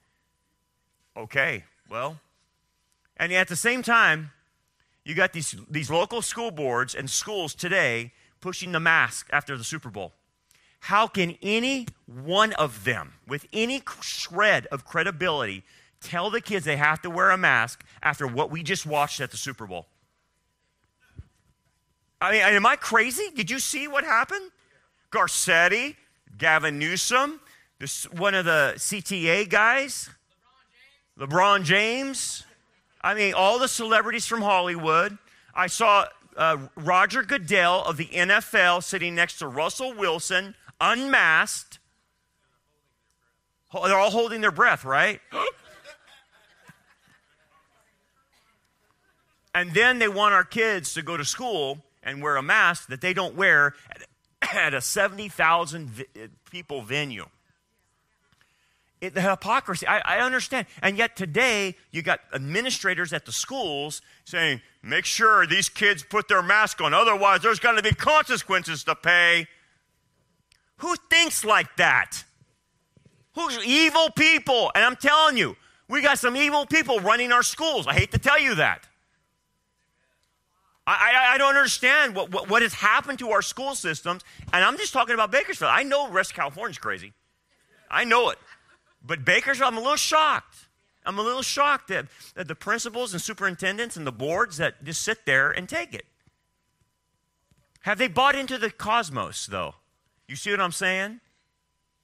Okay, 1.16 1.64
well, 1.90 2.20
and 3.16 3.32
at 3.32 3.48
the 3.48 3.56
same 3.56 3.82
time, 3.82 4.30
you 5.04 5.16
got 5.16 5.32
these, 5.32 5.56
these 5.68 5.90
local 5.90 6.22
school 6.22 6.52
boards 6.52 6.94
and 6.94 7.10
schools 7.10 7.54
today 7.54 8.12
pushing 8.40 8.70
the 8.70 8.78
mask 8.78 9.28
after 9.32 9.56
the 9.58 9.64
Super 9.64 9.90
Bowl. 9.90 10.12
How 10.80 11.08
can 11.08 11.36
any 11.42 11.88
one 12.06 12.52
of 12.52 12.84
them, 12.84 13.14
with 13.26 13.48
any 13.52 13.82
shred 14.00 14.66
of 14.66 14.84
credibility, 14.84 15.64
tell 16.00 16.30
the 16.30 16.40
kids 16.40 16.64
they 16.64 16.76
have 16.76 17.02
to 17.02 17.10
wear 17.10 17.30
a 17.30 17.36
mask 17.36 17.84
after 18.02 18.26
what 18.26 18.50
we 18.50 18.62
just 18.62 18.86
watched 18.86 19.20
at 19.20 19.30
the 19.30 19.36
Super 19.36 19.66
Bowl? 19.66 19.86
I 22.20 22.32
mean, 22.32 22.42
am 22.42 22.66
I 22.66 22.76
crazy? 22.76 23.30
Did 23.34 23.50
you 23.50 23.58
see 23.58 23.86
what 23.86 24.04
happened? 24.04 24.50
Garcetti, 25.12 25.96
Gavin 26.36 26.78
Newsom, 26.78 27.40
this, 27.78 28.10
one 28.10 28.34
of 28.34 28.44
the 28.44 28.74
CTA 28.76 29.48
guys, 29.48 30.10
LeBron 31.18 31.62
James. 31.62 31.62
LeBron 31.62 31.64
James. 31.64 32.44
I 33.00 33.14
mean, 33.14 33.34
all 33.34 33.58
the 33.58 33.68
celebrities 33.68 34.26
from 34.26 34.42
Hollywood. 34.42 35.16
I 35.54 35.68
saw 35.68 36.06
uh, 36.36 36.56
Roger 36.76 37.22
Goodell 37.22 37.84
of 37.84 37.96
the 37.96 38.06
NFL 38.06 38.82
sitting 38.82 39.14
next 39.14 39.38
to 39.38 39.48
Russell 39.48 39.94
Wilson, 39.94 40.54
unmasked. 40.80 41.78
They're 43.72 43.98
all 43.98 44.10
holding 44.10 44.40
their 44.40 44.52
breath, 44.52 44.84
right? 44.84 45.20
and 49.58 49.74
then 49.74 49.98
they 49.98 50.06
want 50.06 50.34
our 50.34 50.44
kids 50.44 50.94
to 50.94 51.02
go 51.02 51.16
to 51.16 51.24
school 51.24 51.78
and 52.04 52.22
wear 52.22 52.36
a 52.36 52.42
mask 52.42 52.88
that 52.90 53.00
they 53.00 53.12
don't 53.12 53.34
wear 53.34 53.74
at 54.40 54.72
a 54.72 54.80
70,000 54.80 56.04
eh, 56.14 56.26
people 56.48 56.80
venue. 56.82 57.26
It, 59.00 59.14
the 59.14 59.20
hypocrisy, 59.20 59.84
I, 59.84 59.98
I 59.98 60.18
understand. 60.20 60.68
And 60.80 60.96
yet 60.96 61.16
today, 61.16 61.74
you 61.90 62.02
got 62.02 62.20
administrators 62.32 63.12
at 63.12 63.26
the 63.26 63.32
schools 63.32 64.00
saying, 64.24 64.60
make 64.80 65.04
sure 65.04 65.44
these 65.44 65.68
kids 65.68 66.04
put 66.04 66.28
their 66.28 66.42
mask 66.42 66.80
on, 66.80 66.94
otherwise, 66.94 67.42
there's 67.42 67.58
going 67.58 67.76
to 67.76 67.82
be 67.82 67.90
consequences 67.90 68.84
to 68.84 68.94
pay. 68.94 69.48
Who 70.76 70.94
thinks 71.10 71.44
like 71.44 71.76
that? 71.78 72.22
Who's 73.34 73.58
evil 73.66 74.10
people? 74.10 74.70
And 74.76 74.84
I'm 74.84 74.94
telling 74.94 75.36
you, 75.36 75.56
we 75.88 76.00
got 76.00 76.20
some 76.20 76.36
evil 76.36 76.64
people 76.64 77.00
running 77.00 77.32
our 77.32 77.42
schools. 77.42 77.88
I 77.88 77.94
hate 77.94 78.12
to 78.12 78.18
tell 78.18 78.38
you 78.38 78.54
that. 78.54 78.86
I, 80.88 81.12
I, 81.12 81.34
I 81.34 81.38
don't 81.38 81.54
understand 81.54 82.16
what, 82.16 82.30
what, 82.30 82.48
what 82.48 82.62
has 82.62 82.72
happened 82.72 83.18
to 83.18 83.30
our 83.32 83.42
school 83.42 83.74
systems. 83.74 84.24
And 84.54 84.64
I'm 84.64 84.78
just 84.78 84.94
talking 84.94 85.12
about 85.12 85.30
Bakersfield. 85.30 85.70
I 85.70 85.82
know 85.82 86.08
West 86.10 86.32
California's 86.32 86.78
crazy. 86.78 87.12
I 87.90 88.04
know 88.04 88.30
it. 88.30 88.38
But 89.04 89.22
Bakersfield, 89.22 89.70
I'm 89.70 89.76
a 89.76 89.82
little 89.82 89.96
shocked. 89.96 90.66
I'm 91.04 91.18
a 91.18 91.22
little 91.22 91.42
shocked 91.42 91.88
that, 91.88 92.06
that 92.34 92.48
the 92.48 92.54
principals 92.54 93.12
and 93.12 93.20
superintendents 93.20 93.98
and 93.98 94.06
the 94.06 94.12
boards 94.12 94.56
that 94.56 94.82
just 94.82 95.02
sit 95.02 95.26
there 95.26 95.50
and 95.50 95.68
take 95.68 95.92
it. 95.92 96.06
Have 97.82 97.98
they 97.98 98.08
bought 98.08 98.34
into 98.34 98.56
the 98.56 98.70
cosmos, 98.70 99.46
though? 99.46 99.74
You 100.26 100.36
see 100.36 100.50
what 100.50 100.60
I'm 100.60 100.72
saying? 100.72 101.20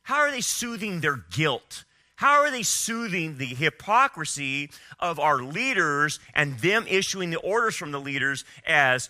How 0.02 0.16
are 0.16 0.30
they 0.30 0.42
soothing 0.42 1.00
their 1.00 1.24
guilt? 1.30 1.84
How 2.16 2.40
are 2.42 2.50
they 2.50 2.62
soothing 2.62 3.38
the 3.38 3.46
hypocrisy 3.46 4.70
of 5.00 5.18
our 5.18 5.42
leaders 5.42 6.20
and 6.32 6.58
them 6.60 6.86
issuing 6.88 7.30
the 7.30 7.38
orders 7.38 7.74
from 7.74 7.90
the 7.90 8.00
leaders 8.00 8.44
as 8.66 9.08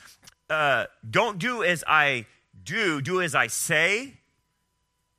uh, 0.49 0.87
don't 1.09 1.39
do 1.39 1.63
as 1.63 1.85
I 1.87 2.27
do, 2.65 3.03
do 3.03 3.21
as 3.21 3.35
I 3.35 3.49
say? 3.49 4.15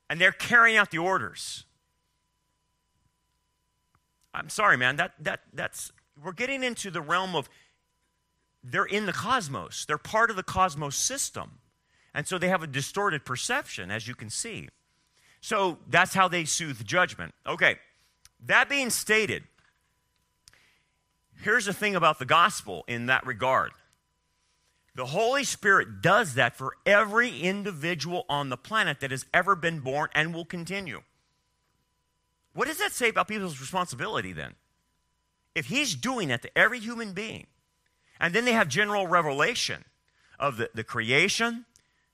And 0.10 0.20
they're 0.20 0.32
carrying 0.32 0.78
out 0.78 0.92
the 0.92 0.98
orders. 0.98 1.66
I'm 4.34 4.50
sorry, 4.50 4.78
man. 4.78 4.98
That, 4.98 5.14
that, 5.20 5.42
that's, 5.54 5.92
we're 6.22 6.34
getting 6.34 6.64
into 6.64 6.92
the 6.92 7.02
realm 7.02 7.36
of 7.36 7.50
they're 8.64 8.86
in 8.86 9.06
the 9.06 9.14
cosmos, 9.14 9.86
they're 9.86 9.98
part 10.00 10.32
of 10.32 10.36
the 10.36 10.44
cosmos 10.44 10.96
system. 10.96 11.60
And 12.16 12.26
so 12.26 12.38
they 12.38 12.48
have 12.48 12.64
a 12.64 12.68
distorted 12.68 13.26
perception, 13.26 13.92
as 13.92 14.08
you 14.08 14.16
can 14.16 14.30
see. 14.30 14.70
So 15.46 15.78
that's 15.88 16.16
how 16.16 16.28
they 16.28 16.44
soothe 16.46 16.84
judgment. 16.84 17.36
Okay, 17.46 17.76
that 18.48 18.68
being 18.68 18.90
stated, 18.90 19.44
here's 21.44 21.66
the 21.66 21.74
thing 21.74 21.96
about 21.96 22.18
the 22.18 22.26
gospel 22.26 22.84
in 22.88 23.06
that 23.06 23.28
regard 23.28 23.70
the 24.96 25.06
Holy 25.06 25.44
Spirit 25.44 26.02
does 26.02 26.34
that 26.34 26.56
for 26.56 26.74
every 26.84 27.42
individual 27.42 28.26
on 28.28 28.50
the 28.50 28.58
planet 28.58 29.02
that 29.02 29.12
has 29.12 29.28
ever 29.36 29.56
been 29.56 29.82
born 29.82 30.10
and 30.16 30.34
will 30.34 30.46
continue. 30.46 31.04
What 32.56 32.68
does 32.68 32.80
that 32.80 32.94
say 32.94 33.10
about 33.10 33.28
people's 33.28 33.62
responsibility 33.62 34.34
then? 34.34 34.56
If 35.54 35.68
he's 35.68 35.94
doing 35.94 36.30
that 36.30 36.42
to 36.42 36.58
every 36.58 36.80
human 36.80 37.14
being, 37.14 37.46
and 38.20 38.34
then 38.34 38.46
they 38.46 38.54
have 38.54 38.68
general 38.68 39.06
revelation 39.06 39.86
of 40.40 40.58
the, 40.58 40.72
the 40.74 40.84
creation, 40.84 41.66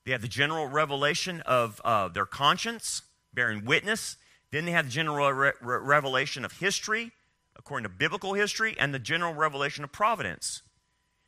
they 0.03 0.11
have 0.11 0.21
the 0.21 0.27
general 0.27 0.67
revelation 0.67 1.39
of 1.41 1.79
uh, 1.85 2.09
their 2.09 2.25
conscience, 2.25 3.03
bearing 3.33 3.65
witness, 3.65 4.17
then 4.51 4.65
they 4.65 4.71
have 4.71 4.85
the 4.85 4.91
general 4.91 5.31
re- 5.31 5.53
re- 5.61 5.77
revelation 5.79 6.43
of 6.43 6.53
history, 6.53 7.11
according 7.55 7.83
to 7.83 7.89
biblical 7.89 8.33
history, 8.33 8.75
and 8.77 8.93
the 8.93 8.99
general 8.99 9.33
revelation 9.33 9.83
of 9.83 9.91
providence. 9.91 10.61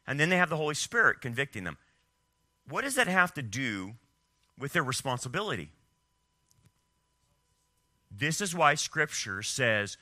And 0.05 0.19
then 0.19 0.29
they 0.29 0.37
have 0.37 0.49
the 0.49 0.57
Holy 0.57 0.75
Spirit 0.75 1.21
convicting 1.21 1.63
them. 1.63 1.77
What 2.67 2.83
does 2.83 2.95
that 2.95 3.07
have 3.07 3.33
to 3.35 3.41
do 3.41 3.93
with 4.57 4.73
their 4.73 4.83
responsibility? 4.83 5.71
This 8.11 8.41
is 8.41 8.55
why 8.55 8.75
Scripture 8.75 9.41
says 9.41 9.97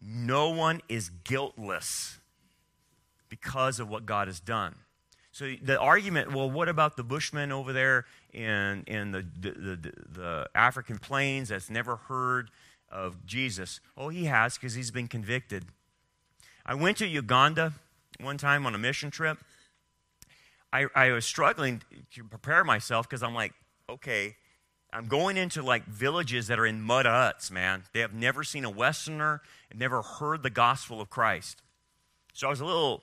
no 0.00 0.50
one 0.50 0.80
is 0.88 1.10
guiltless 1.24 2.18
because 3.28 3.80
of 3.80 3.88
what 3.88 4.06
God 4.06 4.28
has 4.28 4.40
done. 4.40 4.76
So 5.32 5.52
the 5.62 5.78
argument, 5.78 6.32
well, 6.32 6.50
what 6.50 6.68
about 6.68 6.96
the 6.96 7.04
Bushmen 7.04 7.52
over 7.52 7.72
there 7.72 8.06
in, 8.32 8.82
in 8.86 9.12
the, 9.12 9.24
the, 9.40 9.50
the, 9.50 9.92
the 10.08 10.48
African 10.54 10.98
plains 10.98 11.50
that's 11.50 11.70
never 11.70 11.96
heard 11.96 12.50
of 12.90 13.24
Jesus? 13.26 13.80
Oh, 13.96 14.08
he 14.08 14.24
has 14.24 14.54
because 14.54 14.74
he's 14.74 14.90
been 14.90 15.08
convicted. 15.08 15.66
I 16.66 16.74
went 16.74 16.98
to 16.98 17.06
Uganda 17.06 17.74
one 18.20 18.38
time 18.38 18.66
on 18.66 18.74
a 18.74 18.78
mission 18.78 19.10
trip. 19.10 19.38
I, 20.72 20.86
I 20.94 21.10
was 21.12 21.24
struggling 21.24 21.82
to 22.14 22.24
prepare 22.24 22.64
myself 22.64 23.08
because 23.08 23.22
I'm 23.22 23.34
like, 23.34 23.52
okay, 23.88 24.36
I'm 24.92 25.06
going 25.06 25.36
into 25.36 25.62
like 25.62 25.84
villages 25.84 26.48
that 26.48 26.58
are 26.58 26.66
in 26.66 26.82
mud 26.82 27.06
huts, 27.06 27.50
man. 27.50 27.84
They 27.92 28.00
have 28.00 28.14
never 28.14 28.42
seen 28.42 28.64
a 28.64 28.70
Westerner 28.70 29.42
and 29.70 29.78
never 29.78 30.02
heard 30.02 30.42
the 30.42 30.50
gospel 30.50 31.00
of 31.00 31.10
Christ. 31.10 31.62
So 32.34 32.46
I 32.46 32.50
was 32.50 32.60
a 32.60 32.64
little 32.64 33.02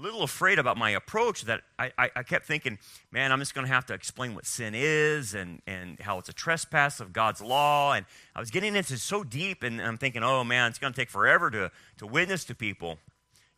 little 0.00 0.22
afraid 0.22 0.58
about 0.58 0.76
my 0.76 0.90
approach 0.90 1.42
that 1.42 1.62
I, 1.78 1.92
I, 1.98 2.10
I 2.16 2.22
kept 2.22 2.46
thinking, 2.46 2.78
man, 3.10 3.30
I'm 3.30 3.38
just 3.38 3.54
going 3.54 3.66
to 3.66 3.72
have 3.72 3.86
to 3.86 3.94
explain 3.94 4.34
what 4.34 4.46
sin 4.46 4.74
is 4.74 5.34
and, 5.34 5.60
and 5.66 6.00
how 6.00 6.18
it's 6.18 6.28
a 6.28 6.32
trespass 6.32 6.98
of 6.98 7.12
God's 7.12 7.40
law. 7.40 7.92
And 7.92 8.06
I 8.34 8.40
was 8.40 8.50
getting 8.50 8.74
into 8.74 8.96
so 8.96 9.22
deep, 9.22 9.62
and 9.62 9.80
I'm 9.80 9.98
thinking, 9.98 10.22
oh 10.22 10.44
man, 10.44 10.70
it's 10.70 10.78
going 10.78 10.92
to 10.92 10.98
take 10.98 11.10
forever 11.10 11.50
to, 11.50 11.70
to 11.98 12.06
witness 12.06 12.44
to 12.46 12.54
people. 12.54 12.98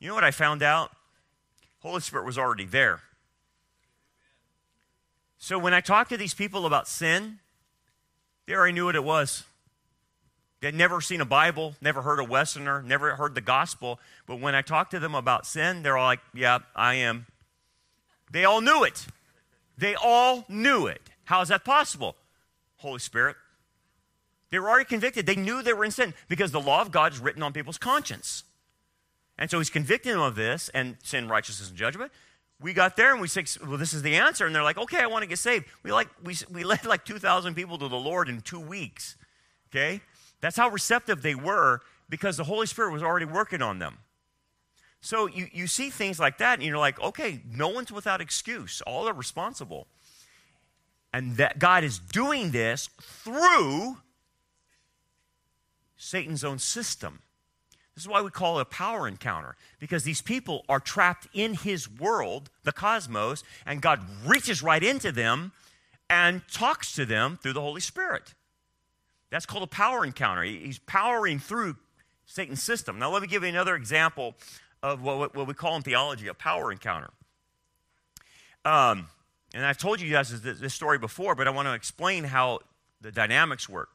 You 0.01 0.09
know 0.09 0.15
what 0.15 0.25
I 0.25 0.33
found 0.33 0.63
out? 0.63 0.91
Holy 1.81 2.01
Spirit 2.01 2.27
was 2.27 2.39
already 2.39 2.65
there. 2.65 3.01
So 5.39 5.59
when 5.59 5.75
I 5.75 5.81
talked 5.81 6.11
to 6.11 6.17
these 6.17 6.35
people 6.35 6.67
about 6.67 6.89
sin, 6.89 7.39
they 8.47 8.55
already 8.55 8.73
knew 8.73 8.87
what 8.87 8.97
it 8.97 9.05
was. 9.05 9.45
They'd 10.65 10.75
never 10.75 11.03
seen 11.03 11.21
a 11.21 11.27
Bible, 11.27 11.75
never 11.83 12.01
heard 12.01 12.19
a 12.19 12.25
Westerner, 12.25 12.83
never 12.83 13.17
heard 13.17 13.35
the 13.35 13.43
gospel. 13.43 14.01
But 14.27 14.41
when 14.41 14.55
I 14.55 14.63
talked 14.63 14.93
to 14.93 14.99
them 14.99 15.15
about 15.15 15.45
sin, 15.45 15.83
they're 15.83 15.99
all 15.99 16.07
like, 16.07 16.21
Yeah, 16.33 16.61
I 16.75 16.95
am. 16.95 17.27
They 18.33 18.47
all 18.47 18.63
knew 18.63 18.83
it. 18.83 19.07
They 19.77 19.95
all 19.95 20.47
knew 20.49 20.87
it. 20.87 21.03
How 21.25 21.43
is 21.43 21.49
that 21.49 21.67
possible? 21.67 22.17
Holy 22.79 22.99
Spirit. 22.99 23.37
They 24.49 24.59
were 24.59 24.71
already 24.71 24.87
convicted. 24.87 25.27
They 25.27 25.37
knew 25.37 25.63
they 25.63 25.75
were 25.75 25.85
in 25.85 25.91
sin 25.91 26.15
because 26.29 26.51
the 26.51 26.63
law 26.63 26.81
of 26.81 26.91
God 26.91 27.13
is 27.13 27.19
written 27.19 27.43
on 27.43 27.53
people's 27.53 27.77
conscience. 27.77 28.45
And 29.37 29.51
so 29.51 29.59
he's 29.59 29.69
convicting 29.69 30.13
them 30.13 30.23
of 30.23 30.35
this 30.35 30.71
and 30.73 30.97
sin, 31.03 31.29
righteousness, 31.29 31.69
and 31.69 31.77
judgment. 31.77 32.11
We 32.59 32.73
got 32.73 32.97
there 32.97 33.13
and 33.13 33.21
we 33.21 33.29
said, 33.29 33.51
well, 33.69 33.77
this 33.77 33.93
is 33.93 34.01
the 34.01 34.17
answer. 34.17 34.47
And 34.47 34.55
they're 34.55 34.63
like, 34.63 34.79
okay, 34.79 35.03
I 35.03 35.09
want 35.09 35.25
to 35.25 35.29
get 35.29 35.39
saved. 35.39 35.67
We, 35.83 35.93
like, 35.93 36.09
we, 36.25 36.35
we 36.51 36.65
led 36.65 36.87
like 36.87 37.05
2,000 37.05 37.55
people 37.55 37.77
to 37.77 37.89
the 37.89 37.99
Lord 37.99 38.31
in 38.31 38.41
two 38.41 38.61
weeks. 38.61 39.17
Okay? 39.69 40.01
That's 40.45 40.59
how 40.59 40.69
receptive 40.69 41.23
they 41.23 41.35
were 41.35 41.81
because 42.11 42.37
the 42.37 42.45
Holy 42.45 42.67
Spirit 42.67 42.93
was 42.93 43.03
already 43.03 43.25
working 43.25 43.63
on 43.63 43.79
them. 43.79 43.97
So 45.01 45.25
you, 45.27 45.49
you 45.55 45.67
see 45.67 45.89
things 45.89 46.21
like 46.21 46.37
that, 46.37 46.59
and 46.59 46.69
you're 46.69 46.77
like, 46.77 47.01
okay, 47.01 47.41
no 47.51 47.69
one's 47.69 47.91
without 47.91 48.21
excuse. 48.21 48.83
All 48.83 49.09
are 49.09 49.15
responsible. 49.15 49.87
And 51.15 51.39
that 51.39 51.59
God 51.59 51.83
is 51.83 51.99
doing 51.99 52.51
this 52.51 52.91
through 53.01 53.97
Satan's 55.97 56.45
own 56.45 56.59
system. 56.59 57.21
This 57.95 58.05
is 58.05 58.09
why 58.09 58.21
we 58.21 58.29
call 58.29 58.59
it 58.59 58.63
a 58.63 58.67
power 58.67 59.09
encounter, 59.09 59.57
because 59.79 60.05
these 60.05 60.21
people 60.21 60.67
are 60.69 60.79
trapped 60.79 61.27
in 61.33 61.55
his 61.55 61.91
world, 61.91 62.51
the 62.65 62.73
cosmos, 62.73 63.45
and 63.65 63.81
God 63.81 64.01
reaches 64.27 64.63
right 64.63 64.85
into 64.85 65.11
them 65.11 65.53
and 66.11 66.43
talks 66.53 66.95
to 66.97 67.07
them 67.07 67.39
through 67.43 67.55
the 67.55 67.63
Holy 67.63 67.81
Spirit. 67.81 68.35
That's 69.35 69.47
called 69.47 69.65
a 69.65 69.67
power 69.67 70.05
encounter. 70.05 70.45
He's 70.45 70.79
powering 70.79 71.41
through 71.41 71.75
Satan's 72.25 72.63
system. 72.63 73.01
Now, 73.01 73.11
let 73.11 73.21
me 73.21 73.27
give 73.27 73.43
you 73.43 73.49
another 73.49 73.75
example 73.75 74.37
of 74.81 75.03
what, 75.03 75.35
what 75.35 75.49
we 75.49 75.55
call 75.55 75.75
in 75.75 75.83
theology 75.83 76.29
a 76.29 76.35
power 76.35 76.71
encounter. 76.71 77.11
Um, 78.65 79.09
and 79.53 79.67
I've 79.67 79.77
told 79.77 80.01
you 80.01 80.09
guys 80.09 80.41
this, 80.41 80.61
this 80.61 80.73
story 80.73 80.99
before, 80.99 81.35
but 81.35 81.49
I 81.49 81.51
want 81.51 81.67
to 81.67 81.75
explain 81.75 82.23
how 82.23 82.61
the 83.01 83.11
dynamics 83.11 83.69
work. 83.69 83.89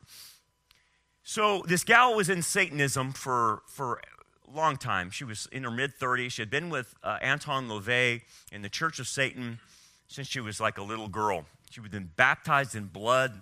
So, 1.23 1.63
this 1.65 1.85
gal 1.85 2.15
was 2.15 2.27
in 2.27 2.41
Satanism 2.41 3.13
for, 3.13 3.61
for 3.65 4.01
a 4.45 4.51
long 4.53 4.75
time. 4.75 5.09
She 5.09 5.23
was 5.23 5.47
in 5.53 5.63
her 5.63 5.71
mid 5.71 5.97
30s. 5.97 6.31
She 6.31 6.41
had 6.41 6.49
been 6.49 6.69
with 6.69 6.93
uh, 7.01 7.17
Anton 7.21 7.69
LaVey 7.69 8.23
in 8.51 8.61
the 8.61 8.69
Church 8.69 8.99
of 8.99 9.07
Satan 9.07 9.61
since 10.09 10.27
she 10.27 10.41
was 10.41 10.59
like 10.59 10.77
a 10.77 10.83
little 10.83 11.07
girl. 11.07 11.45
She 11.69 11.79
had 11.79 11.91
been 11.91 12.11
baptized 12.17 12.75
in 12.75 12.87
blood 12.87 13.41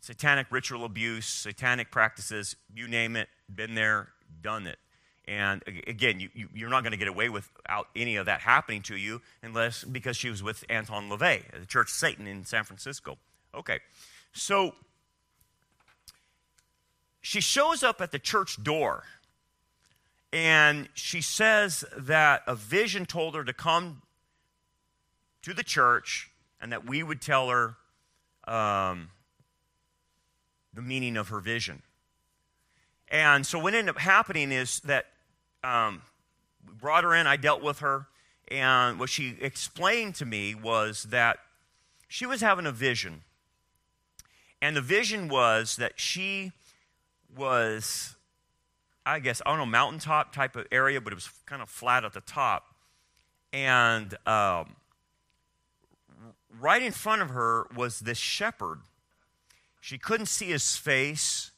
satanic 0.00 0.46
ritual 0.50 0.84
abuse, 0.84 1.26
satanic 1.26 1.90
practices, 1.90 2.56
you 2.74 2.88
name 2.88 3.16
it, 3.16 3.28
been 3.54 3.74
there, 3.74 4.08
done 4.42 4.66
it. 4.66 4.78
And 5.26 5.62
again, 5.86 6.18
you, 6.18 6.28
you, 6.34 6.66
are 6.66 6.70
not 6.70 6.82
going 6.82 6.92
to 6.92 6.96
get 6.96 7.06
away 7.06 7.28
without 7.28 7.86
any 7.94 8.16
of 8.16 8.26
that 8.26 8.40
happening 8.40 8.82
to 8.82 8.96
you 8.96 9.20
unless 9.42 9.84
because 9.84 10.16
she 10.16 10.28
was 10.28 10.42
with 10.42 10.64
Anton 10.68 11.08
LaVey, 11.08 11.44
at 11.54 11.60
the 11.60 11.66
Church 11.66 11.88
of 11.88 11.94
Satan 11.94 12.26
in 12.26 12.44
San 12.44 12.64
Francisco. 12.64 13.18
Okay, 13.54 13.78
so 14.32 14.74
she 17.20 17.40
shows 17.40 17.84
up 17.84 18.00
at 18.00 18.10
the 18.10 18.18
church 18.18 18.62
door 18.62 19.04
and 20.32 20.88
she 20.94 21.20
says 21.20 21.84
that 21.96 22.42
a 22.46 22.56
vision 22.56 23.06
told 23.06 23.34
her 23.36 23.44
to 23.44 23.52
come 23.52 24.02
to 25.42 25.54
the 25.54 25.62
church 25.62 26.30
and 26.60 26.72
that 26.72 26.88
we 26.88 27.02
would 27.02 27.20
tell 27.20 27.48
her 27.48 27.76
um, 28.48 29.10
the 30.74 30.82
meaning 30.82 31.16
of 31.16 31.28
her 31.28 31.40
vision. 31.40 31.82
And 33.08 33.46
so 33.46 33.58
what 33.58 33.74
ended 33.74 33.94
up 33.94 34.00
happening 34.00 34.52
is 34.52 34.80
that 34.80 35.06
um, 35.62 36.02
we 36.66 36.74
brought 36.74 37.04
her 37.04 37.14
in, 37.14 37.26
I 37.26 37.36
dealt 37.36 37.62
with 37.62 37.80
her, 37.80 38.06
and 38.48 38.98
what 38.98 39.10
she 39.10 39.36
explained 39.40 40.14
to 40.16 40.26
me 40.26 40.54
was 40.54 41.04
that 41.04 41.38
she 42.08 42.26
was 42.26 42.40
having 42.40 42.66
a 42.66 42.72
vision. 42.72 43.22
And 44.60 44.76
the 44.76 44.80
vision 44.80 45.28
was 45.28 45.76
that 45.76 45.98
she 45.98 46.52
was, 47.36 48.16
I 49.04 49.18
guess, 49.18 49.42
I 49.44 49.50
don't 49.50 49.58
know, 49.58 49.66
mountaintop 49.66 50.32
type 50.32 50.56
of 50.56 50.66
area, 50.70 51.00
but 51.00 51.12
it 51.12 51.16
was 51.16 51.30
kind 51.46 51.62
of 51.62 51.68
flat 51.68 52.04
at 52.04 52.12
the 52.12 52.20
top. 52.20 52.74
And 53.52 54.14
um, 54.26 54.76
right 56.60 56.82
in 56.82 56.92
front 56.92 57.22
of 57.22 57.30
her 57.30 57.66
was 57.74 58.00
this 58.00 58.18
shepherd 58.18 58.80
she 59.82 59.98
couldn't 59.98 60.26
see 60.26 60.46
his 60.46 60.76
face, 60.76 61.50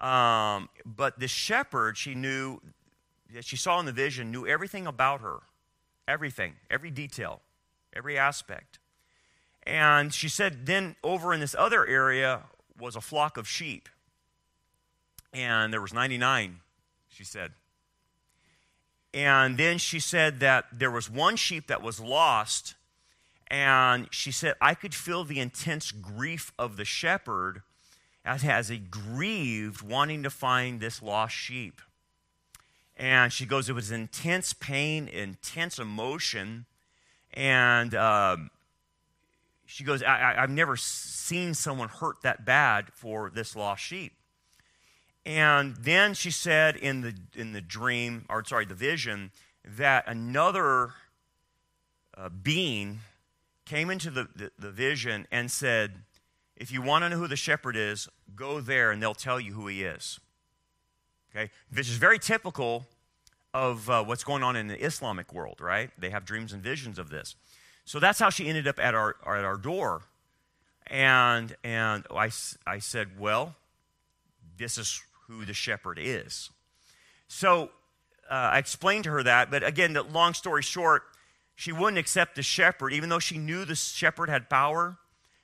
um, 0.00 0.68
but 0.84 1.20
the 1.20 1.28
shepherd 1.28 1.96
she 1.96 2.12
knew, 2.12 2.60
that 3.32 3.44
she 3.44 3.56
saw 3.56 3.78
in 3.78 3.86
the 3.86 3.92
vision, 3.92 4.32
knew 4.32 4.44
everything 4.44 4.84
about 4.84 5.20
her. 5.20 5.38
Everything, 6.08 6.54
every 6.68 6.90
detail, 6.90 7.40
every 7.94 8.18
aspect. 8.18 8.80
And 9.62 10.12
she 10.12 10.28
said, 10.28 10.66
then 10.66 10.96
over 11.04 11.32
in 11.32 11.38
this 11.38 11.54
other 11.56 11.86
area 11.86 12.42
was 12.80 12.96
a 12.96 13.00
flock 13.00 13.36
of 13.36 13.46
sheep. 13.46 13.88
And 15.32 15.72
there 15.72 15.80
was 15.80 15.94
99, 15.94 16.58
she 17.08 17.22
said. 17.22 17.52
And 19.14 19.56
then 19.56 19.78
she 19.78 20.00
said 20.00 20.40
that 20.40 20.64
there 20.72 20.90
was 20.90 21.08
one 21.08 21.36
sheep 21.36 21.68
that 21.68 21.80
was 21.80 22.00
lost 22.00 22.74
and 23.52 24.08
she 24.10 24.32
said, 24.32 24.54
I 24.62 24.74
could 24.74 24.94
feel 24.94 25.24
the 25.24 25.38
intense 25.38 25.92
grief 25.92 26.54
of 26.58 26.78
the 26.78 26.86
shepherd 26.86 27.60
as 28.24 28.68
he 28.70 28.78
grieved, 28.78 29.82
wanting 29.82 30.22
to 30.22 30.30
find 30.30 30.80
this 30.80 31.02
lost 31.02 31.34
sheep. 31.34 31.82
And 32.96 33.30
she 33.30 33.44
goes, 33.44 33.68
it 33.68 33.74
was 33.74 33.90
intense 33.90 34.54
pain, 34.54 35.06
intense 35.06 35.78
emotion. 35.78 36.64
And 37.34 37.94
um, 37.94 38.50
she 39.66 39.84
goes, 39.84 40.02
I, 40.02 40.34
have 40.36 40.50
never 40.50 40.74
seen 40.78 41.52
someone 41.52 41.90
hurt 41.90 42.22
that 42.22 42.46
bad 42.46 42.86
for 42.94 43.28
this 43.28 43.54
lost 43.54 43.82
sheep. 43.82 44.14
And 45.26 45.76
then 45.76 46.14
she 46.14 46.30
said 46.30 46.76
in 46.76 47.02
the, 47.02 47.14
in 47.34 47.52
the 47.52 47.60
dream, 47.60 48.24
or 48.30 48.42
sorry, 48.46 48.64
the 48.64 48.74
vision, 48.74 49.30
that 49.62 50.04
another 50.06 50.94
uh, 52.16 52.30
being 52.30 53.00
came 53.72 53.88
into 53.88 54.10
the, 54.10 54.28
the, 54.36 54.52
the 54.58 54.70
vision 54.70 55.26
and 55.32 55.50
said, 55.50 56.02
If 56.58 56.70
you 56.70 56.82
want 56.82 57.04
to 57.04 57.08
know 57.08 57.16
who 57.16 57.26
the 57.26 57.36
shepherd 57.36 57.74
is, 57.74 58.06
go 58.36 58.60
there 58.60 58.90
and 58.90 59.02
they'll 59.02 59.14
tell 59.14 59.40
you 59.40 59.54
who 59.54 59.66
he 59.66 59.82
is. 59.82 60.20
Okay? 61.30 61.50
This 61.70 61.88
is 61.88 61.96
very 61.96 62.18
typical 62.18 62.86
of 63.54 63.88
uh, 63.88 64.04
what's 64.04 64.24
going 64.24 64.42
on 64.42 64.56
in 64.56 64.66
the 64.66 64.84
Islamic 64.84 65.32
world, 65.32 65.58
right? 65.58 65.90
They 65.96 66.10
have 66.10 66.26
dreams 66.26 66.52
and 66.52 66.62
visions 66.62 66.98
of 66.98 67.08
this. 67.08 67.34
So 67.86 67.98
that's 67.98 68.18
how 68.18 68.28
she 68.28 68.46
ended 68.46 68.68
up 68.68 68.78
at 68.78 68.94
our, 68.94 69.16
at 69.26 69.44
our 69.44 69.56
door. 69.56 70.02
And, 70.86 71.56
and 71.64 72.04
I, 72.14 72.30
I 72.66 72.78
said, 72.78 73.18
Well, 73.18 73.54
this 74.58 74.76
is 74.76 75.02
who 75.28 75.46
the 75.46 75.54
shepherd 75.54 75.98
is. 75.98 76.50
So 77.26 77.70
uh, 78.30 78.50
I 78.52 78.58
explained 78.58 79.04
to 79.04 79.10
her 79.12 79.22
that, 79.22 79.50
but 79.50 79.64
again, 79.64 79.94
the 79.94 80.02
long 80.02 80.34
story 80.34 80.60
short, 80.60 81.04
she 81.54 81.72
wouldn't 81.72 81.98
accept 81.98 82.36
the 82.36 82.42
shepherd, 82.42 82.92
even 82.92 83.08
though 83.08 83.18
she 83.18 83.38
knew 83.38 83.64
the 83.64 83.74
shepherd 83.74 84.28
had 84.28 84.48
power. 84.48 84.96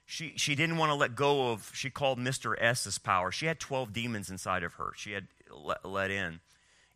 She, 0.06 0.32
she 0.36 0.54
didn't 0.54 0.78
want 0.78 0.90
to 0.90 0.94
let 0.94 1.14
go 1.14 1.52
of, 1.52 1.70
she 1.74 1.90
called 1.90 2.18
Mr. 2.18 2.54
S's 2.58 2.98
power. 2.98 3.30
She 3.30 3.46
had 3.46 3.60
12 3.60 3.92
demons 3.92 4.30
inside 4.30 4.62
of 4.62 4.74
her, 4.74 4.92
she 4.96 5.12
had 5.12 5.26
let, 5.50 5.84
let 5.84 6.10
in. 6.10 6.40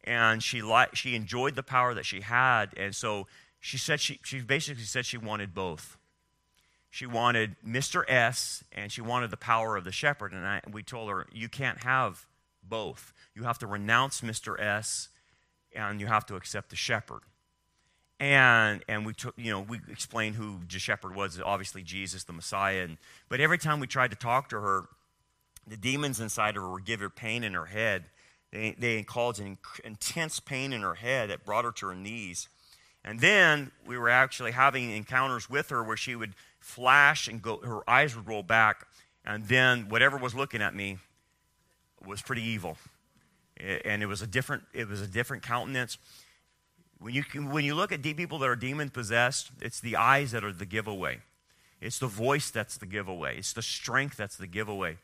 And 0.05 0.43
she, 0.43 0.63
li- 0.63 0.87
she 0.95 1.15
enjoyed 1.15 1.55
the 1.55 1.63
power 1.63 1.95
that 1.95 2.05
she 2.05 2.23
had. 2.23 2.71
And 2.77 2.95
so 2.95 3.29
she 3.61 3.79
said 3.79 4.01
she, 4.01 4.19
she 4.25 4.41
basically 4.41 4.83
said 4.83 5.07
she 5.07 5.19
wanted 5.19 5.55
both. 5.55 5.97
She 6.91 7.07
wanted 7.07 7.55
Mr. 7.65 8.03
S 8.09 8.65
and 8.73 8.91
she 8.91 9.01
wanted 9.01 9.31
the 9.31 9.37
power 9.37 9.77
of 9.77 9.85
the 9.85 9.93
shepherd. 9.93 10.33
And 10.33 10.45
I, 10.45 10.61
we 10.71 10.83
told 10.83 11.09
her, 11.09 11.27
you 11.33 11.49
can't 11.49 11.85
have 11.85 12.27
both. 12.63 13.13
You 13.35 13.45
have 13.45 13.59
to 13.61 13.67
renounce 13.69 14.23
Mr. 14.23 14.61
S 14.61 15.09
and 15.73 16.01
you 16.01 16.09
have 16.09 16.27
to 16.27 16.35
accept 16.35 16.71
the 16.71 16.77
shepherd 16.77 17.23
and 18.23 18.85
and 18.89 19.05
we 19.05 19.13
took 19.13 19.35
you 19.37 19.51
know 19.51 19.61
we 19.61 19.81
explained 19.91 20.37
who 20.37 20.61
the 20.71 20.79
shepherd 20.79 21.17
was 21.17 21.41
obviously 21.45 21.83
jesus 21.83 22.25
the 22.25 22.33
messiah 22.33 22.85
and, 22.85 22.99
but 23.29 23.41
every 23.41 23.59
time 23.59 23.81
we 23.81 23.89
tried 23.89 24.11
to 24.13 24.17
talk 24.17 24.49
to 24.49 24.61
her 24.61 24.85
the 25.67 25.77
demons 25.77 26.21
inside 26.21 26.57
of 26.57 26.63
her 26.63 26.71
would 26.71 26.87
give 26.87 27.01
her 27.01 27.11
pain 27.11 27.45
in 27.45 27.55
her 27.55 27.67
head 27.67 28.05
they, 28.53 28.77
they 28.79 29.03
caused 29.03 29.41
an 29.41 29.59
intense 29.85 30.41
pain 30.41 30.73
in 30.73 30.83
her 30.83 30.95
head 30.95 31.31
that 31.31 31.45
brought 31.45 31.65
her 31.65 31.73
to 31.73 31.89
her 31.89 31.97
knees 31.97 32.49
And 33.05 33.21
then 33.21 33.73
we 33.87 33.99
were 33.99 34.11
actually 34.11 34.53
having 34.53 34.93
encounters 34.93 35.51
with 35.51 35.71
her 35.71 35.83
where 35.83 35.97
she 35.97 36.15
would 36.15 36.35
flash 36.61 37.29
and 37.29 37.43
go, 37.43 37.59
her 37.59 37.89
eyes 37.91 38.15
would 38.17 38.29
roll 38.29 38.45
back, 38.45 38.87
and 39.25 39.49
then 39.49 39.89
whatever 39.89 40.17
was 40.17 40.35
looking 40.35 40.63
at 40.63 40.75
me 40.75 40.99
was 42.07 42.23
pretty 42.23 42.43
evil. 42.43 42.79
And 43.59 44.03
it 44.03 44.07
was 44.07 44.23
a 44.23 44.27
different, 44.29 44.65
it 44.73 44.89
was 44.89 45.01
a 45.01 45.09
different 45.09 45.43
countenance. 45.43 45.99
When 47.03 47.15
you, 47.15 47.23
when 47.23 47.65
you 47.65 47.75
look 47.75 47.91
at 47.91 48.03
people 48.03 48.39
that 48.39 48.49
are 48.49 48.57
demon 48.57 48.89
possessed, 48.89 49.51
it's 49.61 49.81
the 49.81 49.97
eyes 49.97 50.31
that 50.31 50.45
are 50.45 50.53
the 50.53 50.65
giveaway. 50.65 51.19
It's 51.81 51.99
the 51.99 52.07
voice 52.07 52.51
that's 52.51 52.77
the 52.77 52.87
giveaway. 52.87 53.39
It's 53.39 53.53
the 53.53 53.63
strength 53.63 54.17
that's 54.17 54.37
the 54.37 54.47
giveaway. 54.47 54.99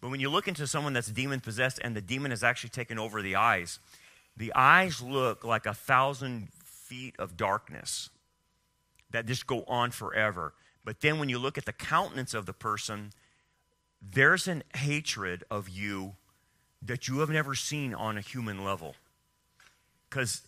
But 0.00 0.10
when 0.10 0.20
you 0.20 0.30
look 0.30 0.48
into 0.48 0.66
someone 0.66 0.94
that's 0.94 1.08
demon 1.08 1.40
possessed 1.40 1.78
and 1.84 1.94
the 1.94 2.00
demon 2.00 2.30
has 2.30 2.42
actually 2.42 2.70
taken 2.70 2.98
over 2.98 3.20
the 3.20 3.36
eyes, 3.36 3.78
the 4.34 4.52
eyes 4.54 5.02
look 5.02 5.44
like 5.44 5.66
a 5.66 5.74
thousand 5.74 6.48
feet 6.64 7.14
of 7.18 7.36
darkness 7.36 8.08
that 9.10 9.26
just 9.26 9.46
go 9.46 9.64
on 9.64 9.90
forever. 9.90 10.54
But 10.82 11.00
then 11.00 11.18
when 11.18 11.28
you 11.28 11.38
look 11.38 11.58
at 11.58 11.66
the 11.66 11.72
countenance 11.72 12.32
of 12.32 12.46
the 12.46 12.52
person, 12.54 13.12
there's 14.00 14.48
an 14.48 14.64
hatred 14.74 15.44
of 15.50 15.68
you 15.68 16.14
that 16.82 17.06
you 17.06 17.20
have 17.20 17.30
never 17.30 17.54
seen 17.54 17.94
on 17.94 18.16
a 18.16 18.22
human 18.22 18.64
level. 18.64 18.94
Because 20.08 20.42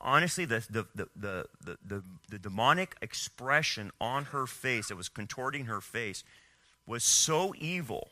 honestly, 0.00 0.44
the, 0.44 0.64
the, 0.70 0.86
the, 1.14 1.46
the, 1.86 2.02
the, 2.28 2.38
demonic 2.38 2.96
expression 3.02 3.90
on 4.00 4.26
her 4.26 4.46
face 4.46 4.88
that 4.88 4.96
was 4.96 5.08
contorting 5.08 5.66
her 5.66 5.80
face 5.80 6.24
was 6.86 7.04
so 7.04 7.54
evil 7.58 8.08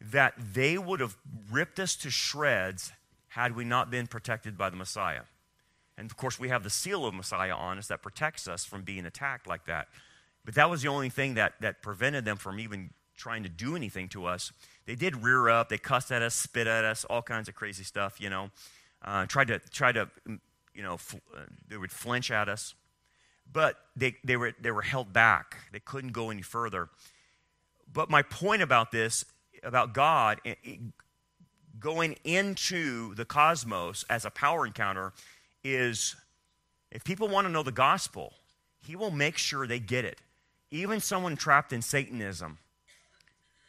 that 0.00 0.34
they 0.52 0.76
would 0.76 1.00
have 1.00 1.16
ripped 1.50 1.78
us 1.78 1.94
to 1.96 2.10
shreds 2.10 2.92
had 3.28 3.54
we 3.54 3.64
not 3.64 3.90
been 3.90 4.06
protected 4.06 4.58
by 4.58 4.68
the 4.68 4.76
Messiah. 4.76 5.22
And 5.96 6.10
of 6.10 6.16
course, 6.16 6.38
we 6.38 6.48
have 6.48 6.64
the 6.64 6.70
seal 6.70 7.06
of 7.06 7.14
Messiah 7.14 7.54
on 7.54 7.78
us 7.78 7.88
that 7.88 8.02
protects 8.02 8.48
us 8.48 8.64
from 8.64 8.82
being 8.82 9.06
attacked 9.06 9.46
like 9.46 9.66
that. 9.66 9.88
But 10.44 10.54
that 10.54 10.68
was 10.68 10.82
the 10.82 10.88
only 10.88 11.08
thing 11.08 11.34
that, 11.34 11.54
that 11.60 11.82
prevented 11.82 12.24
them 12.24 12.36
from 12.36 12.58
even 12.58 12.90
trying 13.16 13.44
to 13.44 13.48
do 13.48 13.76
anything 13.76 14.08
to 14.08 14.26
us. 14.26 14.52
They 14.86 14.96
did 14.96 15.22
rear 15.22 15.48
up, 15.48 15.68
they 15.68 15.78
cussed 15.78 16.10
at 16.10 16.22
us, 16.22 16.34
spit 16.34 16.66
at 16.66 16.84
us, 16.84 17.04
all 17.04 17.22
kinds 17.22 17.48
of 17.48 17.54
crazy 17.54 17.84
stuff, 17.84 18.20
you 18.20 18.28
know. 18.28 18.50
Uh, 19.04 19.26
tried 19.26 19.48
to, 19.48 19.58
try 19.58 19.92
to 19.92 20.08
you 20.74 20.82
know, 20.82 20.96
fl- 20.96 21.16
uh, 21.34 21.40
they 21.68 21.76
would 21.76 21.92
flinch 21.92 22.30
at 22.30 22.48
us. 22.48 22.74
But 23.50 23.76
they, 23.96 24.16
they, 24.24 24.36
were, 24.36 24.52
they 24.60 24.70
were 24.70 24.82
held 24.82 25.12
back. 25.12 25.58
They 25.72 25.80
couldn't 25.80 26.12
go 26.12 26.30
any 26.30 26.42
further. 26.42 26.88
But 27.92 28.08
my 28.08 28.22
point 28.22 28.62
about 28.62 28.92
this, 28.92 29.24
about 29.62 29.92
God 29.92 30.40
going 31.78 32.16
into 32.24 33.14
the 33.14 33.24
cosmos 33.24 34.04
as 34.08 34.24
a 34.24 34.30
power 34.30 34.66
encounter, 34.66 35.12
is 35.62 36.16
if 36.90 37.04
people 37.04 37.28
want 37.28 37.46
to 37.46 37.52
know 37.52 37.62
the 37.62 37.72
gospel, 37.72 38.32
He 38.80 38.96
will 38.96 39.10
make 39.10 39.36
sure 39.36 39.66
they 39.66 39.80
get 39.80 40.04
it. 40.04 40.20
Even 40.70 41.00
someone 41.00 41.36
trapped 41.36 41.72
in 41.72 41.82
Satanism. 41.82 42.58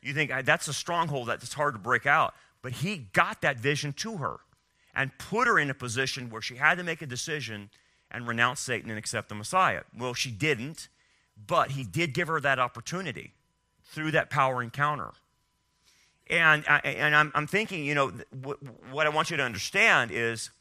You 0.02 0.14
think 0.14 0.32
that's 0.46 0.68
a 0.68 0.74
stronghold 0.74 1.28
that's 1.28 1.54
hard 1.54 1.76
to 1.76 1.80
break 1.80 2.06
out. 2.06 2.34
But 2.62 2.72
He 2.74 2.98
got 3.12 3.42
that 3.42 3.58
vision 3.58 3.92
to 3.94 4.18
her 4.18 4.40
and 4.94 5.18
put 5.18 5.48
her 5.48 5.58
in 5.58 5.70
a 5.70 5.74
position 5.74 6.30
where 6.30 6.42
she 6.42 6.56
had 6.56 6.78
to 6.78 6.84
make 6.84 7.02
a 7.02 7.08
decision 7.08 7.70
and 8.12 8.28
renounce 8.28 8.60
Satan 8.60 8.90
and 8.90 9.00
accept 9.00 9.30
the 9.30 9.36
Messiah. 9.36 9.82
Well, 9.98 10.14
she 10.14 10.32
didn't, 10.32 10.88
but 11.48 11.72
he 11.72 11.84
did 11.84 12.14
give 12.14 12.28
her 12.28 12.40
that 12.40 12.60
opportunity 12.60 13.32
through 13.84 14.12
that 14.12 14.30
power 14.30 14.62
encounter. 14.62 15.12
And, 16.28 16.64
I, 16.68 16.78
and 16.80 17.16
I'm, 17.16 17.32
I'm 17.36 17.48
thinking, 17.48 17.86
you 17.86 17.96
know, 17.96 18.12
what 18.92 19.08
I 19.08 19.10
want 19.10 19.30
you 19.30 19.38
to 19.38 19.44
understand 19.44 20.12
is 20.12 20.52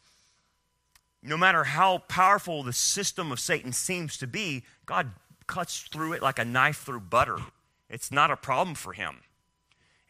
no 1.23 1.37
matter 1.37 1.65
how 1.65 1.99
powerful 1.99 2.63
the 2.63 2.73
system 2.73 3.31
of 3.31 3.39
Satan 3.39 3.73
seems 3.73 4.17
to 4.19 4.27
be, 4.27 4.65
God 4.87 5.13
cuts 5.47 5.81
through 5.83 6.15
it 6.15 6.23
like 6.23 6.39
a 6.39 6.45
knife 6.45 6.79
through 6.79 7.01
butter. 7.01 7.39
It's 7.89 8.11
not 8.11 8.31
a 8.31 8.37
problem 8.37 8.75
for 8.75 8.93
him. 8.93 9.19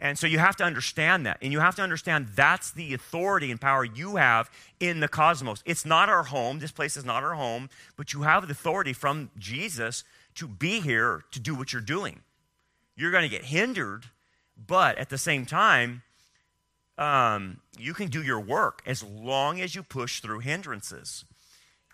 And 0.02 0.18
so 0.18 0.26
you 0.26 0.40
have 0.40 0.56
to 0.56 0.64
understand 0.64 1.26
that. 1.26 1.38
And 1.40 1.52
you 1.52 1.60
have 1.60 1.76
to 1.76 1.82
understand 1.82 2.30
that's 2.34 2.72
the 2.72 2.92
authority 2.92 3.52
and 3.52 3.60
power 3.60 3.84
you 3.84 4.16
have 4.16 4.50
in 4.80 4.98
the 4.98 5.06
cosmos. 5.06 5.62
It's 5.64 5.86
not 5.86 6.08
our 6.08 6.24
home. 6.24 6.58
This 6.58 6.72
place 6.72 6.96
is 6.96 7.04
not 7.04 7.22
our 7.22 7.34
home. 7.34 7.70
But 7.96 8.12
you 8.12 8.22
have 8.22 8.48
the 8.48 8.52
authority 8.52 8.94
from 8.94 9.30
Jesus 9.38 10.02
to 10.34 10.48
be 10.48 10.80
here 10.80 11.22
to 11.30 11.38
do 11.38 11.54
what 11.54 11.72
you're 11.72 11.80
doing. 11.80 12.22
You're 12.96 13.12
going 13.12 13.22
to 13.22 13.28
get 13.28 13.44
hindered, 13.44 14.06
but 14.66 14.98
at 14.98 15.08
the 15.08 15.18
same 15.18 15.46
time, 15.46 16.02
um, 16.98 17.60
you 17.78 17.94
can 17.94 18.08
do 18.08 18.24
your 18.24 18.40
work 18.40 18.82
as 18.84 19.04
long 19.04 19.60
as 19.60 19.76
you 19.76 19.84
push 19.84 20.18
through 20.18 20.40
hindrances. 20.40 21.24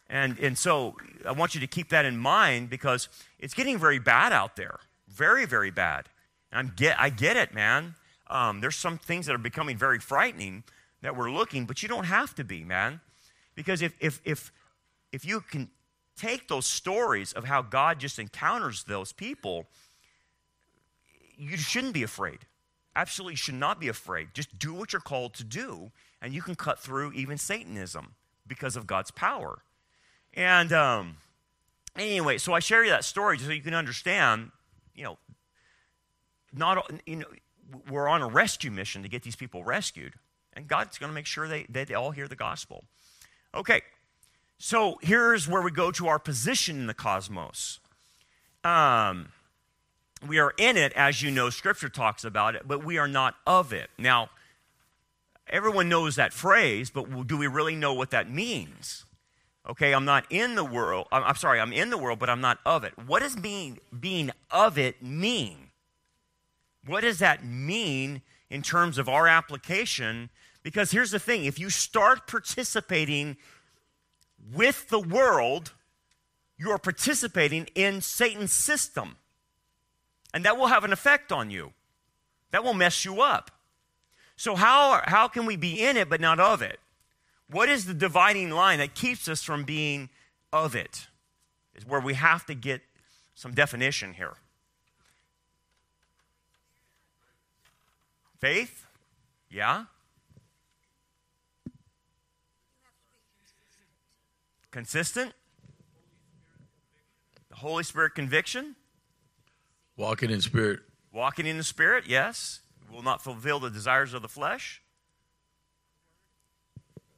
And, 0.09 0.39
and 0.39 0.57
so 0.57 0.97
I 1.27 1.33
want 1.33 1.55
you 1.55 1.61
to 1.61 1.67
keep 1.67 1.91
that 1.91 2.07
in 2.07 2.17
mind 2.17 2.71
because 2.71 3.11
it's 3.39 3.53
getting 3.53 3.79
very 3.79 3.99
bad 3.99 4.33
out 4.33 4.57
there. 4.57 4.79
Very, 5.09 5.45
very 5.45 5.71
bad. 5.71 6.09
I'm 6.51 6.73
get, 6.75 6.99
I 6.99 7.11
get 7.11 7.37
it, 7.37 7.53
man. 7.53 7.97
Um, 8.31 8.61
there's 8.61 8.77
some 8.77 8.99
things 8.99 9.27
that 9.27 9.35
are 9.35 9.39
becoming 9.39 9.77
very 9.77 9.99
frightening 9.99 10.65
that 11.03 11.17
we're 11.17 11.31
looking, 11.31 11.65
but 11.65 11.83
you 11.83 11.89
don't 11.89 12.05
have 12.05 12.35
to 12.37 12.45
be, 12.45 12.65
man. 12.65 13.01
Because 13.55 13.83
if, 13.83 13.95
if, 14.01 14.21
if, 14.25 14.53
if 15.13 15.25
you 15.25 15.41
can 15.41 15.71
take 16.17 16.49
those 16.49 16.67
stories 16.67 17.33
of 17.33 17.45
how 17.45 17.63
God 17.63 17.99
just 18.01 18.19
encounters 18.19 18.85
those 18.85 19.13
people, 19.13 19.67
you 21.37 21.57
shouldn't 21.57 21.95
be 21.95 22.03
afraid. 22.03 22.41
Absolutely 22.97 23.37
should 23.37 23.55
not 23.55 23.81
be 23.81 23.89
afraid. 23.89 24.29
Just 24.35 24.59
do 24.59 24.75
what 24.75 24.93
you're 24.93 25.01
called 25.01 25.35
to 25.35 25.45
do, 25.45 25.93
and 26.21 26.35
you 26.35 26.43
can 26.43 26.57
cut 26.57 26.81
through 26.81 27.13
even 27.13 27.39
Satanism 27.39 28.15
because 28.47 28.77
of 28.77 28.87
God's 28.87 29.13
power. 29.13 29.63
And 30.35 30.73
um, 30.73 31.17
anyway, 31.97 32.39
so 32.39 32.53
I 32.53 32.59
share 32.59 32.85
you 32.85 32.91
that 32.91 33.05
story 33.05 33.39
so 33.39 33.51
you 33.51 33.63
can 33.63 33.75
understand, 33.75 34.51
you 34.95 35.05
know, 35.05 35.19
not, 36.53 36.91
you 37.07 37.17
know, 37.17 37.27
we're 37.91 38.09
on 38.09 38.23
a 38.23 38.29
rescue 38.29 38.71
mission 38.71 39.03
to 39.03 39.09
get 39.09 39.23
these 39.23 39.37
people 39.37 39.65
rescued. 39.65 40.15
And 40.55 40.67
God's 40.67 40.99
going 40.99 41.11
to 41.11 41.15
make 41.15 41.27
sure 41.27 41.49
they, 41.49 41.67
they, 41.69 41.85
they 41.85 41.95
all 41.95 42.11
hear 42.11 42.27
the 42.29 42.37
gospel. 42.37 42.85
Okay, 43.55 43.83
so 44.59 44.99
here's 45.03 45.49
where 45.49 45.63
we 45.63 45.71
go 45.71 45.91
to 45.93 46.09
our 46.09 46.19
position 46.19 46.77
in 46.77 46.87
the 46.87 46.95
cosmos. 46.95 47.79
Um, 48.65 49.29
we 50.27 50.39
are 50.39 50.53
in 50.59 50.77
it, 50.77 50.93
as 50.95 51.23
you 51.23 51.31
know, 51.31 51.49
Scripture 51.49 51.89
talks 51.89 52.25
about 52.25 52.57
it, 52.57 52.63
but 52.67 52.85
we 52.85 52.99
are 52.99 53.09
not 53.09 53.37
of 53.47 53.73
it. 53.73 53.89
Now, 53.97 54.31
everyone 55.49 55.89
knows 55.89 56.17
that 56.17 56.33
phrase, 56.33 56.91
but 56.91 57.27
do 57.27 57.37
we 57.37 57.47
really 57.47 57.77
know 57.77 57.95
what 57.95 58.11
that 58.11 58.31
means? 58.31 59.05
Okay, 59.69 59.93
I'm 59.93 60.05
not 60.05 60.25
in 60.31 60.55
the 60.55 60.65
world. 60.65 61.07
I'm, 61.13 61.23
I'm 61.23 61.37
sorry, 61.37 61.61
I'm 61.61 61.73
in 61.73 61.91
the 61.91 61.99
world, 61.99 62.19
but 62.19 62.29
I'm 62.29 62.41
not 62.41 62.59
of 62.67 62.85
it. 62.85 62.95
What 63.07 63.21
does 63.21 63.37
being, 63.37 63.79
being 63.99 64.33
of 64.51 64.77
it 64.77 65.03
mean? 65.03 65.68
What 66.89 67.03
does 67.03 67.19
that 67.19 67.45
mean 67.45 68.23
in 68.49 68.63
terms 68.63 68.97
of 68.97 69.09
our 69.09 69.29
application? 69.29 70.31
Because 70.63 70.91
here's 70.91 71.11
the 71.11 71.19
thing 71.19 71.45
if 71.45 71.59
you 71.59 71.69
start 71.69 72.27
participating 72.27 73.37
with 74.53 74.89
the 74.89 74.99
world, 74.99 75.73
you're 76.57 76.79
participating 76.79 77.69
in 77.75 78.01
Satan's 78.01 78.53
system. 78.53 79.17
And 80.33 80.45
that 80.45 80.57
will 80.57 80.69
have 80.69 80.85
an 80.85 80.93
effect 80.93 81.31
on 81.31 81.51
you. 81.51 81.73
That 82.53 82.65
will 82.65 82.75
mess 82.75 83.05
you 83.05 83.21
up. 83.21 83.51
So, 84.37 84.55
how, 84.55 85.03
how 85.05 85.29
can 85.29 85.45
we 85.45 85.57
be 85.57 85.85
in 85.85 85.97
it 85.97 86.09
but 86.09 86.21
not 86.21 86.41
of 86.41 86.63
it? 86.63 86.81
What 87.51 87.69
is 87.69 87.85
the 87.85 87.95
dividing 87.95 88.51
line 88.51 88.79
that 88.79 88.95
keeps 88.95 89.29
us 89.29 89.43
from 89.43 89.65
being 89.65 90.09
of 90.53 90.75
it? 90.75 91.09
Is 91.75 91.87
where 91.87 92.01
we 92.01 92.15
have 92.15 92.47
to 92.47 92.55
get 92.55 92.81
some 93.35 93.53
definition 93.53 94.15
here. 94.15 94.37
Faith? 98.39 98.87
Yeah. 99.51 99.85
Consistent? 104.71 105.33
The 107.49 107.57
Holy 107.57 107.83
Spirit 107.83 108.15
conviction? 108.15 108.77
Walking 109.97 110.31
in 110.31 110.41
spirit. 110.41 110.81
Walking 111.13 111.47
in 111.47 111.57
the 111.57 111.65
Spirit, 111.65 112.05
yes. 112.07 112.61
Will 112.93 113.03
not 113.03 113.23
fulfill 113.23 113.59
the 113.59 113.71
desires 113.71 114.15
of 114.15 114.23
the 114.23 114.29
flesh. 114.29 114.83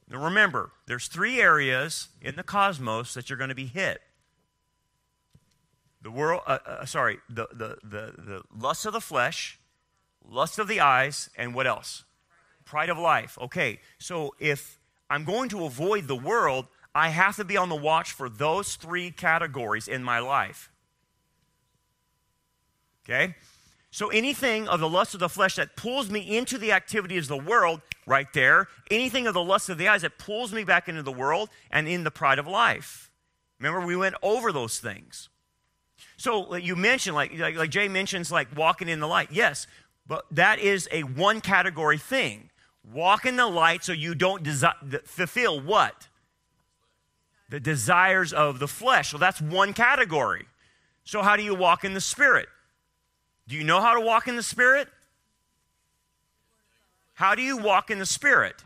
Now 0.09 0.23
remember, 0.23 0.71
there's 0.87 1.07
three 1.07 1.39
areas 1.39 2.09
in 2.21 2.35
the 2.35 2.43
cosmos 2.43 3.13
that 3.13 3.29
you're 3.29 3.37
going 3.37 3.49
to 3.49 3.55
be 3.55 3.67
hit. 3.67 4.01
The 6.01 6.11
world, 6.11 6.41
uh, 6.47 6.57
uh, 6.65 6.85
sorry, 6.85 7.19
the, 7.29 7.47
the, 7.51 7.77
the, 7.83 8.13
the 8.17 8.41
lust 8.57 8.85
of 8.85 8.93
the 8.93 8.99
flesh, 8.99 9.59
lust 10.27 10.59
of 10.59 10.67
the 10.67 10.79
eyes, 10.79 11.29
and 11.35 11.53
what 11.53 11.67
else? 11.67 12.03
Pride 12.65 12.89
of 12.89 12.97
life. 12.97 13.37
Okay, 13.41 13.79
so 13.97 14.35
if 14.39 14.79
I'm 15.09 15.23
going 15.23 15.49
to 15.49 15.65
avoid 15.65 16.07
the 16.07 16.15
world, 16.15 16.67
I 16.93 17.09
have 17.09 17.35
to 17.37 17.45
be 17.45 17.57
on 17.57 17.69
the 17.69 17.75
watch 17.75 18.11
for 18.11 18.29
those 18.29 18.75
three 18.75 19.11
categories 19.11 19.87
in 19.87 20.03
my 20.03 20.19
life. 20.19 20.71
Okay? 23.03 23.35
So 23.89 24.07
anything 24.09 24.67
of 24.67 24.79
the 24.79 24.89
lust 24.89 25.13
of 25.13 25.19
the 25.19 25.29
flesh 25.29 25.55
that 25.55 25.75
pulls 25.75 26.09
me 26.09 26.37
into 26.37 26.57
the 26.57 26.71
activities 26.71 27.29
of 27.29 27.43
the 27.43 27.49
world, 27.49 27.81
right 28.05 28.31
there. 28.33 28.67
Anything 28.89 29.27
of 29.27 29.33
the 29.33 29.43
lust 29.43 29.69
of 29.69 29.77
the 29.77 29.87
eyes 29.87 30.01
that 30.03 30.17
pulls 30.17 30.53
me 30.53 30.63
back 30.63 30.87
into 30.87 31.03
the 31.03 31.11
world 31.11 31.49
and 31.69 31.87
in 31.87 32.03
the 32.03 32.11
pride 32.11 32.39
of 32.39 32.47
life. 32.47 33.11
Remember, 33.59 33.85
we 33.85 33.95
went 33.95 34.15
over 34.21 34.51
those 34.51 34.79
things. 34.79 35.29
So 36.17 36.55
you 36.55 36.75
mentioned, 36.75 37.15
like, 37.15 37.37
like, 37.37 37.55
like 37.55 37.69
Jay 37.69 37.87
mentions, 37.87 38.31
like 38.31 38.55
walking 38.55 38.89
in 38.89 38.99
the 38.99 39.07
light. 39.07 39.29
Yes, 39.31 39.67
but 40.07 40.25
that 40.31 40.59
is 40.59 40.87
a 40.91 41.03
one 41.03 41.41
category 41.41 41.97
thing. 41.97 42.49
Walk 42.83 43.25
in 43.25 43.35
the 43.35 43.47
light 43.47 43.83
so 43.83 43.91
you 43.91 44.15
don't 44.15 44.43
desi- 44.43 45.07
fulfill 45.07 45.61
what? 45.61 46.07
The 47.49 47.59
desires 47.59 48.33
of 48.33 48.59
the 48.59 48.67
flesh. 48.67 49.11
So 49.11 49.17
that's 49.17 49.41
one 49.41 49.73
category. 49.73 50.45
So, 51.03 51.21
how 51.21 51.35
do 51.35 51.43
you 51.43 51.55
walk 51.55 51.83
in 51.83 51.93
the 51.93 52.01
Spirit? 52.01 52.47
Do 53.47 53.55
you 53.55 53.63
know 53.63 53.81
how 53.81 53.95
to 53.95 54.01
walk 54.01 54.27
in 54.27 54.35
the 54.35 54.43
Spirit? 54.43 54.87
How 57.13 57.35
do 57.35 57.41
you 57.41 57.57
walk 57.57 57.91
in 57.91 57.99
the 57.99 58.05
Spirit? 58.05 58.63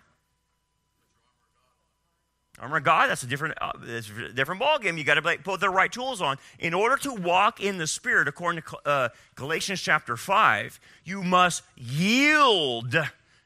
Armor 2.60 2.78
of 2.78 2.84
God, 2.84 3.10
that's 3.10 3.24
a 3.24 3.28
different, 3.28 3.56
uh, 3.60 3.74
that's 3.82 4.10
a 4.10 4.32
different 4.32 4.62
ballgame. 4.62 4.98
You 4.98 5.04
got 5.04 5.16
to 5.16 5.38
put 5.44 5.60
the 5.60 5.70
right 5.70 5.92
tools 5.92 6.22
on. 6.22 6.38
In 6.60 6.74
order 6.74 6.96
to 6.98 7.14
walk 7.14 7.60
in 7.60 7.78
the 7.78 7.88
Spirit, 7.88 8.28
according 8.28 8.62
to 8.62 8.78
uh, 8.86 9.10
Galatians 9.36 9.82
chapter 9.82 10.16
5, 10.16 10.80
you 11.04 11.22
must 11.22 11.64
yield 11.76 12.96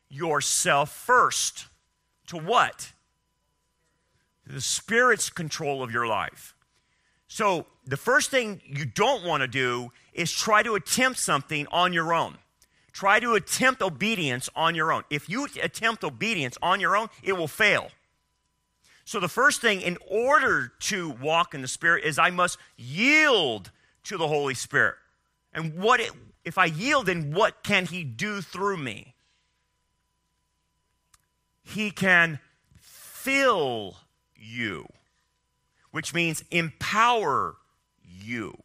yourself 0.09 0.91
first 0.91 1.67
to 2.27 2.37
what? 2.37 2.93
The 4.45 4.61
Spirit's 4.61 5.29
control 5.29 5.81
of 5.81 5.91
your 5.91 6.05
life. 6.05 6.55
So, 7.27 7.65
the 7.85 7.97
first 7.97 8.29
thing 8.29 8.61
you 8.65 8.85
don't 8.85 9.23
want 9.23 9.41
to 9.41 9.47
do 9.47 9.91
is 10.13 10.31
try 10.31 10.61
to 10.61 10.75
attempt 10.75 11.19
something 11.19 11.65
on 11.71 11.93
your 11.93 12.13
own. 12.13 12.37
Try 12.91 13.19
to 13.19 13.33
attempt 13.33 13.81
obedience 13.81 14.49
on 14.55 14.75
your 14.75 14.91
own. 14.91 15.03
If 15.09 15.29
you 15.29 15.47
attempt 15.61 16.03
obedience 16.03 16.57
on 16.61 16.79
your 16.79 16.97
own, 16.97 17.09
it 17.23 17.33
will 17.33 17.47
fail. 17.47 17.89
So, 19.09 19.19
the 19.19 19.27
first 19.27 19.59
thing 19.59 19.81
in 19.81 19.97
order 20.07 20.71
to 20.81 21.09
walk 21.09 21.55
in 21.55 21.63
the 21.63 21.67
Spirit 21.67 22.03
is 22.03 22.19
I 22.19 22.29
must 22.29 22.59
yield 22.77 23.71
to 24.03 24.17
the 24.17 24.27
Holy 24.27 24.53
Spirit. 24.53 24.97
And 25.51 25.73
what 25.79 25.99
it, 25.99 26.11
if 26.45 26.59
I 26.59 26.65
yield, 26.65 27.07
then 27.07 27.33
what 27.33 27.63
can 27.63 27.87
He 27.87 28.03
do 28.03 28.39
through 28.39 28.77
me? 28.77 29.15
He 31.63 31.89
can 31.89 32.37
fill 32.75 33.97
you, 34.35 34.85
which 35.89 36.13
means 36.13 36.43
empower 36.51 37.55
you. 38.07 38.55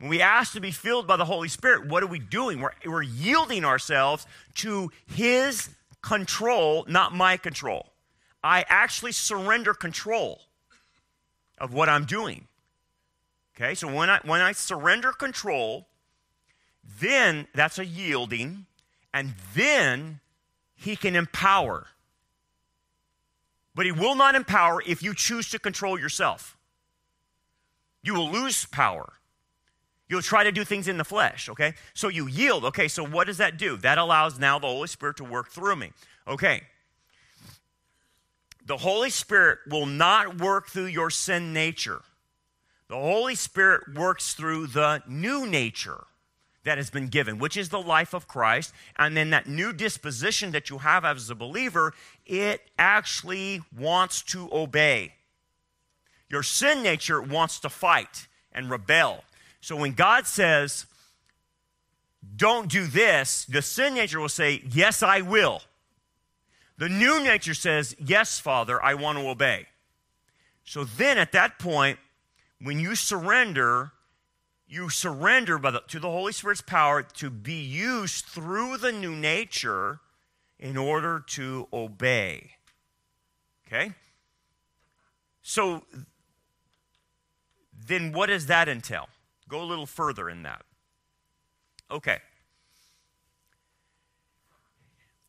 When 0.00 0.10
we 0.10 0.20
ask 0.20 0.52
to 0.52 0.60
be 0.60 0.70
filled 0.70 1.06
by 1.06 1.16
the 1.16 1.24
Holy 1.24 1.48
Spirit, 1.48 1.88
what 1.88 2.02
are 2.02 2.08
we 2.08 2.18
doing? 2.18 2.60
We're, 2.60 2.72
we're 2.84 3.00
yielding 3.00 3.64
ourselves 3.64 4.26
to 4.56 4.92
His 5.06 5.70
control, 6.02 6.84
not 6.90 7.14
my 7.14 7.38
control. 7.38 7.91
I 8.42 8.64
actually 8.68 9.12
surrender 9.12 9.74
control 9.74 10.40
of 11.58 11.72
what 11.72 11.88
I'm 11.88 12.04
doing. 12.04 12.48
Okay, 13.54 13.74
so 13.74 13.92
when 13.92 14.10
I, 14.10 14.20
when 14.24 14.40
I 14.40 14.52
surrender 14.52 15.12
control, 15.12 15.86
then 17.00 17.46
that's 17.54 17.78
a 17.78 17.84
yielding, 17.84 18.66
and 19.12 19.34
then 19.54 20.20
He 20.74 20.96
can 20.96 21.14
empower. 21.14 21.86
But 23.74 23.86
He 23.86 23.92
will 23.92 24.16
not 24.16 24.34
empower 24.34 24.82
if 24.86 25.02
you 25.02 25.14
choose 25.14 25.50
to 25.50 25.58
control 25.58 25.98
yourself. 25.98 26.56
You 28.02 28.14
will 28.14 28.30
lose 28.30 28.64
power. 28.66 29.12
You'll 30.08 30.22
try 30.22 30.44
to 30.44 30.52
do 30.52 30.64
things 30.64 30.88
in 30.88 30.98
the 30.98 31.04
flesh, 31.04 31.48
okay? 31.48 31.74
So 31.94 32.08
you 32.08 32.26
yield. 32.26 32.64
Okay, 32.64 32.88
so 32.88 33.04
what 33.04 33.26
does 33.26 33.38
that 33.38 33.56
do? 33.56 33.76
That 33.76 33.98
allows 33.98 34.38
now 34.38 34.58
the 34.58 34.66
Holy 34.66 34.88
Spirit 34.88 35.16
to 35.18 35.24
work 35.24 35.50
through 35.50 35.76
me. 35.76 35.92
Okay. 36.26 36.62
The 38.64 38.76
Holy 38.76 39.10
Spirit 39.10 39.58
will 39.68 39.86
not 39.86 40.40
work 40.40 40.68
through 40.68 40.86
your 40.86 41.10
sin 41.10 41.52
nature. 41.52 42.02
The 42.88 42.96
Holy 42.96 43.34
Spirit 43.34 43.94
works 43.94 44.34
through 44.34 44.68
the 44.68 45.02
new 45.08 45.46
nature 45.46 46.04
that 46.64 46.78
has 46.78 46.90
been 46.90 47.08
given, 47.08 47.38
which 47.38 47.56
is 47.56 47.70
the 47.70 47.80
life 47.80 48.14
of 48.14 48.28
Christ. 48.28 48.72
And 48.96 49.16
then 49.16 49.30
that 49.30 49.48
new 49.48 49.72
disposition 49.72 50.52
that 50.52 50.70
you 50.70 50.78
have 50.78 51.04
as 51.04 51.28
a 51.28 51.34
believer, 51.34 51.92
it 52.24 52.60
actually 52.78 53.62
wants 53.76 54.22
to 54.24 54.48
obey. 54.52 55.14
Your 56.28 56.42
sin 56.42 56.82
nature 56.82 57.20
wants 57.20 57.58
to 57.60 57.68
fight 57.68 58.28
and 58.52 58.70
rebel. 58.70 59.24
So 59.60 59.76
when 59.76 59.92
God 59.92 60.26
says, 60.26 60.86
don't 62.36 62.68
do 62.68 62.86
this, 62.86 63.44
the 63.46 63.62
sin 63.62 63.94
nature 63.94 64.20
will 64.20 64.28
say, 64.28 64.62
yes, 64.70 65.02
I 65.02 65.22
will. 65.22 65.62
The 66.78 66.88
new 66.88 67.22
nature 67.22 67.54
says, 67.54 67.94
yes, 67.98 68.38
Father, 68.38 68.82
I 68.82 68.94
want 68.94 69.18
to 69.18 69.28
obey. 69.28 69.66
So 70.64 70.84
then 70.84 71.18
at 71.18 71.32
that 71.32 71.58
point, 71.58 71.98
when 72.60 72.78
you 72.78 72.94
surrender, 72.94 73.92
you 74.66 74.88
surrender 74.88 75.58
the, 75.58 75.82
to 75.88 76.00
the 76.00 76.10
Holy 76.10 76.32
Spirit's 76.32 76.60
power 76.60 77.02
to 77.02 77.30
be 77.30 77.60
used 77.60 78.24
through 78.26 78.78
the 78.78 78.92
new 78.92 79.14
nature 79.14 80.00
in 80.58 80.76
order 80.76 81.22
to 81.28 81.68
obey. 81.72 82.52
Okay? 83.66 83.92
So 85.42 85.82
then 87.86 88.12
what 88.12 88.26
does 88.26 88.46
that 88.46 88.68
entail? 88.68 89.08
Go 89.48 89.62
a 89.62 89.64
little 89.64 89.86
further 89.86 90.30
in 90.30 90.44
that. 90.44 90.62
Okay. 91.90 92.18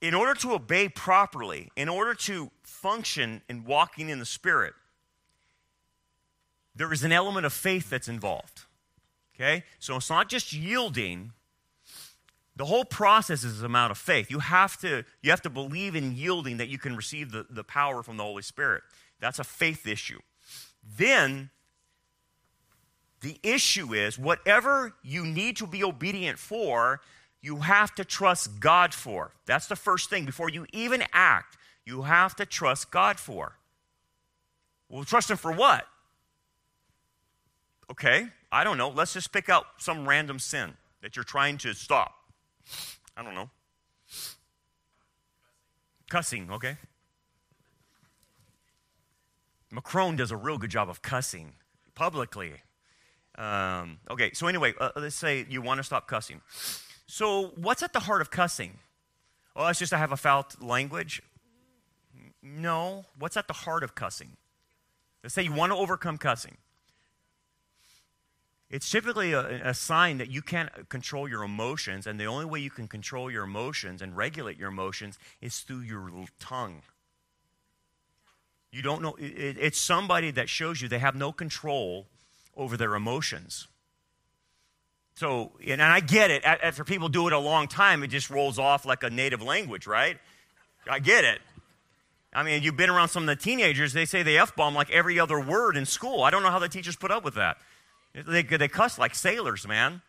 In 0.03 0.13
order 0.13 0.33
to 0.41 0.51
obey 0.51 0.89
properly, 0.89 1.71
in 1.77 1.87
order 1.87 2.13
to 2.13 2.51
function 2.61 3.41
in 3.47 3.63
walking 3.63 4.09
in 4.09 4.19
the 4.19 4.25
Spirit, 4.25 4.73
there 6.75 6.91
is 6.91 7.05
an 7.05 7.13
element 7.13 7.45
of 7.45 7.53
faith 7.53 7.89
that's 7.89 8.09
involved. 8.09 8.63
Okay? 9.33 9.63
So 9.79 9.95
it's 9.95 10.09
not 10.09 10.27
just 10.27 10.51
yielding. 10.51 11.31
The 12.57 12.65
whole 12.65 12.83
process 12.83 13.45
is 13.45 13.61
an 13.61 13.65
amount 13.65 13.91
of 13.91 13.97
faith. 13.97 14.29
You 14.29 14.39
have 14.39 14.77
to, 14.81 15.05
you 15.21 15.29
have 15.29 15.41
to 15.43 15.49
believe 15.49 15.95
in 15.95 16.17
yielding 16.17 16.57
that 16.57 16.67
you 16.67 16.77
can 16.77 16.97
receive 16.97 17.31
the, 17.31 17.45
the 17.49 17.63
power 17.63 18.03
from 18.03 18.17
the 18.17 18.23
Holy 18.23 18.43
Spirit. 18.43 18.83
That's 19.21 19.39
a 19.39 19.45
faith 19.45 19.87
issue. 19.87 20.19
Then 20.97 21.49
the 23.21 23.37
issue 23.41 23.93
is 23.93 24.19
whatever 24.19 24.95
you 25.01 25.25
need 25.25 25.55
to 25.57 25.65
be 25.65 25.81
obedient 25.81 26.39
for, 26.39 26.99
you 27.43 27.57
have 27.57 27.93
to 27.95 28.05
trust 28.05 28.61
God 28.61 28.93
for. 28.93 29.33
That's 29.45 29.67
the 29.67 29.75
first 29.75 30.09
thing. 30.09 30.25
Before 30.25 30.49
you 30.49 30.65
even 30.71 31.03
act, 31.11 31.57
you 31.85 32.03
have 32.03 32.35
to 32.37 32.45
trust 32.45 32.89
God 32.89 33.19
for. 33.19 33.57
Well, 34.89 35.03
trust 35.03 35.29
Him 35.29 35.37
for 35.37 35.51
what? 35.51 35.85
Okay, 37.91 38.27
I 38.49 38.63
don't 38.63 38.77
know. 38.77 38.89
Let's 38.89 39.13
just 39.13 39.33
pick 39.33 39.49
out 39.49 39.65
some 39.77 40.07
random 40.07 40.39
sin 40.39 40.73
that 41.01 41.17
you're 41.17 41.25
trying 41.25 41.57
to 41.59 41.73
stop. 41.73 42.15
I 43.17 43.23
don't 43.23 43.35
know. 43.35 43.49
Cussing, 46.09 46.49
okay? 46.49 46.77
Macron 49.69 50.15
does 50.15 50.31
a 50.31 50.37
real 50.37 50.57
good 50.57 50.69
job 50.69 50.89
of 50.89 51.01
cussing 51.01 51.53
publicly. 51.93 52.53
Um, 53.35 53.97
okay, 54.09 54.31
so 54.33 54.47
anyway, 54.47 54.73
uh, 54.79 54.91
let's 54.95 55.15
say 55.15 55.45
you 55.49 55.61
want 55.61 55.79
to 55.79 55.83
stop 55.83 56.07
cussing. 56.07 56.39
So, 57.05 57.51
what's 57.55 57.83
at 57.83 57.93
the 57.93 57.99
heart 58.01 58.21
of 58.21 58.31
cussing? 58.31 58.79
Well, 59.55 59.67
it's 59.67 59.79
just 59.79 59.93
I 59.93 59.97
have 59.97 60.11
a 60.11 60.17
foul 60.17 60.47
language. 60.59 61.21
No, 62.41 63.05
what's 63.17 63.37
at 63.37 63.47
the 63.47 63.53
heart 63.53 63.83
of 63.83 63.95
cussing? 63.95 64.37
Let's 65.23 65.33
say 65.35 65.43
you 65.43 65.53
want 65.53 65.71
to 65.71 65.77
overcome 65.77 66.17
cussing. 66.17 66.57
It's 68.69 68.89
typically 68.89 69.33
a, 69.33 69.69
a, 69.69 69.73
sign 69.73 70.17
that 70.17 70.31
you 70.31 70.41
can't 70.41 70.89
control 70.89 71.29
your 71.29 71.43
emotions, 71.43 72.07
and 72.07 72.19
the 72.19 72.25
only 72.25 72.45
way 72.45 72.59
you 72.59 72.71
can 72.71 72.87
control 72.87 73.29
your 73.29 73.43
emotions 73.43 74.01
and 74.01 74.17
regulate 74.17 74.57
your 74.57 74.69
emotions 74.69 75.19
is 75.41 75.59
through 75.59 75.81
your 75.81 76.09
tongue. 76.39 76.81
You 78.71 78.81
don't 78.81 79.03
know, 79.03 79.13
it, 79.19 79.57
it's 79.59 79.77
somebody 79.77 80.31
that 80.31 80.49
shows 80.49 80.81
you 80.81 80.87
they 80.87 80.97
have 80.97 81.15
no 81.15 81.31
control 81.31 82.07
over 82.57 82.75
their 82.75 82.95
emotions. 82.95 83.67
So, 85.15 85.51
and 85.65 85.81
I 85.81 85.99
get 85.99 86.31
it. 86.31 86.43
After 86.43 86.83
people 86.83 87.07
do 87.07 87.27
it 87.27 87.33
a 87.33 87.39
long 87.39 87.67
time, 87.67 88.03
it 88.03 88.07
just 88.07 88.29
rolls 88.29 88.57
off 88.57 88.85
like 88.85 89.03
a 89.03 89.09
native 89.09 89.41
language, 89.41 89.85
right? 89.85 90.17
I 90.89 90.99
get 90.99 91.23
it. 91.23 91.39
I 92.33 92.41
mean, 92.43 92.63
you've 92.63 92.77
been 92.77 92.89
around 92.89 93.09
some 93.09 93.23
of 93.23 93.27
the 93.27 93.35
teenagers, 93.35 93.93
they 93.93 94.05
say 94.05 94.23
they 94.23 94.39
F 94.39 94.55
bomb 94.55 94.73
like 94.73 94.89
every 94.89 95.19
other 95.19 95.39
word 95.39 95.77
in 95.77 95.85
school. 95.85 96.23
I 96.23 96.31
don't 96.31 96.41
know 96.41 96.49
how 96.49 96.59
the 96.59 96.69
teachers 96.69 96.95
put 96.95 97.11
up 97.11 97.23
with 97.23 97.35
that. 97.35 97.57
They, 98.13 98.41
they 98.43 98.67
cuss 98.67 98.97
like 98.97 99.13
sailors, 99.15 99.67
man. 99.67 100.01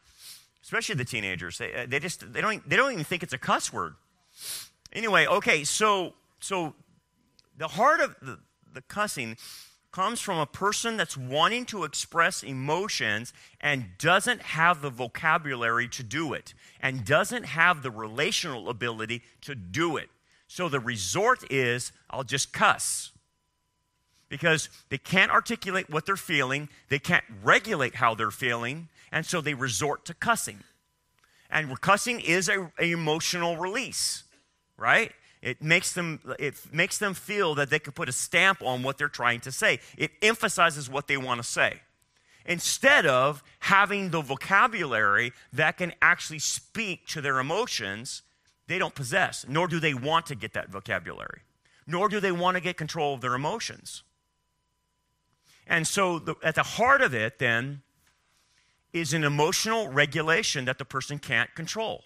Especially 0.63 0.95
the 0.95 1.05
teenagers. 1.05 1.59
They, 1.59 1.85
they 1.87 1.99
just 1.99 2.33
they 2.33 2.41
don't 2.41 2.67
they 2.67 2.77
don't 2.77 2.93
even 2.93 3.05
think 3.05 3.23
it's 3.23 3.35
a 3.35 3.39
cuss 3.39 3.71
word. 3.71 3.95
Anyway, 4.95 5.27
okay, 5.27 5.65
so 5.65 6.15
so 6.41 6.75
the 7.59 7.69
heart 7.69 8.01
of 8.01 8.17
the, 8.23 8.39
the 8.73 8.81
cussing 8.83 9.37
comes 9.95 10.21
from 10.21 10.39
a 10.39 10.47
person 10.47 10.97
that's 10.97 11.17
wanting 11.17 11.65
to 11.65 11.85
express 11.85 12.43
emotions 12.43 13.33
and 13.61 13.85
doesn't 13.97 14.43
have 14.43 14.83
the 14.83 14.91
vocabulary 14.91 15.87
to 15.87 16.03
do 16.03 16.33
it 16.33 16.53
and 16.81 17.05
doesn't 17.05 17.45
have 17.45 17.81
the 17.81 17.93
relational 17.93 18.69
ability 18.69 19.23
to 19.41 19.55
do 19.55 19.97
it. 19.97 20.11
So 20.49 20.69
the 20.69 20.81
resort 20.81 21.45
is 21.49 21.93
I'll 22.11 22.25
just 22.25 22.53
cuss. 22.53 23.13
because 24.29 24.69
they 24.89 24.99
can't 24.99 25.31
articulate 25.31 25.89
what 25.89 26.07
they're 26.07 26.17
feeling, 26.17 26.69
they 26.89 26.99
can't 26.99 27.25
regulate 27.45 27.95
how 27.95 28.17
they're 28.17 28.33
feeling, 28.33 28.89
and 29.13 29.25
so 29.25 29.41
they 29.41 29.55
resort 29.55 30.05
to 30.07 30.13
cussing. 30.15 30.65
And 31.49 31.81
cussing 31.81 32.19
is 32.19 32.49
a, 32.49 32.73
emotional 32.81 33.57
release, 33.57 34.25
right? 34.77 35.13
It 35.45 35.61
makes 35.63 35.93
them 35.93 36.21
it 36.39 36.55
makes 36.73 36.97
them 36.97 37.13
feel 37.13 37.55
that 37.57 37.69
they 37.69 37.79
can 37.79 37.93
put 37.93 38.09
a 38.09 38.13
stamp 38.13 38.63
on 38.63 38.83
what 38.83 38.97
they're 38.97 39.09
trying 39.09 39.41
to 39.41 39.53
say. 39.53 39.79
It 39.99 40.13
emphasizes 40.23 40.89
what 40.89 41.07
they 41.07 41.19
want 41.19 41.39
to 41.39 41.47
say. 41.47 41.83
Instead 42.47 43.05
of 43.05 43.43
having 43.61 44.09
the 44.09 44.23
vocabulary 44.23 45.35
that 45.53 45.77
can 45.77 45.93
actually 46.01 46.39
speak 46.39 47.07
to 47.09 47.21
their 47.21 47.39
emotions, 47.39 48.23
they 48.69 48.79
don't 48.79 48.95
possess, 48.95 49.45
nor 49.47 49.69
do 49.69 49.79
they 49.79 49.93
want 49.93 50.25
to 50.27 50.35
get 50.35 50.55
that 50.55 50.71
vocabulary, 50.71 51.43
nor 51.87 52.09
do 52.09 52.21
they 52.21 52.33
want 52.33 52.57
to 52.57 52.63
get 52.63 52.79
control 52.79 53.13
of 53.13 53.21
their 53.21 53.35
emotions. 53.35 54.03
And 55.67 55.87
so, 55.87 56.19
the, 56.19 56.37
at 56.43 56.55
the 56.55 56.63
heart 56.63 57.03
of 57.03 57.15
it, 57.15 57.39
then, 57.39 57.83
is 58.95 59.13
an 59.13 59.25
emotional 59.25 59.89
regulation 59.89 60.65
that 60.65 60.79
the 60.79 60.85
person 60.87 61.19
can't 61.19 61.55
control. 61.55 62.05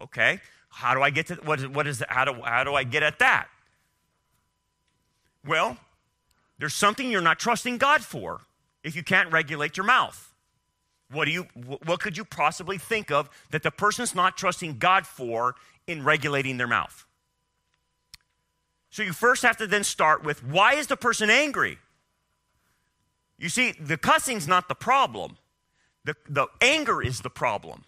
Okay? 0.00 0.40
How 0.72 0.94
do 0.94 1.02
I 1.02 1.10
get 1.10 1.26
to 1.26 1.34
what 1.36 1.60
is, 1.60 1.68
what 1.68 1.86
is 1.86 1.98
that, 1.98 2.10
how 2.10 2.24
do, 2.24 2.32
how 2.42 2.64
do 2.64 2.74
I 2.74 2.82
get 2.82 3.02
at 3.02 3.18
that? 3.18 3.48
Well, 5.46 5.76
there's 6.58 6.74
something 6.74 7.10
you're 7.10 7.20
not 7.20 7.38
trusting 7.38 7.78
God 7.78 8.02
for 8.02 8.40
if 8.82 8.96
you 8.96 9.02
can't 9.02 9.30
regulate 9.30 9.76
your 9.76 9.84
mouth. 9.84 10.32
What 11.10 11.26
do 11.26 11.30
you 11.30 11.42
what 11.84 12.00
could 12.00 12.16
you 12.16 12.24
possibly 12.24 12.78
think 12.78 13.10
of 13.10 13.28
that 13.50 13.62
the 13.62 13.70
person's 13.70 14.14
not 14.14 14.38
trusting 14.38 14.78
God 14.78 15.06
for 15.06 15.54
in 15.86 16.04
regulating 16.04 16.56
their 16.56 16.66
mouth? 16.66 17.04
So 18.90 19.02
you 19.02 19.12
first 19.12 19.42
have 19.42 19.58
to 19.58 19.66
then 19.66 19.84
start 19.84 20.24
with 20.24 20.42
why 20.42 20.74
is 20.74 20.86
the 20.86 20.96
person 20.96 21.28
angry? 21.28 21.78
You 23.38 23.50
see, 23.50 23.72
the 23.72 23.98
cussing's 23.98 24.48
not 24.48 24.68
the 24.68 24.74
problem. 24.74 25.36
The, 26.04 26.16
the 26.28 26.46
anger 26.60 27.02
is 27.02 27.20
the 27.20 27.30
problem. 27.30 27.84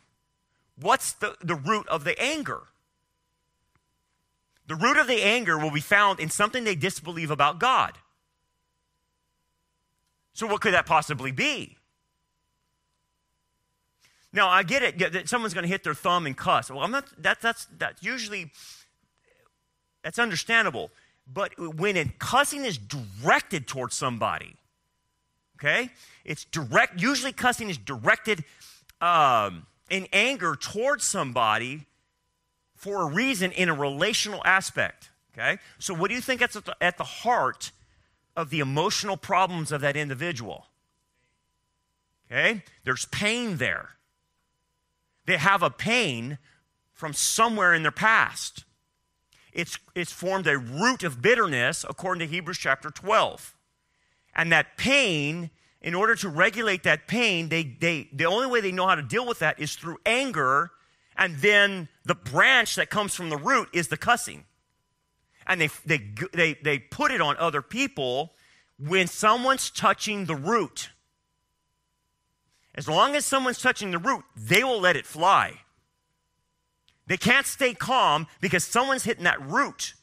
What's 0.78 1.12
the, 1.12 1.36
the 1.40 1.54
root 1.54 1.88
of 1.88 2.04
the 2.04 2.20
anger? 2.20 2.62
The 4.66 4.74
root 4.74 4.96
of 4.96 5.06
the 5.06 5.22
anger 5.22 5.58
will 5.58 5.70
be 5.70 5.80
found 5.80 6.20
in 6.20 6.30
something 6.30 6.64
they 6.64 6.74
disbelieve 6.74 7.30
about 7.30 7.58
God. 7.58 7.98
So, 10.32 10.46
what 10.46 10.60
could 10.60 10.74
that 10.74 10.86
possibly 10.86 11.32
be? 11.32 11.76
Now, 14.32 14.48
I 14.48 14.64
get 14.64 14.82
it 14.82 14.98
that 15.12 15.28
someone's 15.28 15.54
going 15.54 15.62
to 15.62 15.68
hit 15.68 15.84
their 15.84 15.94
thumb 15.94 16.26
and 16.26 16.36
cuss. 16.36 16.68
Well, 16.70 16.80
I'm 16.80 16.90
not, 16.90 17.06
that, 17.22 17.40
that's, 17.40 17.68
that's 17.78 18.02
usually, 18.02 18.50
that's 20.02 20.18
understandable. 20.18 20.90
But 21.32 21.52
when 21.56 21.96
it, 21.96 22.18
cussing 22.18 22.64
is 22.64 22.76
directed 22.76 23.68
towards 23.68 23.94
somebody, 23.94 24.56
okay? 25.56 25.90
It's 26.24 26.44
direct, 26.46 27.00
usually 27.00 27.32
cussing 27.32 27.70
is 27.70 27.78
directed 27.78 28.44
um, 29.00 29.66
in 29.88 30.08
anger 30.12 30.56
towards 30.56 31.04
somebody 31.04 31.86
for 32.84 33.00
a 33.00 33.06
reason 33.06 33.50
in 33.50 33.70
a 33.70 33.74
relational 33.74 34.42
aspect, 34.44 35.10
okay? 35.32 35.58
So, 35.78 35.94
what 35.94 36.08
do 36.08 36.14
you 36.14 36.20
think 36.20 36.42
is 36.42 36.54
at 36.54 36.66
the, 36.66 36.76
at 36.82 36.98
the 36.98 37.04
heart 37.04 37.72
of 38.36 38.50
the 38.50 38.60
emotional 38.60 39.16
problems 39.16 39.72
of 39.72 39.80
that 39.80 39.96
individual? 39.96 40.66
Okay? 42.30 42.62
There's 42.84 43.06
pain 43.06 43.56
there. 43.56 43.90
They 45.24 45.38
have 45.38 45.62
a 45.62 45.70
pain 45.70 46.36
from 46.92 47.14
somewhere 47.14 47.72
in 47.72 47.82
their 47.82 47.90
past. 47.90 48.64
It's, 49.54 49.78
it's 49.94 50.12
formed 50.12 50.46
a 50.46 50.58
root 50.58 51.04
of 51.04 51.22
bitterness, 51.22 51.86
according 51.88 52.26
to 52.26 52.34
Hebrews 52.34 52.58
chapter 52.58 52.90
12. 52.90 53.54
And 54.36 54.52
that 54.52 54.76
pain, 54.76 55.48
in 55.80 55.94
order 55.94 56.14
to 56.16 56.28
regulate 56.28 56.82
that 56.82 57.06
pain, 57.06 57.48
they, 57.48 57.62
they, 57.62 58.10
the 58.12 58.26
only 58.26 58.46
way 58.46 58.60
they 58.60 58.72
know 58.72 58.86
how 58.86 58.94
to 58.94 59.02
deal 59.02 59.26
with 59.26 59.38
that 59.38 59.58
is 59.58 59.74
through 59.74 59.96
anger. 60.04 60.72
And 61.16 61.36
then 61.36 61.88
the 62.04 62.14
branch 62.14 62.74
that 62.76 62.90
comes 62.90 63.14
from 63.14 63.30
the 63.30 63.36
root 63.36 63.68
is 63.72 63.88
the 63.88 63.96
cussing. 63.96 64.44
And 65.46 65.60
they, 65.60 65.70
they, 65.84 66.00
they, 66.32 66.54
they 66.54 66.78
put 66.78 67.10
it 67.10 67.20
on 67.20 67.36
other 67.36 67.62
people 67.62 68.32
when 68.78 69.06
someone's 69.06 69.70
touching 69.70 70.24
the 70.24 70.34
root. 70.34 70.90
As 72.74 72.88
long 72.88 73.14
as 73.14 73.24
someone's 73.24 73.60
touching 73.60 73.90
the 73.90 73.98
root, 73.98 74.24
they 74.36 74.64
will 74.64 74.80
let 74.80 74.96
it 74.96 75.06
fly. 75.06 75.60
They 77.06 77.16
can't 77.16 77.46
stay 77.46 77.74
calm 77.74 78.26
because 78.40 78.64
someone's 78.64 79.04
hitting 79.04 79.24
that 79.24 79.40
root 79.40 79.94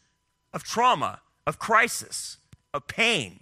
of 0.54 0.64
trauma, 0.64 1.22
of 1.48 1.60
crisis, 1.60 2.38
of 2.74 2.88
pain. 2.88 3.42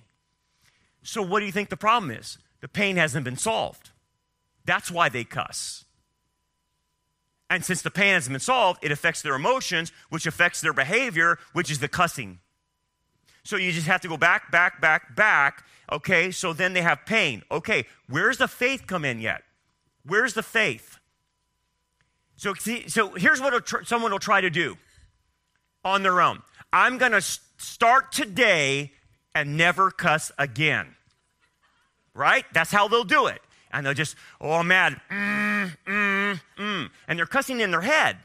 So, 1.04 1.22
what 1.22 1.42
do 1.42 1.46
you 1.46 1.52
think 1.52 1.70
the 1.70 1.78
problem 1.78 2.12
is? 2.12 2.38
The 2.62 2.68
pain 2.68 2.96
hasn't 2.96 3.26
been 3.26 3.38
solved. 3.38 3.92
That's 4.66 4.92
why 4.92 5.10
they 5.10 5.24
cuss. 5.24 5.86
And 7.50 7.66
since 7.66 7.82
the 7.82 7.92
pain 7.92 8.14
hasn't 8.14 8.34
been 8.34 8.40
solved, 8.40 8.84
it 8.84 8.92
affects 8.92 9.22
their 9.22 9.36
emotions, 9.36 9.92
which 10.10 10.28
affects 10.28 10.62
their 10.62 10.74
behavior, 10.74 11.40
which 11.54 11.72
is 11.72 11.80
the 11.80 11.88
cussing. 11.88 12.40
So 13.44 13.56
you 13.56 13.72
just 13.72 13.88
have 13.88 14.02
to 14.02 14.08
go 14.08 14.18
back, 14.18 14.52
back, 14.52 14.80
back, 14.80 15.16
back. 15.16 15.66
Okay, 15.92 16.30
so 16.30 16.54
then 16.54 16.74
they 16.74 16.82
have 16.82 17.06
pain. 17.06 17.42
Okay, 17.50 17.86
where's 18.08 18.38
the 18.38 18.48
faith 18.48 18.86
come 18.86 19.04
in 19.04 19.20
yet? 19.20 19.42
Where's 20.06 20.36
the 20.36 20.44
faith? 20.44 21.00
So, 22.36 22.54
so 22.54 23.10
here's 23.16 23.42
what 23.42 23.66
tr- 23.66 23.84
someone 23.84 24.12
will 24.12 24.20
try 24.20 24.42
to 24.42 24.50
do 24.50 24.78
on 25.84 26.04
their 26.04 26.22
own. 26.22 26.42
I'm 26.72 26.98
going 26.98 27.12
to 27.12 27.22
start 27.22 28.12
today 28.12 28.92
and 29.34 29.58
never 29.58 29.92
cuss 29.92 30.32
again. 30.38 30.96
Right? 32.14 32.46
That's 32.54 32.72
how 32.72 32.88
they'll 32.88 33.04
do 33.04 33.28
it. 33.28 33.42
And 33.72 33.86
they're 33.86 33.94
just, 33.94 34.16
oh, 34.42 34.54
I'm 34.54 34.68
mad. 34.68 35.00
Mm, 35.12 35.78
mm, 35.86 36.42
mm. 36.58 36.90
And 37.08 37.20
they're 37.20 37.26
cussing 37.26 37.60
in 37.60 37.72
their 37.72 37.82
head. 37.82 38.18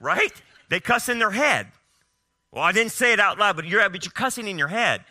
Right? 0.00 0.32
They 0.68 0.80
cuss 0.80 1.08
in 1.08 1.18
their 1.18 1.30
head. 1.30 1.68
Well, 2.52 2.62
I 2.62 2.72
didn't 2.72 2.92
say 2.92 3.12
it 3.12 3.20
out 3.20 3.38
loud, 3.38 3.56
but 3.56 3.64
you're, 3.64 3.88
but 3.88 4.04
you're 4.04 4.12
cussing 4.12 4.46
in 4.46 4.58
your 4.58 4.68
head. 4.68 5.04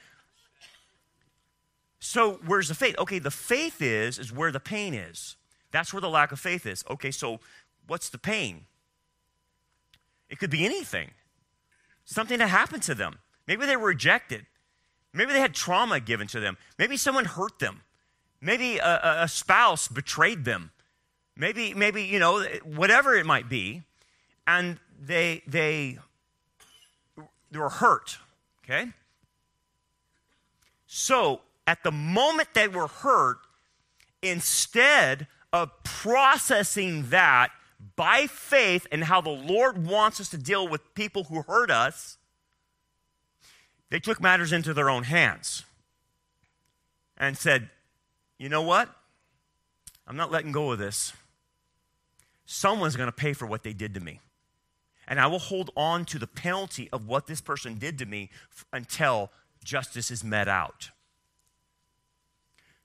So 1.99 2.39
where's 2.45 2.67
the 2.67 2.75
faith? 2.75 2.95
Okay, 2.97 3.19
the 3.19 3.31
faith 3.31 3.81
is 3.81 4.17
is 4.17 4.33
where 4.33 4.51
the 4.51 4.59
pain 4.59 4.93
is. 4.93 5.37
That's 5.71 5.93
where 5.93 6.01
the 6.01 6.09
lack 6.09 6.31
of 6.31 6.39
faith 6.39 6.65
is. 6.65 6.83
Okay, 6.89 7.11
so 7.11 7.39
what's 7.87 8.09
the 8.09 8.17
pain? 8.17 8.65
It 10.29 10.39
could 10.39 10.49
be 10.49 10.65
anything. 10.65 11.11
Something 12.03 12.39
that 12.39 12.47
happened 12.47 12.83
to 12.83 12.95
them. 12.95 13.19
Maybe 13.47 13.65
they 13.65 13.77
were 13.77 13.87
rejected. 13.87 14.45
Maybe 15.13 15.33
they 15.33 15.39
had 15.39 15.53
trauma 15.53 15.99
given 15.99 16.27
to 16.27 16.39
them. 16.39 16.57
Maybe 16.79 16.97
someone 16.97 17.25
hurt 17.25 17.59
them. 17.59 17.81
Maybe 18.41 18.77
a, 18.77 19.23
a 19.23 19.27
spouse 19.27 19.87
betrayed 19.87 20.45
them. 20.45 20.71
Maybe, 21.37 21.73
maybe, 21.73 22.03
you 22.03 22.19
know, 22.19 22.43
whatever 22.63 23.15
it 23.15 23.25
might 23.25 23.47
be. 23.47 23.83
And 24.47 24.79
they, 24.99 25.43
they 25.47 25.99
they 27.51 27.59
were 27.59 27.69
hurt, 27.69 28.17
okay? 28.63 28.91
So, 30.87 31.41
at 31.67 31.83
the 31.83 31.91
moment 31.91 32.49
they 32.53 32.67
were 32.67 32.87
hurt, 32.87 33.39
instead 34.21 35.27
of 35.53 35.71
processing 35.83 37.09
that 37.09 37.51
by 37.95 38.27
faith 38.27 38.87
and 38.91 39.03
how 39.03 39.21
the 39.21 39.29
Lord 39.29 39.85
wants 39.85 40.19
us 40.19 40.29
to 40.29 40.37
deal 40.37 40.67
with 40.67 40.93
people 40.95 41.25
who 41.25 41.41
hurt 41.41 41.69
us, 41.69 42.17
they 43.89 43.99
took 43.99 44.21
matters 44.21 44.53
into 44.53 44.73
their 44.73 44.89
own 44.89 45.03
hands 45.03 45.65
and 47.17 47.37
said, 47.37 47.69
You 48.41 48.49
know 48.49 48.63
what? 48.63 48.89
I'm 50.07 50.17
not 50.17 50.31
letting 50.31 50.51
go 50.51 50.71
of 50.71 50.79
this. 50.79 51.13
Someone's 52.45 52.95
going 52.95 53.07
to 53.07 53.15
pay 53.15 53.33
for 53.33 53.45
what 53.45 53.63
they 53.63 53.73
did 53.73 53.93
to 53.93 53.99
me 53.99 54.19
and 55.11 55.19
I 55.19 55.27
will 55.27 55.39
hold 55.39 55.71
on 55.75 56.05
to 56.05 56.17
the 56.17 56.25
penalty 56.25 56.87
of 56.93 57.05
what 57.05 57.27
this 57.27 57.41
person 57.41 57.77
did 57.77 57.97
to 57.99 58.05
me 58.05 58.29
until 58.71 59.29
justice 59.61 60.09
is 60.09 60.23
met 60.23 60.47
out. 60.47 60.91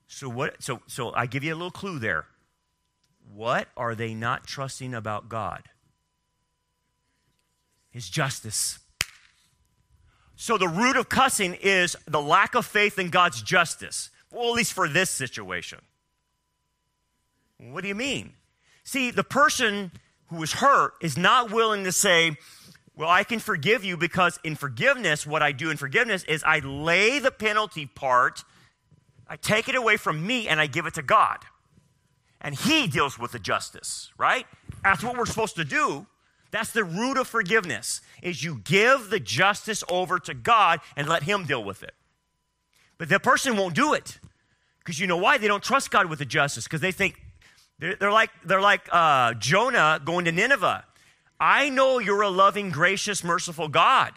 So 0.08 0.28
what 0.28 0.60
so 0.60 0.80
so 0.88 1.12
I 1.14 1.26
give 1.26 1.44
you 1.44 1.52
a 1.52 1.54
little 1.54 1.70
clue 1.70 2.00
there. 2.00 2.26
What 3.32 3.68
are 3.76 3.94
they 3.94 4.12
not 4.12 4.44
trusting 4.44 4.92
about 4.92 5.28
God? 5.28 5.68
His 7.90 8.08
justice. 8.08 8.80
So 10.34 10.58
the 10.58 10.68
root 10.68 10.96
of 10.96 11.08
cussing 11.08 11.54
is 11.54 11.96
the 12.06 12.20
lack 12.20 12.56
of 12.56 12.66
faith 12.66 12.98
in 12.98 13.10
God's 13.10 13.40
justice. 13.40 14.10
Well, 14.32 14.50
at 14.50 14.54
least 14.54 14.72
for 14.72 14.88
this 14.88 15.10
situation. 15.10 15.80
What 17.58 17.82
do 17.82 17.88
you 17.88 17.94
mean? 17.94 18.34
See, 18.84 19.10
the 19.10 19.24
person 19.24 19.92
who 20.28 20.42
is 20.42 20.54
hurt 20.54 20.94
is 21.00 21.16
not 21.16 21.50
willing 21.50 21.84
to 21.84 21.92
say, 21.92 22.36
Well, 22.96 23.08
I 23.08 23.24
can 23.24 23.38
forgive 23.38 23.84
you 23.84 23.96
because 23.96 24.38
in 24.44 24.56
forgiveness, 24.56 25.26
what 25.26 25.42
I 25.42 25.52
do 25.52 25.70
in 25.70 25.76
forgiveness 25.76 26.24
is 26.24 26.42
I 26.44 26.58
lay 26.60 27.18
the 27.18 27.30
penalty 27.30 27.86
part, 27.86 28.44
I 29.28 29.36
take 29.36 29.68
it 29.68 29.74
away 29.74 29.96
from 29.96 30.26
me, 30.26 30.48
and 30.48 30.60
I 30.60 30.66
give 30.66 30.86
it 30.86 30.94
to 30.94 31.02
God. 31.02 31.38
And 32.40 32.54
He 32.54 32.86
deals 32.86 33.18
with 33.18 33.32
the 33.32 33.38
justice, 33.38 34.12
right? 34.18 34.46
That's 34.82 35.02
what 35.02 35.16
we're 35.16 35.26
supposed 35.26 35.56
to 35.56 35.64
do. 35.64 36.06
That's 36.50 36.72
the 36.72 36.84
root 36.84 37.18
of 37.18 37.26
forgiveness 37.26 38.00
is 38.22 38.42
you 38.42 38.60
give 38.64 39.10
the 39.10 39.20
justice 39.20 39.82
over 39.88 40.18
to 40.20 40.34
God 40.34 40.80
and 40.96 41.08
let 41.08 41.22
him 41.22 41.44
deal 41.44 41.62
with 41.62 41.82
it. 41.82 41.92
But 42.98 43.08
the 43.08 43.20
person 43.20 43.56
won't 43.56 43.74
do 43.74 43.94
it. 43.94 44.18
Because 44.78 45.00
you 45.00 45.06
know 45.06 45.16
why? 45.16 45.38
They 45.38 45.48
don't 45.48 45.62
trust 45.62 45.90
God 45.90 46.06
with 46.06 46.18
the 46.18 46.24
justice. 46.24 46.64
Because 46.64 46.80
they 46.80 46.92
think 46.92 47.20
they're, 47.78 47.96
they're, 47.96 48.12
like, 48.12 48.30
they're 48.44 48.60
like 48.60 48.88
uh, 48.90 49.34
Jonah 49.34 50.00
going 50.04 50.24
to 50.24 50.32
Nineveh. 50.32 50.84
I 51.38 51.68
know 51.68 51.98
you're 51.98 52.22
a 52.22 52.30
loving, 52.30 52.70
gracious, 52.70 53.22
merciful 53.22 53.68
God. 53.68 54.12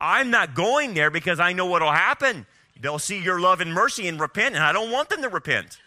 I'm 0.00 0.30
not 0.30 0.54
going 0.54 0.94
there 0.94 1.10
because 1.10 1.40
I 1.40 1.52
know 1.52 1.66
what 1.66 1.82
will 1.82 1.90
happen. 1.90 2.46
They'll 2.80 3.00
see 3.00 3.20
your 3.20 3.40
love 3.40 3.60
and 3.60 3.74
mercy 3.74 4.06
and 4.06 4.20
repent, 4.20 4.54
and 4.54 4.62
I 4.62 4.72
don't 4.72 4.92
want 4.92 5.08
them 5.08 5.22
to 5.22 5.28
repent. 5.28 5.78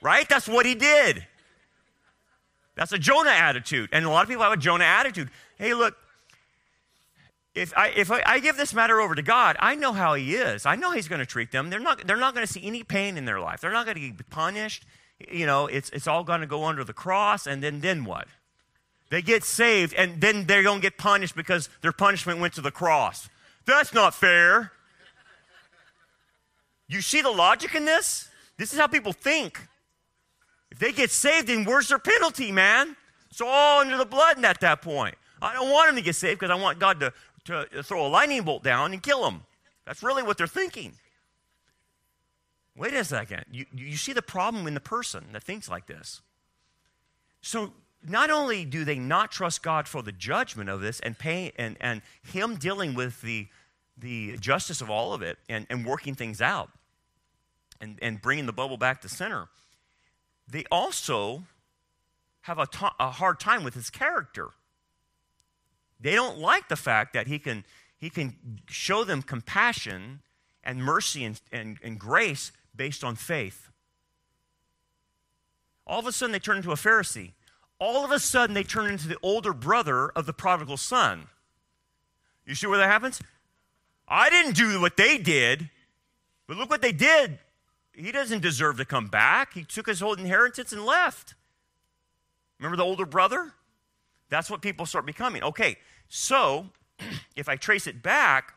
Right? 0.00 0.28
That's 0.28 0.48
what 0.48 0.64
he 0.64 0.76
did. 0.76 1.26
That's 2.76 2.92
a 2.92 2.98
Jonah 2.98 3.30
attitude. 3.30 3.90
And 3.92 4.04
a 4.04 4.10
lot 4.10 4.22
of 4.22 4.28
people 4.28 4.44
have 4.44 4.52
a 4.52 4.56
Jonah 4.56 4.84
attitude. 4.84 5.28
Hey, 5.58 5.74
look, 5.74 5.96
if 7.54 7.72
I, 7.76 7.88
if 7.88 8.10
I, 8.10 8.38
give 8.38 8.56
this 8.56 8.72
matter 8.72 9.00
over 9.00 9.14
to 9.14 9.22
God, 9.22 9.56
I 9.58 9.74
know 9.74 9.92
how 9.92 10.14
he 10.14 10.34
is. 10.34 10.66
I 10.66 10.76
know 10.76 10.92
he's 10.92 11.08
going 11.08 11.18
to 11.18 11.26
treat 11.26 11.50
them. 11.50 11.68
They're 11.68 11.80
not, 11.80 12.06
they're 12.06 12.16
not 12.16 12.34
going 12.34 12.46
to 12.46 12.52
see 12.52 12.64
any 12.64 12.84
pain 12.84 13.16
in 13.16 13.24
their 13.24 13.40
life. 13.40 13.60
They're 13.60 13.72
not 13.72 13.86
going 13.86 13.96
to 13.96 14.12
be 14.12 14.24
punished. 14.30 14.84
You 15.30 15.46
know, 15.46 15.66
it's, 15.66 15.90
it's 15.90 16.06
all 16.06 16.22
going 16.22 16.40
to 16.40 16.46
go 16.46 16.64
under 16.64 16.84
the 16.84 16.92
cross, 16.92 17.46
and 17.46 17.62
then, 17.62 17.80
then 17.80 18.04
what? 18.04 18.28
They 19.10 19.20
get 19.20 19.42
saved, 19.42 19.94
and 19.94 20.20
then 20.20 20.46
they're 20.46 20.62
going 20.62 20.78
to 20.78 20.82
get 20.82 20.96
punished 20.96 21.34
because 21.34 21.68
their 21.82 21.92
punishment 21.92 22.38
went 22.38 22.54
to 22.54 22.60
the 22.60 22.70
cross. 22.70 23.28
That's 23.66 23.92
not 23.92 24.14
fair. 24.14 24.72
You 26.88 27.00
see 27.00 27.20
the 27.20 27.30
logic 27.30 27.74
in 27.74 27.84
this? 27.84 28.28
This 28.56 28.72
is 28.72 28.78
how 28.78 28.86
people 28.86 29.12
think. 29.12 29.60
If 30.70 30.78
they 30.78 30.92
get 30.92 31.10
saved, 31.10 31.48
then 31.48 31.64
where's 31.64 31.88
their 31.88 31.98
penalty, 31.98 32.52
man? 32.52 32.96
It's 33.30 33.40
all 33.40 33.80
under 33.80 33.96
the 33.96 34.04
blood 34.04 34.44
at 34.44 34.60
that 34.60 34.82
point. 34.82 35.16
I 35.42 35.54
don't 35.54 35.70
want 35.70 35.88
them 35.88 35.96
to 35.96 36.02
get 36.02 36.16
saved 36.16 36.40
because 36.40 36.50
I 36.50 36.60
want 36.60 36.78
God 36.78 37.00
to, 37.00 37.12
to 37.44 37.66
throw 37.82 38.06
a 38.06 38.08
lightning 38.08 38.42
bolt 38.42 38.62
down 38.62 38.92
and 38.92 39.02
kill 39.02 39.24
them. 39.24 39.42
That's 39.86 40.02
really 40.02 40.22
what 40.22 40.38
they're 40.38 40.46
thinking. 40.46 40.94
Wait 42.76 42.94
a 42.94 43.04
second. 43.04 43.44
You, 43.50 43.66
you 43.74 43.96
see 43.96 44.12
the 44.12 44.22
problem 44.22 44.66
in 44.66 44.74
the 44.74 44.80
person 44.80 45.26
that 45.32 45.42
thinks 45.42 45.68
like 45.68 45.86
this. 45.86 46.22
So 47.42 47.72
not 48.06 48.30
only 48.30 48.64
do 48.64 48.84
they 48.84 48.98
not 48.98 49.30
trust 49.30 49.62
God 49.62 49.88
for 49.88 50.02
the 50.02 50.12
judgment 50.12 50.70
of 50.70 50.80
this 50.80 51.00
and 51.00 51.18
pay 51.18 51.52
and, 51.56 51.76
and 51.80 52.02
Him 52.22 52.56
dealing 52.56 52.94
with 52.94 53.20
the, 53.22 53.48
the 53.98 54.36
justice 54.38 54.80
of 54.80 54.90
all 54.90 55.12
of 55.12 55.22
it 55.22 55.38
and, 55.48 55.66
and 55.68 55.84
working 55.84 56.14
things 56.14 56.40
out 56.40 56.70
and, 57.80 57.98
and 58.00 58.22
bringing 58.22 58.46
the 58.46 58.52
bubble 58.52 58.76
back 58.76 59.00
to 59.02 59.08
center, 59.08 59.48
they 60.48 60.64
also 60.70 61.44
have 62.42 62.58
a, 62.58 62.66
to- 62.66 62.92
a 62.98 63.10
hard 63.10 63.40
time 63.40 63.64
with 63.64 63.74
His 63.74 63.90
character. 63.90 64.50
They 66.00 66.14
don't 66.14 66.38
like 66.38 66.68
the 66.68 66.76
fact 66.76 67.12
that 67.12 67.26
He 67.26 67.38
can, 67.38 67.64
he 67.98 68.10
can 68.10 68.60
show 68.68 69.04
them 69.04 69.22
compassion 69.22 70.20
and 70.64 70.82
mercy 70.82 71.24
and, 71.24 71.40
and, 71.52 71.78
and 71.82 71.98
grace 71.98 72.52
based 72.74 73.04
on 73.04 73.16
faith. 73.16 73.68
All 75.86 75.98
of 75.98 76.06
a 76.06 76.12
sudden, 76.12 76.32
they 76.32 76.38
turn 76.38 76.58
into 76.58 76.72
a 76.72 76.76
Pharisee 76.76 77.32
all 77.80 78.04
of 78.04 78.12
a 78.12 78.18
sudden 78.20 78.54
they 78.54 78.62
turn 78.62 78.90
into 78.90 79.08
the 79.08 79.16
older 79.22 79.52
brother 79.52 80.10
of 80.10 80.26
the 80.26 80.32
prodigal 80.32 80.76
son. 80.76 81.26
You 82.46 82.54
see 82.54 82.66
where 82.66 82.78
that 82.78 82.90
happens? 82.90 83.20
I 84.06 84.28
didn't 84.28 84.54
do 84.54 84.80
what 84.80 84.96
they 84.96 85.18
did, 85.18 85.70
but 86.46 86.58
look 86.58 86.68
what 86.68 86.82
they 86.82 86.92
did. 86.92 87.38
He 87.92 88.12
doesn't 88.12 88.42
deserve 88.42 88.76
to 88.76 88.84
come 88.84 89.08
back. 89.08 89.54
He 89.54 89.64
took 89.64 89.86
his 89.86 90.00
whole 90.00 90.14
inheritance 90.14 90.72
and 90.72 90.84
left. 90.84 91.34
Remember 92.58 92.76
the 92.76 92.84
older 92.84 93.06
brother? 93.06 93.52
That's 94.28 94.50
what 94.50 94.60
people 94.60 94.84
start 94.84 95.06
becoming. 95.06 95.42
Okay, 95.42 95.76
so 96.10 96.66
if 97.36 97.48
I 97.48 97.56
trace 97.56 97.86
it 97.86 98.02
back, 98.02 98.52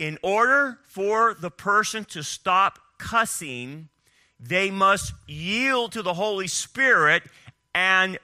in 0.00 0.18
order 0.20 0.80
for 0.82 1.34
the 1.34 1.50
person 1.50 2.04
to 2.06 2.24
stop 2.24 2.80
cussing 2.98 3.88
they 4.42 4.70
must 4.70 5.12
yield 5.28 5.92
to 5.92 6.02
the 6.02 6.14
Holy 6.14 6.48
Spirit 6.48 7.22
and 7.74 8.18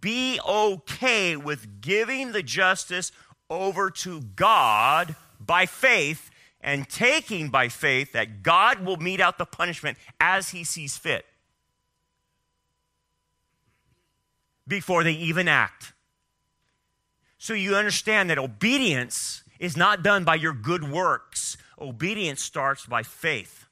be 0.00 0.38
okay 0.46 1.36
with 1.36 1.80
giving 1.80 2.32
the 2.32 2.42
justice 2.42 3.10
over 3.48 3.90
to 3.90 4.20
God 4.20 5.16
by 5.40 5.64
faith 5.64 6.30
and 6.60 6.88
taking 6.88 7.48
by 7.48 7.68
faith 7.68 8.12
that 8.12 8.42
God 8.42 8.84
will 8.84 8.98
mete 8.98 9.20
out 9.20 9.38
the 9.38 9.46
punishment 9.46 9.96
as 10.20 10.50
he 10.50 10.62
sees 10.62 10.98
fit 10.98 11.24
before 14.68 15.04
they 15.04 15.12
even 15.12 15.48
act. 15.48 15.92
So 17.46 17.54
you 17.54 17.76
understand 17.76 18.30
that 18.30 18.40
obedience 18.40 19.44
is 19.60 19.76
not 19.76 20.02
done 20.02 20.24
by 20.24 20.34
your 20.34 20.52
good 20.52 20.82
works, 20.82 21.56
obedience 21.80 22.42
starts 22.42 22.86
by 22.86 23.04
faith. 23.04 23.66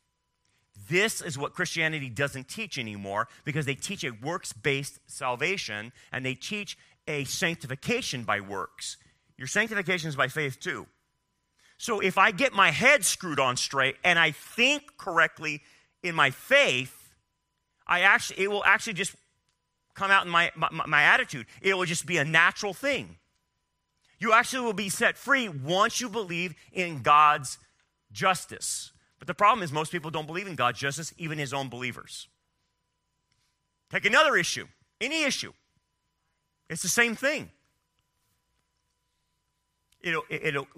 This 0.88 1.20
is 1.20 1.36
what 1.36 1.54
Christianity 1.54 2.08
doesn't 2.08 2.46
teach 2.46 2.78
anymore 2.78 3.26
because 3.44 3.66
they 3.66 3.74
teach 3.74 4.04
a 4.04 4.10
works 4.10 4.52
based 4.52 5.00
salvation 5.08 5.90
and 6.12 6.24
they 6.24 6.36
teach 6.36 6.78
a 7.08 7.24
sanctification 7.24 8.22
by 8.22 8.38
works. 8.38 8.96
Your 9.36 9.48
sanctification 9.48 10.08
is 10.08 10.14
by 10.14 10.28
faith 10.28 10.60
too. 10.60 10.86
So 11.76 11.98
if 11.98 12.16
I 12.16 12.30
get 12.30 12.52
my 12.52 12.70
head 12.70 13.04
screwed 13.04 13.40
on 13.40 13.56
straight 13.56 13.96
and 14.04 14.20
I 14.20 14.30
think 14.30 14.96
correctly 14.98 15.62
in 16.00 16.14
my 16.14 16.30
faith, 16.30 17.12
I 17.88 18.02
actually 18.02 18.44
it 18.44 18.52
will 18.52 18.62
actually 18.64 18.92
just 18.92 19.16
come 19.94 20.12
out 20.12 20.24
in 20.24 20.30
my, 20.30 20.52
my, 20.54 20.68
my 20.70 21.02
attitude. 21.02 21.46
It 21.60 21.76
will 21.76 21.86
just 21.86 22.06
be 22.06 22.18
a 22.18 22.24
natural 22.24 22.72
thing. 22.72 23.16
You 24.24 24.32
actually 24.32 24.64
will 24.64 24.72
be 24.72 24.88
set 24.88 25.18
free 25.18 25.50
once 25.50 26.00
you 26.00 26.08
believe 26.08 26.54
in 26.72 27.02
God's 27.02 27.58
justice. 28.10 28.90
But 29.18 29.28
the 29.28 29.34
problem 29.34 29.62
is, 29.62 29.70
most 29.70 29.92
people 29.92 30.10
don't 30.10 30.26
believe 30.26 30.46
in 30.46 30.54
God's 30.54 30.78
justice, 30.78 31.12
even 31.18 31.36
his 31.36 31.52
own 31.52 31.68
believers. 31.68 32.26
Take 33.90 34.06
another 34.06 34.34
issue, 34.34 34.66
any 34.98 35.24
issue. 35.24 35.52
It's 36.70 36.80
the 36.80 36.88
same 36.88 37.14
thing. 37.14 37.50
It'll, 40.00 40.24
it'll, 40.30 40.68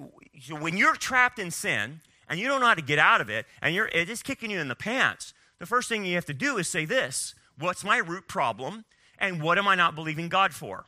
when 0.50 0.76
you're 0.76 0.96
trapped 0.96 1.38
in 1.38 1.52
sin 1.52 2.00
and 2.28 2.40
you 2.40 2.48
don't 2.48 2.60
know 2.60 2.66
how 2.66 2.74
to 2.74 2.82
get 2.82 2.98
out 2.98 3.20
of 3.20 3.30
it 3.30 3.46
and 3.62 3.72
you're, 3.76 3.86
it 3.86 4.10
is 4.10 4.24
kicking 4.24 4.50
you 4.50 4.58
in 4.58 4.66
the 4.66 4.74
pants, 4.74 5.34
the 5.60 5.66
first 5.66 5.88
thing 5.88 6.04
you 6.04 6.16
have 6.16 6.26
to 6.26 6.34
do 6.34 6.58
is 6.58 6.66
say 6.66 6.84
this 6.84 7.36
What's 7.56 7.84
my 7.84 7.98
root 7.98 8.26
problem 8.26 8.86
and 9.20 9.40
what 9.40 9.56
am 9.56 9.68
I 9.68 9.76
not 9.76 9.94
believing 9.94 10.28
God 10.28 10.52
for? 10.52 10.86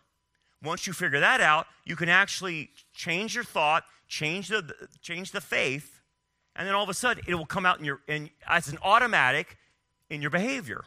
Once 0.63 0.87
you 0.87 0.93
figure 0.93 1.21
that 1.21 1.41
out, 1.41 1.67
you 1.85 1.95
can 1.95 2.09
actually 2.09 2.71
change 2.93 3.35
your 3.35 3.45
thought, 3.45 3.85
change 4.09 4.49
the, 4.49 4.89
change 5.01 5.31
the 5.31 5.41
faith, 5.41 6.01
and 6.57 6.67
then 6.67 6.75
all 6.75 6.83
of 6.83 6.89
a 6.89 6.95
sudden 6.95 7.23
it 7.27 7.35
will 7.37 7.47
come 7.47 7.65
out 7.65 7.79
in 7.79 7.85
your 7.85 8.01
in, 8.09 8.31
as 8.47 8.69
an 8.69 8.79
automatic 8.83 9.57
in 10.11 10.21
your 10.21 10.31
behavior. 10.31 10.85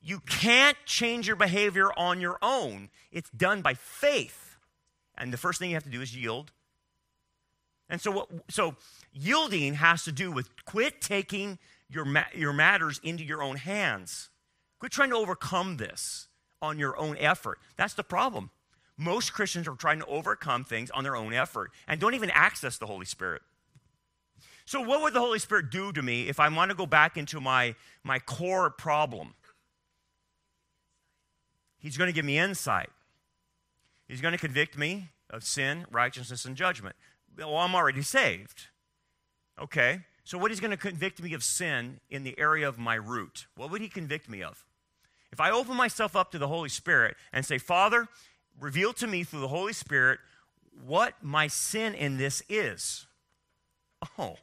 You 0.00 0.20
can't 0.20 0.76
change 0.86 1.26
your 1.26 1.36
behavior 1.36 1.90
on 1.96 2.20
your 2.20 2.38
own. 2.40 2.88
It's 3.12 3.28
done 3.30 3.60
by 3.60 3.74
faith. 3.74 4.56
And 5.18 5.32
the 5.32 5.36
first 5.36 5.58
thing 5.58 5.70
you 5.70 5.76
have 5.76 5.84
to 5.84 5.90
do 5.90 6.00
is 6.00 6.16
yield. 6.16 6.52
And 7.90 8.00
so 8.00 8.10
what, 8.10 8.28
so 8.48 8.76
yielding 9.12 9.74
has 9.74 10.04
to 10.04 10.12
do 10.12 10.30
with 10.30 10.48
quit 10.64 11.00
taking 11.00 11.58
your 11.90 12.06
your 12.34 12.52
matters 12.52 13.00
into 13.02 13.24
your 13.24 13.42
own 13.42 13.56
hands. 13.56 14.30
Quit 14.78 14.92
trying 14.92 15.10
to 15.10 15.16
overcome 15.16 15.76
this 15.76 16.27
on 16.60 16.78
your 16.78 16.98
own 16.98 17.16
effort. 17.18 17.58
That's 17.76 17.94
the 17.94 18.04
problem. 18.04 18.50
Most 18.96 19.32
Christians 19.32 19.68
are 19.68 19.74
trying 19.76 20.00
to 20.00 20.06
overcome 20.06 20.64
things 20.64 20.90
on 20.90 21.04
their 21.04 21.16
own 21.16 21.32
effort 21.32 21.70
and 21.86 22.00
don't 22.00 22.14
even 22.14 22.30
access 22.30 22.78
the 22.78 22.86
Holy 22.86 23.06
Spirit. 23.06 23.42
So, 24.64 24.80
what 24.82 25.00
would 25.00 25.14
the 25.14 25.20
Holy 25.20 25.38
Spirit 25.38 25.70
do 25.70 25.92
to 25.92 26.02
me 26.02 26.28
if 26.28 26.38
I 26.38 26.48
want 26.48 26.70
to 26.70 26.76
go 26.76 26.84
back 26.84 27.16
into 27.16 27.40
my, 27.40 27.74
my 28.04 28.18
core 28.18 28.68
problem? 28.68 29.34
He's 31.78 31.96
going 31.96 32.08
to 32.08 32.12
give 32.12 32.24
me 32.24 32.38
insight. 32.38 32.90
He's 34.08 34.20
going 34.20 34.32
to 34.32 34.38
convict 34.38 34.76
me 34.76 35.08
of 35.30 35.44
sin, 35.44 35.86
righteousness, 35.90 36.44
and 36.44 36.56
judgment. 36.56 36.96
Well, 37.38 37.56
I'm 37.56 37.74
already 37.74 38.02
saved. 38.02 38.66
Okay. 39.58 40.00
So, 40.24 40.36
what 40.36 40.50
he's 40.50 40.60
going 40.60 40.72
to 40.72 40.76
convict 40.76 41.22
me 41.22 41.32
of 41.32 41.42
sin 41.42 42.00
in 42.10 42.24
the 42.24 42.38
area 42.38 42.68
of 42.68 42.78
my 42.78 42.96
root? 42.96 43.46
What 43.56 43.70
would 43.70 43.80
he 43.80 43.88
convict 43.88 44.28
me 44.28 44.42
of? 44.42 44.66
If 45.32 45.40
I 45.40 45.50
open 45.50 45.76
myself 45.76 46.16
up 46.16 46.30
to 46.32 46.38
the 46.38 46.48
Holy 46.48 46.68
Spirit 46.68 47.16
and 47.32 47.44
say, 47.44 47.58
Father, 47.58 48.08
reveal 48.60 48.92
to 48.94 49.06
me 49.06 49.24
through 49.24 49.40
the 49.40 49.48
Holy 49.48 49.72
Spirit 49.72 50.18
what 50.86 51.14
my 51.22 51.46
sin 51.48 51.94
in 51.94 52.16
this 52.16 52.42
is. 52.48 53.06
Oh, 54.18 54.36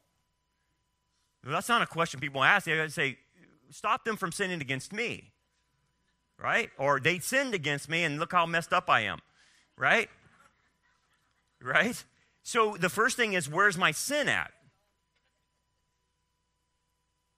that's 1.43 1.69
not 1.69 1.81
a 1.81 1.85
question 1.85 2.19
people 2.19 2.43
ask. 2.43 2.65
They 2.65 2.87
say, 2.89 3.17
stop 3.71 4.03
them 4.05 4.17
from 4.17 4.31
sinning 4.31 4.61
against 4.61 4.93
me. 4.93 5.31
Right? 6.37 6.69
Or 6.77 6.99
they 6.99 7.19
sinned 7.19 7.53
against 7.53 7.89
me 7.89 8.03
and 8.03 8.19
look 8.19 8.33
how 8.33 8.45
messed 8.45 8.73
up 8.73 8.89
I 8.89 9.01
am. 9.01 9.19
Right? 9.77 10.09
Right? 11.61 12.03
So 12.43 12.75
the 12.77 12.89
first 12.89 13.15
thing 13.15 13.33
is, 13.33 13.49
where's 13.49 13.77
my 13.77 13.91
sin 13.91 14.27
at? 14.27 14.51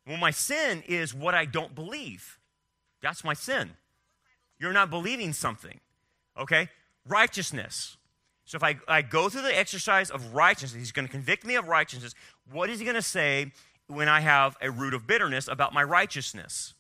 Well, 0.07 0.17
my 0.17 0.31
sin 0.31 0.83
is 0.87 1.13
what 1.13 1.35
I 1.35 1.45
don't 1.45 1.75
believe. 1.75 2.39
That's 3.01 3.23
my 3.23 3.33
sin. 3.33 3.71
You're 4.59 4.73
not 4.73 4.89
believing 4.89 5.33
something. 5.33 5.79
Okay? 6.37 6.69
Righteousness. 7.07 7.97
So 8.45 8.55
if 8.55 8.63
I, 8.63 8.77
I 8.87 9.01
go 9.01 9.29
through 9.29 9.41
the 9.43 9.57
exercise 9.57 10.09
of 10.09 10.33
righteousness, 10.33 10.79
he's 10.79 10.91
going 10.91 11.05
to 11.05 11.11
convict 11.11 11.45
me 11.45 11.55
of 11.55 11.67
righteousness. 11.67 12.13
What 12.51 12.69
is 12.69 12.79
he 12.79 12.85
going 12.85 12.95
to 12.95 13.01
say 13.01 13.51
when 13.87 14.07
I 14.07 14.21
have 14.21 14.55
a 14.61 14.71
root 14.71 14.93
of 14.93 15.05
bitterness 15.05 15.47
about 15.47 15.73
my 15.73 15.83
righteousness? 15.83 16.73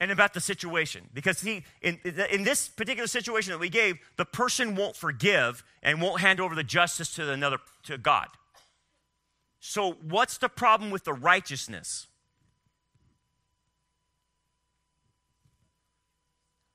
And 0.00 0.12
about 0.12 0.32
the 0.32 0.40
situation. 0.40 1.08
Because 1.12 1.40
he, 1.40 1.64
in, 1.82 1.98
in 2.30 2.44
this 2.44 2.68
particular 2.68 3.08
situation 3.08 3.50
that 3.50 3.58
we 3.58 3.68
gave, 3.68 3.98
the 4.16 4.24
person 4.24 4.76
won't 4.76 4.94
forgive 4.94 5.64
and 5.82 6.00
won't 6.00 6.20
hand 6.20 6.38
over 6.38 6.54
the 6.54 6.62
justice 6.62 7.12
to 7.14 7.28
another 7.32 7.58
to 7.84 7.98
God. 7.98 8.28
So 9.58 9.94
what's 9.94 10.38
the 10.38 10.48
problem 10.48 10.92
with 10.92 11.02
the 11.02 11.14
righteousness? 11.14 12.06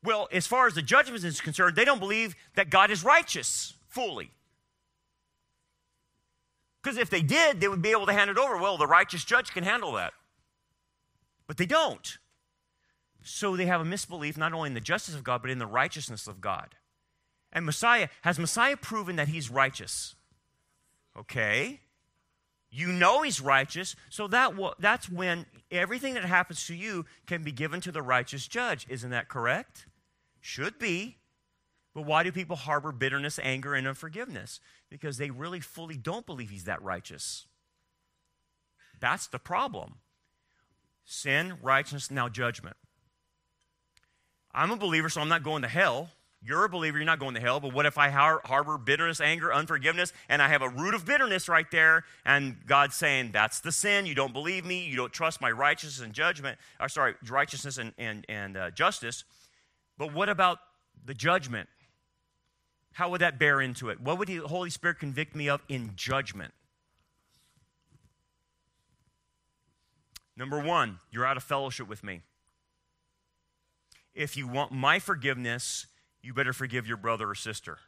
Well, 0.03 0.27
as 0.31 0.45
far 0.45 0.67
as 0.67 0.73
the 0.73 0.81
judgment 0.81 1.23
is 1.23 1.39
concerned, 1.39 1.75
they 1.75 1.85
don't 1.85 1.99
believe 1.99 2.35
that 2.55 2.69
God 2.69 2.91
is 2.91 3.03
righteous 3.03 3.73
fully. 3.87 4.31
Because 6.81 6.97
if 6.97 7.09
they 7.09 7.21
did, 7.21 7.61
they 7.61 7.69
would 7.69 7.81
be 7.81 7.91
able 7.91 8.05
to 8.07 8.13
hand 8.13 8.29
it 8.29 8.37
over. 8.37 8.57
Well, 8.57 8.77
the 8.77 8.87
righteous 8.87 9.23
judge 9.23 9.51
can 9.51 9.63
handle 9.63 9.93
that. 9.93 10.13
But 11.47 11.57
they 11.57 11.65
don't. 11.65 12.17
So 13.23 13.55
they 13.55 13.65
have 13.67 13.79
a 13.79 13.85
misbelief 13.85 14.37
not 14.37 14.51
only 14.51 14.67
in 14.67 14.73
the 14.73 14.81
justice 14.81 15.15
of 15.15 15.23
God, 15.23 15.41
but 15.41 15.51
in 15.51 15.59
the 15.59 15.65
righteousness 15.65 16.27
of 16.27 16.41
God. 16.41 16.75
And 17.53 17.65
Messiah, 17.65 18.09
has 18.23 18.37
Messiah 18.37 18.75
proven 18.75 19.15
that 19.15 19.29
he's 19.29 19.49
righteous? 19.49 20.15
Okay. 21.17 21.79
You 22.69 22.87
know 22.87 23.21
he's 23.21 23.39
righteous, 23.39 23.95
so 24.09 24.27
that 24.29 24.53
that's 24.79 25.07
when 25.07 25.45
everything 25.71 26.15
that 26.15 26.25
happens 26.25 26.65
to 26.65 26.73
you 26.73 27.05
can 27.27 27.43
be 27.43 27.51
given 27.51 27.79
to 27.81 27.91
the 27.91 28.01
righteous 28.01 28.47
judge. 28.47 28.87
Isn't 28.89 29.11
that 29.11 29.29
correct? 29.29 29.85
Should 30.43 30.77
be. 30.77 31.15
But 31.95 32.05
why 32.05 32.23
do 32.23 32.31
people 32.31 32.57
harbor 32.57 32.91
bitterness, 32.91 33.39
anger, 33.41 33.73
and 33.75 33.87
unforgiveness? 33.87 34.59
Because 34.89 35.17
they 35.17 35.29
really 35.29 35.61
fully 35.61 35.95
don't 35.95 36.25
believe 36.25 36.49
he's 36.49 36.65
that 36.65 36.81
righteous. 36.81 37.47
That's 38.99 39.25
the 39.27 39.39
problem. 39.39 39.95
Sin, 41.05 41.53
righteousness, 41.61 42.11
now 42.11 42.27
judgment. 42.27 42.75
I'm 44.51 44.71
a 44.71 44.75
believer, 44.75 45.07
so 45.07 45.21
I'm 45.21 45.29
not 45.29 45.43
going 45.43 45.61
to 45.61 45.69
hell. 45.69 46.09
You're 46.45 46.65
a 46.65 46.69
believer, 46.69 46.97
you're 46.97 47.05
not 47.05 47.19
going 47.19 47.35
to 47.35 47.39
hell. 47.39 47.61
But 47.61 47.73
what 47.73 47.85
if 47.85 47.97
I 47.97 48.09
har- 48.09 48.41
harbor 48.43 48.77
bitterness, 48.77 49.21
anger, 49.21 49.53
unforgiveness, 49.53 50.11
and 50.27 50.41
I 50.41 50.49
have 50.49 50.61
a 50.61 50.67
root 50.67 50.93
of 50.93 51.05
bitterness 51.05 51.47
right 51.47 51.69
there, 51.71 52.03
and 52.25 52.57
God's 52.67 52.95
saying, 52.95 53.31
That's 53.31 53.61
the 53.61 53.71
sin. 53.71 54.05
You 54.05 54.13
don't 54.13 54.33
believe 54.33 54.65
me. 54.65 54.83
You 54.85 54.97
don't 54.97 55.13
trust 55.13 55.39
my 55.39 55.51
righteousness 55.51 56.05
and 56.05 56.13
judgment, 56.13 56.59
or 56.81 56.89
sorry, 56.89 57.15
righteousness 57.29 57.77
and, 57.77 57.93
and, 57.97 58.25
and 58.27 58.57
uh, 58.57 58.71
justice. 58.71 59.23
But 59.97 60.13
what 60.13 60.29
about 60.29 60.59
the 61.05 61.13
judgment? 61.13 61.69
How 62.93 63.09
would 63.09 63.21
that 63.21 63.39
bear 63.39 63.61
into 63.61 63.89
it? 63.89 63.99
What 63.99 64.19
would 64.19 64.27
the 64.27 64.37
Holy 64.37 64.69
Spirit 64.69 64.99
convict 64.99 65.35
me 65.35 65.49
of 65.49 65.61
in 65.67 65.91
judgment? 65.95 66.53
Number 70.35 70.59
one, 70.59 70.99
you're 71.11 71.25
out 71.25 71.37
of 71.37 71.43
fellowship 71.43 71.87
with 71.87 72.03
me. 72.03 72.21
If 74.15 74.37
you 74.37 74.47
want 74.47 74.71
my 74.71 74.99
forgiveness, 74.99 75.87
you 76.21 76.33
better 76.33 76.53
forgive 76.53 76.87
your 76.87 76.97
brother 76.97 77.29
or 77.29 77.35
sister. 77.35 77.79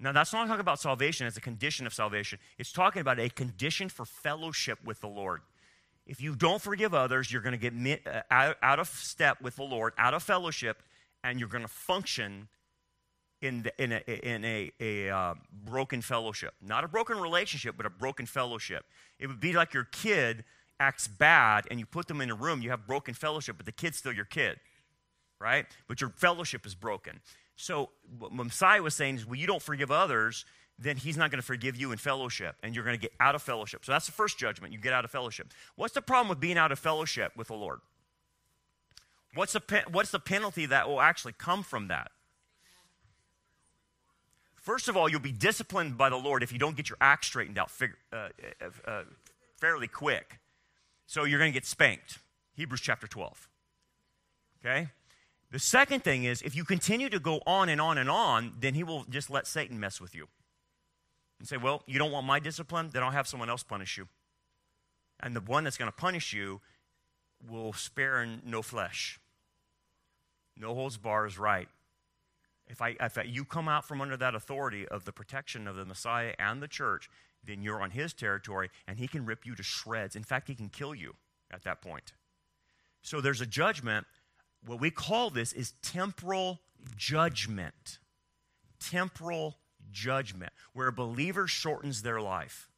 Now, 0.00 0.12
that's 0.12 0.32
not 0.32 0.46
talking 0.46 0.60
about 0.60 0.80
salvation 0.80 1.26
as 1.26 1.36
a 1.36 1.40
condition 1.40 1.86
of 1.86 1.92
salvation. 1.92 2.38
It's 2.56 2.72
talking 2.72 3.00
about 3.00 3.18
a 3.18 3.28
condition 3.28 3.88
for 3.88 4.04
fellowship 4.04 4.78
with 4.84 5.00
the 5.00 5.08
Lord. 5.08 5.40
If 6.08 6.22
you 6.22 6.34
don't 6.34 6.60
forgive 6.60 6.94
others, 6.94 7.30
you're 7.30 7.42
going 7.42 7.58
to 7.58 7.70
get 7.70 8.06
uh, 8.06 8.54
out, 8.62 8.78
of 8.78 8.88
step 8.88 9.42
with 9.42 9.56
the 9.56 9.62
Lord, 9.62 9.92
out 9.98 10.14
of 10.14 10.22
fellowship, 10.22 10.82
and 11.22 11.38
you're 11.38 11.50
going 11.50 11.62
to 11.62 11.68
function 11.68 12.48
in, 13.42 13.62
the, 13.62 13.82
in, 13.82 13.92
a, 13.92 14.26
in 14.26 14.44
a, 14.44 14.72
a 14.80 15.10
uh, 15.10 15.34
broken 15.64 16.00
fellowship. 16.00 16.54
Not 16.62 16.82
a 16.82 16.88
broken 16.88 17.20
relationship, 17.20 17.76
but 17.76 17.84
a 17.84 17.90
broken 17.90 18.24
fellowship. 18.24 18.86
It 19.18 19.26
would 19.26 19.38
be 19.38 19.52
like 19.52 19.74
your 19.74 19.84
kid 19.84 20.44
acts 20.80 21.06
bad 21.06 21.66
and 21.70 21.78
you 21.78 21.84
put 21.84 22.08
them 22.08 22.22
in 22.22 22.30
a 22.30 22.34
room, 22.34 22.62
you 22.62 22.70
have 22.70 22.86
broken 22.86 23.12
fellowship, 23.12 23.56
but 23.58 23.66
the 23.66 23.72
kid's 23.72 23.98
still 23.98 24.12
your 24.12 24.24
kid, 24.24 24.58
right? 25.40 25.66
But 25.88 26.00
your 26.00 26.10
fellowship 26.10 26.64
is 26.64 26.74
broken. 26.74 27.20
So 27.56 27.90
what 28.18 28.32
Messiah 28.32 28.82
was 28.82 28.94
saying 28.94 29.16
is, 29.16 29.26
well, 29.26 29.34
you 29.34 29.46
don't 29.46 29.62
forgive 29.62 29.90
others, 29.90 30.44
then 30.78 30.96
he's 30.96 31.16
not 31.16 31.30
going 31.30 31.40
to 31.40 31.46
forgive 31.46 31.76
you 31.76 31.90
in 31.90 31.98
fellowship 31.98 32.56
and 32.62 32.74
you're 32.74 32.84
going 32.84 32.96
to 32.96 33.00
get 33.00 33.12
out 33.18 33.34
of 33.34 33.42
fellowship. 33.42 33.84
So 33.84 33.92
that's 33.92 34.06
the 34.06 34.12
first 34.12 34.38
judgment. 34.38 34.72
You 34.72 34.78
get 34.78 34.92
out 34.92 35.04
of 35.04 35.10
fellowship. 35.10 35.48
What's 35.74 35.94
the 35.94 36.02
problem 36.02 36.28
with 36.28 36.38
being 36.38 36.56
out 36.56 36.70
of 36.70 36.78
fellowship 36.78 37.32
with 37.36 37.48
the 37.48 37.54
Lord? 37.54 37.80
What's 39.34 39.52
the, 39.52 39.84
what's 39.90 40.10
the 40.10 40.20
penalty 40.20 40.66
that 40.66 40.88
will 40.88 41.00
actually 41.00 41.34
come 41.36 41.62
from 41.62 41.88
that? 41.88 42.12
First 44.56 44.88
of 44.88 44.96
all, 44.96 45.08
you'll 45.08 45.20
be 45.20 45.32
disciplined 45.32 45.98
by 45.98 46.10
the 46.10 46.16
Lord 46.16 46.42
if 46.42 46.52
you 46.52 46.58
don't 46.58 46.76
get 46.76 46.88
your 46.88 46.98
act 47.00 47.24
straightened 47.24 47.58
out 47.58 47.70
fig- 47.70 47.96
uh, 48.12 48.28
uh, 48.60 48.90
uh, 48.90 49.02
fairly 49.56 49.88
quick. 49.88 50.38
So 51.06 51.24
you're 51.24 51.38
going 51.38 51.52
to 51.52 51.56
get 51.56 51.66
spanked. 51.66 52.18
Hebrews 52.54 52.80
chapter 52.80 53.06
12. 53.06 53.48
Okay? 54.60 54.88
The 55.50 55.58
second 55.58 56.04
thing 56.04 56.24
is 56.24 56.42
if 56.42 56.54
you 56.54 56.64
continue 56.64 57.08
to 57.08 57.18
go 57.18 57.40
on 57.46 57.68
and 57.68 57.80
on 57.80 57.98
and 57.98 58.10
on, 58.10 58.52
then 58.60 58.74
he 58.74 58.84
will 58.84 59.04
just 59.04 59.30
let 59.30 59.46
Satan 59.46 59.80
mess 59.80 60.00
with 60.00 60.14
you 60.14 60.28
and 61.38 61.48
say, 61.48 61.56
Well, 61.56 61.82
you 61.86 61.98
don't 61.98 62.12
want 62.12 62.26
my 62.26 62.40
discipline? 62.40 62.90
Then 62.92 63.02
I'll 63.02 63.10
have 63.10 63.26
someone 63.26 63.50
else 63.50 63.62
punish 63.62 63.96
you. 63.96 64.08
And 65.20 65.34
the 65.34 65.40
one 65.40 65.64
that's 65.64 65.76
going 65.76 65.90
to 65.90 65.96
punish 65.96 66.32
you 66.32 66.60
will 67.48 67.72
spare 67.72 68.26
no 68.44 68.62
flesh. 68.62 69.18
No 70.56 70.74
holds 70.74 70.96
bars 70.96 71.38
right. 71.38 71.68
If, 72.66 72.82
I, 72.82 72.96
if 73.00 73.18
you 73.26 73.44
come 73.44 73.68
out 73.68 73.86
from 73.86 74.00
under 74.00 74.16
that 74.16 74.34
authority 74.34 74.86
of 74.86 75.04
the 75.04 75.12
protection 75.12 75.66
of 75.66 75.76
the 75.76 75.84
Messiah 75.84 76.34
and 76.38 76.62
the 76.62 76.68
church, 76.68 77.08
then 77.42 77.62
you're 77.62 77.80
on 77.80 77.92
his 77.92 78.12
territory 78.12 78.70
and 78.86 78.98
he 78.98 79.08
can 79.08 79.24
rip 79.24 79.46
you 79.46 79.54
to 79.54 79.62
shreds. 79.62 80.16
In 80.16 80.24
fact, 80.24 80.48
he 80.48 80.54
can 80.54 80.68
kill 80.68 80.94
you 80.94 81.14
at 81.50 81.64
that 81.64 81.80
point. 81.80 82.12
So 83.00 83.20
there's 83.20 83.40
a 83.40 83.46
judgment. 83.46 84.06
What 84.66 84.80
we 84.80 84.90
call 84.90 85.30
this 85.30 85.52
is 85.52 85.72
temporal 85.82 86.60
judgment. 86.96 87.98
Temporal 88.80 89.56
judgment, 89.92 90.52
where 90.72 90.88
a 90.88 90.92
believer 90.92 91.46
shortens 91.46 92.02
their 92.02 92.20
life 92.20 92.68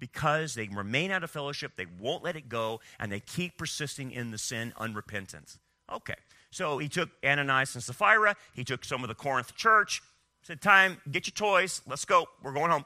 because 0.00 0.54
they 0.54 0.66
remain 0.68 1.10
out 1.10 1.22
of 1.22 1.30
fellowship, 1.30 1.72
they 1.76 1.86
won't 2.00 2.24
let 2.24 2.34
it 2.34 2.48
go, 2.48 2.80
and 2.98 3.12
they 3.12 3.20
keep 3.20 3.56
persisting 3.56 4.10
in 4.10 4.30
the 4.30 4.38
sin 4.38 4.72
unrepentant. 4.78 5.58
Okay, 5.92 6.14
so 6.50 6.78
he 6.78 6.88
took 6.88 7.10
Ananias 7.24 7.74
and 7.74 7.84
Sapphira, 7.84 8.34
he 8.54 8.64
took 8.64 8.84
some 8.84 9.04
of 9.04 9.08
the 9.08 9.14
Corinth 9.14 9.54
church, 9.54 10.02
said, 10.42 10.60
Time, 10.60 10.96
get 11.10 11.26
your 11.26 11.32
toys, 11.32 11.82
let's 11.86 12.04
go, 12.04 12.26
we're 12.42 12.52
going 12.52 12.70
home. 12.70 12.84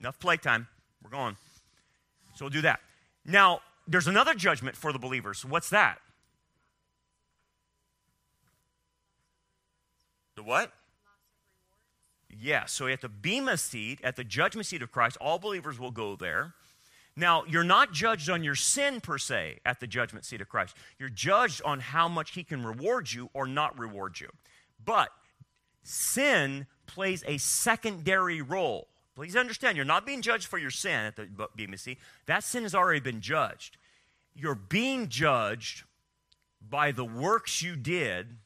Enough 0.00 0.18
playtime, 0.18 0.68
we're 1.02 1.10
going. 1.10 1.36
So 2.36 2.44
we'll 2.44 2.50
do 2.50 2.62
that. 2.62 2.80
Now, 3.24 3.60
there's 3.86 4.06
another 4.06 4.34
judgment 4.34 4.76
for 4.76 4.92
the 4.92 4.98
believers. 4.98 5.44
What's 5.44 5.70
that? 5.70 5.98
The 10.36 10.42
what? 10.42 10.72
Yes. 12.40 12.72
So 12.72 12.86
at 12.86 13.00
the 13.00 13.08
Bema 13.08 13.56
seat, 13.56 14.00
at 14.02 14.16
the 14.16 14.24
judgment 14.24 14.66
seat 14.66 14.82
of 14.82 14.90
Christ, 14.90 15.16
all 15.20 15.38
believers 15.38 15.78
will 15.78 15.90
go 15.90 16.16
there. 16.16 16.54
Now, 17.16 17.44
you're 17.46 17.62
not 17.62 17.92
judged 17.92 18.28
on 18.28 18.42
your 18.42 18.56
sin 18.56 19.00
per 19.00 19.18
se 19.18 19.60
at 19.64 19.78
the 19.78 19.86
judgment 19.86 20.24
seat 20.24 20.40
of 20.40 20.48
Christ. 20.48 20.76
You're 20.98 21.08
judged 21.08 21.62
on 21.64 21.78
how 21.78 22.08
much 22.08 22.32
He 22.32 22.42
can 22.42 22.64
reward 22.64 23.12
you 23.12 23.30
or 23.34 23.46
not 23.46 23.78
reward 23.78 24.18
you. 24.18 24.28
But 24.84 25.10
sin 25.84 26.66
plays 26.86 27.22
a 27.26 27.38
secondary 27.38 28.42
role. 28.42 28.88
Please 29.14 29.36
understand, 29.36 29.76
you're 29.76 29.84
not 29.84 30.04
being 30.04 30.22
judged 30.22 30.46
for 30.46 30.58
your 30.58 30.72
sin 30.72 31.06
at 31.06 31.14
the 31.14 31.28
Bema 31.54 31.78
seat. 31.78 31.98
That 32.26 32.42
sin 32.42 32.64
has 32.64 32.74
already 32.74 33.00
been 33.00 33.20
judged. 33.20 33.76
You're 34.34 34.56
being 34.56 35.08
judged 35.08 35.84
by 36.68 36.90
the 36.90 37.04
works 37.04 37.62
you 37.62 37.76
did 37.76 38.38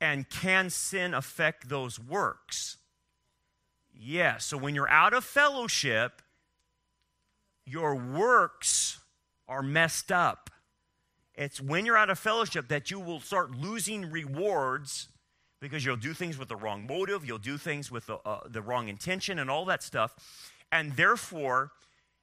and 0.00 0.28
can 0.28 0.70
sin 0.70 1.14
affect 1.14 1.68
those 1.68 1.98
works? 1.98 2.76
Yes. 3.92 4.44
So 4.44 4.56
when 4.56 4.74
you're 4.74 4.88
out 4.88 5.14
of 5.14 5.24
fellowship, 5.24 6.22
your 7.64 7.94
works 7.94 8.98
are 9.48 9.62
messed 9.62 10.10
up. 10.10 10.50
It's 11.34 11.60
when 11.60 11.84
you're 11.84 11.96
out 11.96 12.10
of 12.10 12.18
fellowship 12.18 12.68
that 12.68 12.90
you 12.90 13.00
will 13.00 13.20
start 13.20 13.52
losing 13.52 14.10
rewards 14.10 15.08
because 15.60 15.84
you'll 15.84 15.96
do 15.96 16.12
things 16.12 16.38
with 16.38 16.48
the 16.48 16.56
wrong 16.56 16.86
motive, 16.86 17.24
you'll 17.24 17.38
do 17.38 17.56
things 17.56 17.90
with 17.90 18.06
the, 18.06 18.16
uh, 18.26 18.40
the 18.46 18.60
wrong 18.60 18.88
intention, 18.88 19.38
and 19.38 19.50
all 19.50 19.64
that 19.64 19.82
stuff. 19.82 20.14
And 20.70 20.94
therefore, 20.94 21.72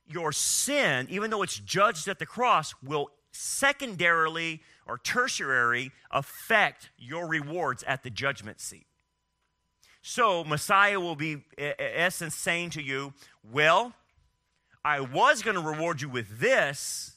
your 0.08 0.32
sin, 0.32 1.08
even 1.10 1.32
though 1.32 1.42
it's 1.42 1.58
judged 1.58 2.08
at 2.08 2.20
the 2.20 2.26
cross, 2.26 2.76
will 2.84 3.10
secondarily 3.32 4.62
or 4.92 4.98
tertiary 4.98 5.90
affect 6.12 6.90
your 6.98 7.26
rewards 7.26 7.82
at 7.84 8.04
the 8.04 8.10
judgment 8.10 8.60
seat. 8.60 8.86
So, 10.02 10.44
Messiah 10.44 11.00
will 11.00 11.16
be, 11.16 11.44
in 11.58 11.74
essence, 11.80 12.36
saying 12.36 12.72
to 12.72 12.82
you, 12.82 13.14
Well, 13.50 13.94
I 14.84 15.00
was 15.00 15.44
going 15.44 15.56
to 15.56 15.62
reward 15.62 16.02
you 16.02 16.10
with 16.10 16.40
this, 16.40 17.14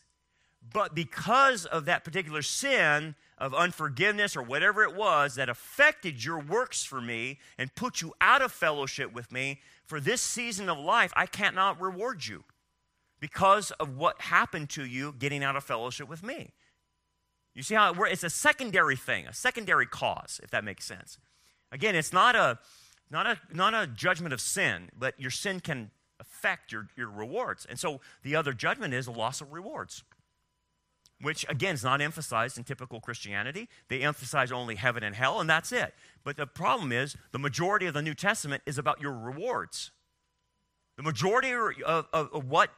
but 0.73 0.95
because 0.95 1.67
of 1.67 1.87
that 1.87 2.05
particular 2.05 2.43
sin, 2.43 3.17
of 3.37 3.53
unforgiveness 3.53 4.37
or 4.37 4.43
whatever 4.43 4.85
it 4.85 4.95
was 4.95 5.35
that 5.35 5.49
affected 5.49 6.25
your 6.25 6.39
works 6.39 6.85
for 6.85 7.01
me 7.01 7.41
and 7.59 7.75
put 7.75 8.01
you 8.01 8.15
out 8.21 8.41
of 8.41 8.53
fellowship 8.53 9.13
with 9.13 9.33
me, 9.33 9.61
for 9.85 9.99
this 9.99 10.23
season 10.23 10.69
of 10.69 10.79
life, 10.79 11.13
I 11.17 11.27
cannot 11.27 11.81
reward 11.81 12.25
you 12.25 12.45
because 13.19 13.73
of 13.73 13.97
what 13.97 14.21
happened 14.21 14.71
to 14.71 14.85
you 14.85 15.13
getting 15.19 15.43
out 15.43 15.57
of 15.57 15.65
fellowship 15.65 16.09
with 16.09 16.23
me. 16.23 16.53
You 17.55 17.63
see 17.63 17.75
how 17.75 17.93
it? 17.93 18.13
It's 18.13 18.25
a 18.25 18.31
secondary 18.31 18.97
thing, 18.97 19.27
a 19.27 19.33
secondary 19.33 19.87
cause, 19.87 20.41
if 20.43 20.51
that 20.51 20.65
makes 20.65 20.85
sense. 20.85 21.19
Again, 21.71 21.95
it's 21.95 22.13
not 22.13 22.35
a, 22.35 22.59
not 23.11 23.27
a, 23.27 23.39
not 23.53 23.75
a 23.75 23.87
judgment 23.87 24.33
of 24.33 24.41
sin, 24.41 24.91
but 24.99 25.19
your 25.19 25.31
sin 25.31 25.61
can 25.61 25.91
affect 26.21 26.73
your, 26.73 26.89
your 26.97 27.09
rewards. 27.09 27.67
And 27.69 27.79
so 27.79 28.01
the 28.23 28.37
other 28.37 28.53
judgment 28.53 28.95
is 28.95 29.07
a 29.07 29.13
loss 29.13 29.41
of 29.41 29.53
rewards, 29.53 30.03
which, 31.21 31.47
again, 31.49 31.75
is 31.75 31.85
not 31.85 32.01
emphasized 32.01 32.59
in 32.59 32.65
typical 32.65 33.01
Christianity. 33.01 33.69
They 33.89 34.03
emphasize 34.03 34.51
only 34.51 34.75
heaven 34.75 35.03
and 35.03 35.15
hell, 35.15 35.41
and 35.41 35.49
that's 35.49 35.73
it. 35.73 35.95
But 36.25 36.37
the 36.37 36.47
problem 36.47 36.93
is 36.93 37.17
the 37.33 37.39
majority 37.39 37.87
of 37.87 37.95
the 37.95 38.03
New 38.03 38.15
Testament 38.15 38.63
is 38.67 38.79
about 38.79 39.01
your 39.01 39.13
rewards. 39.13 39.91
The 40.97 41.03
majority 41.03 41.53
of, 41.53 42.07
of, 42.13 42.31
of 42.33 42.49
what 42.49 42.71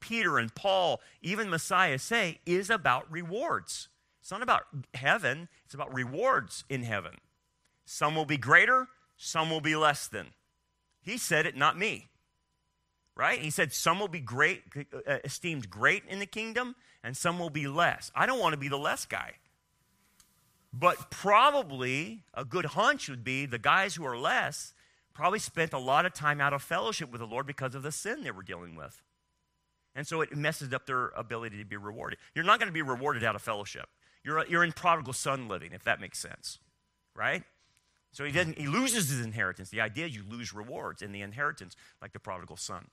Peter 0.00 0.38
and 0.38 0.54
Paul, 0.54 1.00
even 1.22 1.50
Messiah 1.50 1.98
say, 1.98 2.38
is 2.46 2.70
about 2.70 3.10
rewards. 3.10 3.88
It's 4.24 4.30
not 4.30 4.40
about 4.40 4.62
heaven, 4.94 5.50
it's 5.66 5.74
about 5.74 5.92
rewards 5.92 6.64
in 6.70 6.82
heaven. 6.82 7.16
Some 7.84 8.16
will 8.16 8.24
be 8.24 8.38
greater, 8.38 8.88
some 9.18 9.50
will 9.50 9.60
be 9.60 9.76
less 9.76 10.06
than. 10.06 10.28
He 11.02 11.18
said 11.18 11.44
it, 11.44 11.58
not 11.58 11.78
me. 11.78 12.08
Right? 13.14 13.38
He 13.38 13.50
said 13.50 13.74
some 13.74 14.00
will 14.00 14.08
be 14.08 14.20
great, 14.20 14.62
uh, 15.06 15.18
esteemed 15.24 15.68
great 15.68 16.04
in 16.08 16.20
the 16.20 16.26
kingdom, 16.26 16.74
and 17.02 17.14
some 17.14 17.38
will 17.38 17.50
be 17.50 17.66
less. 17.66 18.10
I 18.14 18.24
don't 18.24 18.40
want 18.40 18.54
to 18.54 18.58
be 18.58 18.68
the 18.68 18.78
less 18.78 19.04
guy. 19.04 19.32
But 20.72 21.10
probably 21.10 22.22
a 22.32 22.46
good 22.46 22.64
hunch 22.64 23.10
would 23.10 23.24
be 23.24 23.44
the 23.44 23.58
guys 23.58 23.94
who 23.94 24.06
are 24.06 24.16
less 24.16 24.72
probably 25.12 25.38
spent 25.38 25.74
a 25.74 25.78
lot 25.78 26.06
of 26.06 26.14
time 26.14 26.40
out 26.40 26.54
of 26.54 26.62
fellowship 26.62 27.12
with 27.12 27.20
the 27.20 27.26
Lord 27.26 27.46
because 27.46 27.74
of 27.74 27.82
the 27.82 27.92
sin 27.92 28.24
they 28.24 28.30
were 28.30 28.42
dealing 28.42 28.74
with. 28.74 29.02
And 29.94 30.06
so 30.06 30.22
it 30.22 30.34
messes 30.34 30.72
up 30.72 30.86
their 30.86 31.08
ability 31.08 31.58
to 31.58 31.66
be 31.66 31.76
rewarded. 31.76 32.18
You're 32.34 32.46
not 32.46 32.58
going 32.58 32.68
to 32.68 32.72
be 32.72 32.80
rewarded 32.80 33.22
out 33.22 33.34
of 33.36 33.42
fellowship. 33.42 33.86
You're, 34.24 34.46
you're 34.46 34.64
in 34.64 34.72
prodigal 34.72 35.12
son 35.12 35.48
living, 35.48 35.72
if 35.72 35.84
that 35.84 36.00
makes 36.00 36.18
sense, 36.18 36.58
right? 37.14 37.42
So 38.10 38.24
he, 38.24 38.32
doesn't, 38.32 38.58
he 38.58 38.66
loses 38.66 39.10
his 39.10 39.24
inheritance. 39.24 39.70
The 39.70 39.80
idea 39.80 40.06
you 40.06 40.22
lose 40.28 40.54
rewards 40.54 41.02
in 41.02 41.12
the 41.12 41.20
inheritance, 41.20 41.76
like 42.00 42.12
the 42.12 42.20
prodigal 42.20 42.56
son. 42.56 42.86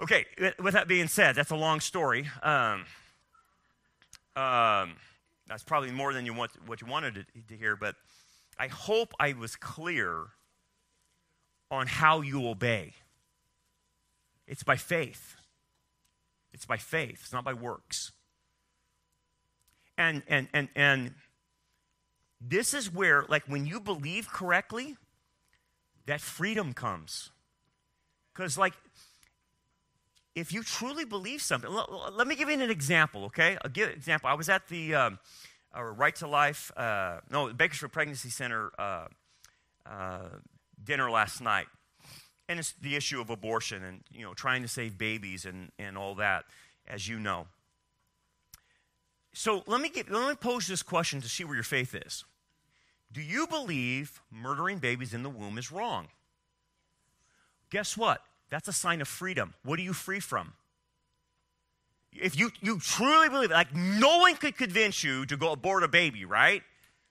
Okay, 0.00 0.26
with 0.58 0.74
that 0.74 0.88
being 0.88 1.08
said, 1.08 1.34
that's 1.34 1.50
a 1.50 1.56
long 1.56 1.80
story. 1.80 2.28
Um, 2.42 2.84
um, 4.36 4.96
that's 5.46 5.62
probably 5.64 5.90
more 5.90 6.12
than 6.12 6.26
you 6.26 6.34
want, 6.34 6.52
what 6.66 6.80
you 6.82 6.86
wanted 6.86 7.14
to, 7.14 7.24
to 7.48 7.56
hear, 7.56 7.76
but 7.76 7.96
I 8.58 8.68
hope 8.68 9.14
I 9.18 9.32
was 9.32 9.56
clear 9.56 10.26
on 11.70 11.86
how 11.86 12.20
you 12.20 12.46
obey. 12.46 12.92
It's 14.46 14.62
by 14.62 14.76
faith. 14.76 15.36
It's 16.52 16.66
by 16.66 16.76
faith. 16.76 17.20
It's 17.22 17.32
not 17.32 17.44
by 17.44 17.54
works. 17.54 18.12
And, 19.98 20.22
and, 20.28 20.48
and, 20.52 20.68
and 20.74 21.14
this 22.40 22.74
is 22.74 22.92
where, 22.92 23.24
like, 23.28 23.44
when 23.46 23.66
you 23.66 23.80
believe 23.80 24.28
correctly, 24.28 24.96
that 26.06 26.20
freedom 26.20 26.72
comes. 26.72 27.30
Because, 28.34 28.58
like, 28.58 28.74
if 30.34 30.52
you 30.52 30.62
truly 30.62 31.04
believe 31.04 31.40
something, 31.40 31.70
let, 31.70 32.14
let, 32.14 32.26
me 32.26 32.36
give 32.36 32.48
you 32.48 32.60
an 32.60 32.70
example, 32.70 33.24
okay? 33.24 33.56
I'll 33.64 33.70
give 33.70 33.88
an 33.88 33.94
example. 33.94 34.28
I 34.28 34.34
was 34.34 34.50
at 34.50 34.68
the 34.68 34.94
um, 34.94 35.18
uh, 35.76 35.82
Right 35.82 36.14
to 36.16 36.28
Life, 36.28 36.70
uh, 36.76 37.20
no, 37.30 37.48
the 37.48 37.54
Bakersfield 37.54 37.92
Pregnancy 37.92 38.28
Center 38.28 38.70
uh, 38.78 39.06
uh, 39.86 40.28
dinner 40.84 41.10
last 41.10 41.40
night. 41.40 41.66
And 42.48 42.58
it's 42.58 42.74
the 42.80 42.94
issue 42.94 43.20
of 43.20 43.30
abortion 43.30 43.82
and, 43.82 44.02
you 44.12 44.22
know, 44.22 44.34
trying 44.34 44.62
to 44.62 44.68
save 44.68 44.98
babies 44.98 45.46
and, 45.46 45.72
and 45.78 45.96
all 45.96 46.14
that, 46.16 46.44
as 46.86 47.08
you 47.08 47.18
know. 47.18 47.46
So 49.38 49.62
let 49.66 49.82
me, 49.82 49.90
get, 49.90 50.10
let 50.10 50.30
me 50.30 50.34
pose 50.34 50.66
this 50.66 50.82
question 50.82 51.20
to 51.20 51.28
see 51.28 51.44
where 51.44 51.54
your 51.54 51.62
faith 51.62 51.94
is. 51.94 52.24
Do 53.12 53.20
you 53.20 53.46
believe 53.46 54.22
murdering 54.32 54.78
babies 54.78 55.12
in 55.12 55.22
the 55.22 55.28
womb 55.28 55.58
is 55.58 55.70
wrong? 55.70 56.08
Guess 57.68 57.98
what? 57.98 58.22
That's 58.48 58.66
a 58.66 58.72
sign 58.72 59.02
of 59.02 59.08
freedom. 59.08 59.52
What 59.62 59.78
are 59.78 59.82
you 59.82 59.92
free 59.92 60.20
from? 60.20 60.54
If 62.14 62.38
you, 62.38 62.50
you 62.62 62.80
truly 62.80 63.28
believe 63.28 63.50
it, 63.50 63.54
like 63.54 63.74
no 63.74 64.20
one 64.20 64.36
could 64.36 64.56
convince 64.56 65.04
you 65.04 65.26
to 65.26 65.36
go 65.36 65.52
abort 65.52 65.82
a 65.82 65.88
baby, 65.88 66.24
right? 66.24 66.62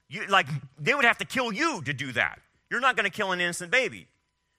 You, 0.08 0.26
like 0.26 0.48
they 0.80 0.96
would 0.96 1.04
have 1.04 1.18
to 1.18 1.24
kill 1.24 1.52
you 1.52 1.80
to 1.82 1.92
do 1.92 2.10
that. 2.10 2.40
You're 2.70 2.80
not 2.80 2.96
going 2.96 3.08
to 3.08 3.16
kill 3.16 3.30
an 3.30 3.40
innocent 3.40 3.70
baby. 3.70 4.08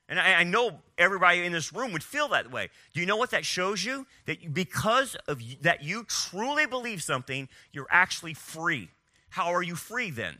And 0.09 0.19
I, 0.19 0.35
I, 0.35 0.43
know 0.43 0.79
everybody 0.97 1.43
in 1.43 1.51
this 1.51 1.73
room 1.73 1.91
would 1.91 2.03
feel 2.03 2.29
that 2.29 2.49
way. 2.49 2.69
Do 2.93 3.01
you 3.01 3.05
know 3.05 3.17
what 3.17 3.31
that 3.31 3.45
shows 3.45 3.83
you? 3.83 4.07
That 4.25 4.53
because 4.53 5.15
of 5.27 5.41
that 5.61 5.83
you 5.83 6.05
truly 6.05 6.65
believe 6.65 7.03
something, 7.03 7.49
you're 7.73 7.87
actually 7.89 8.33
free. 8.33 8.89
How 9.29 9.53
are 9.53 9.61
you 9.61 9.75
free 9.75 10.09
then? 10.09 10.39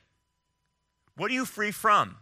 What 1.18 1.32
are 1.32 1.34
you 1.34 1.44
free 1.46 1.72
from? 1.72 2.16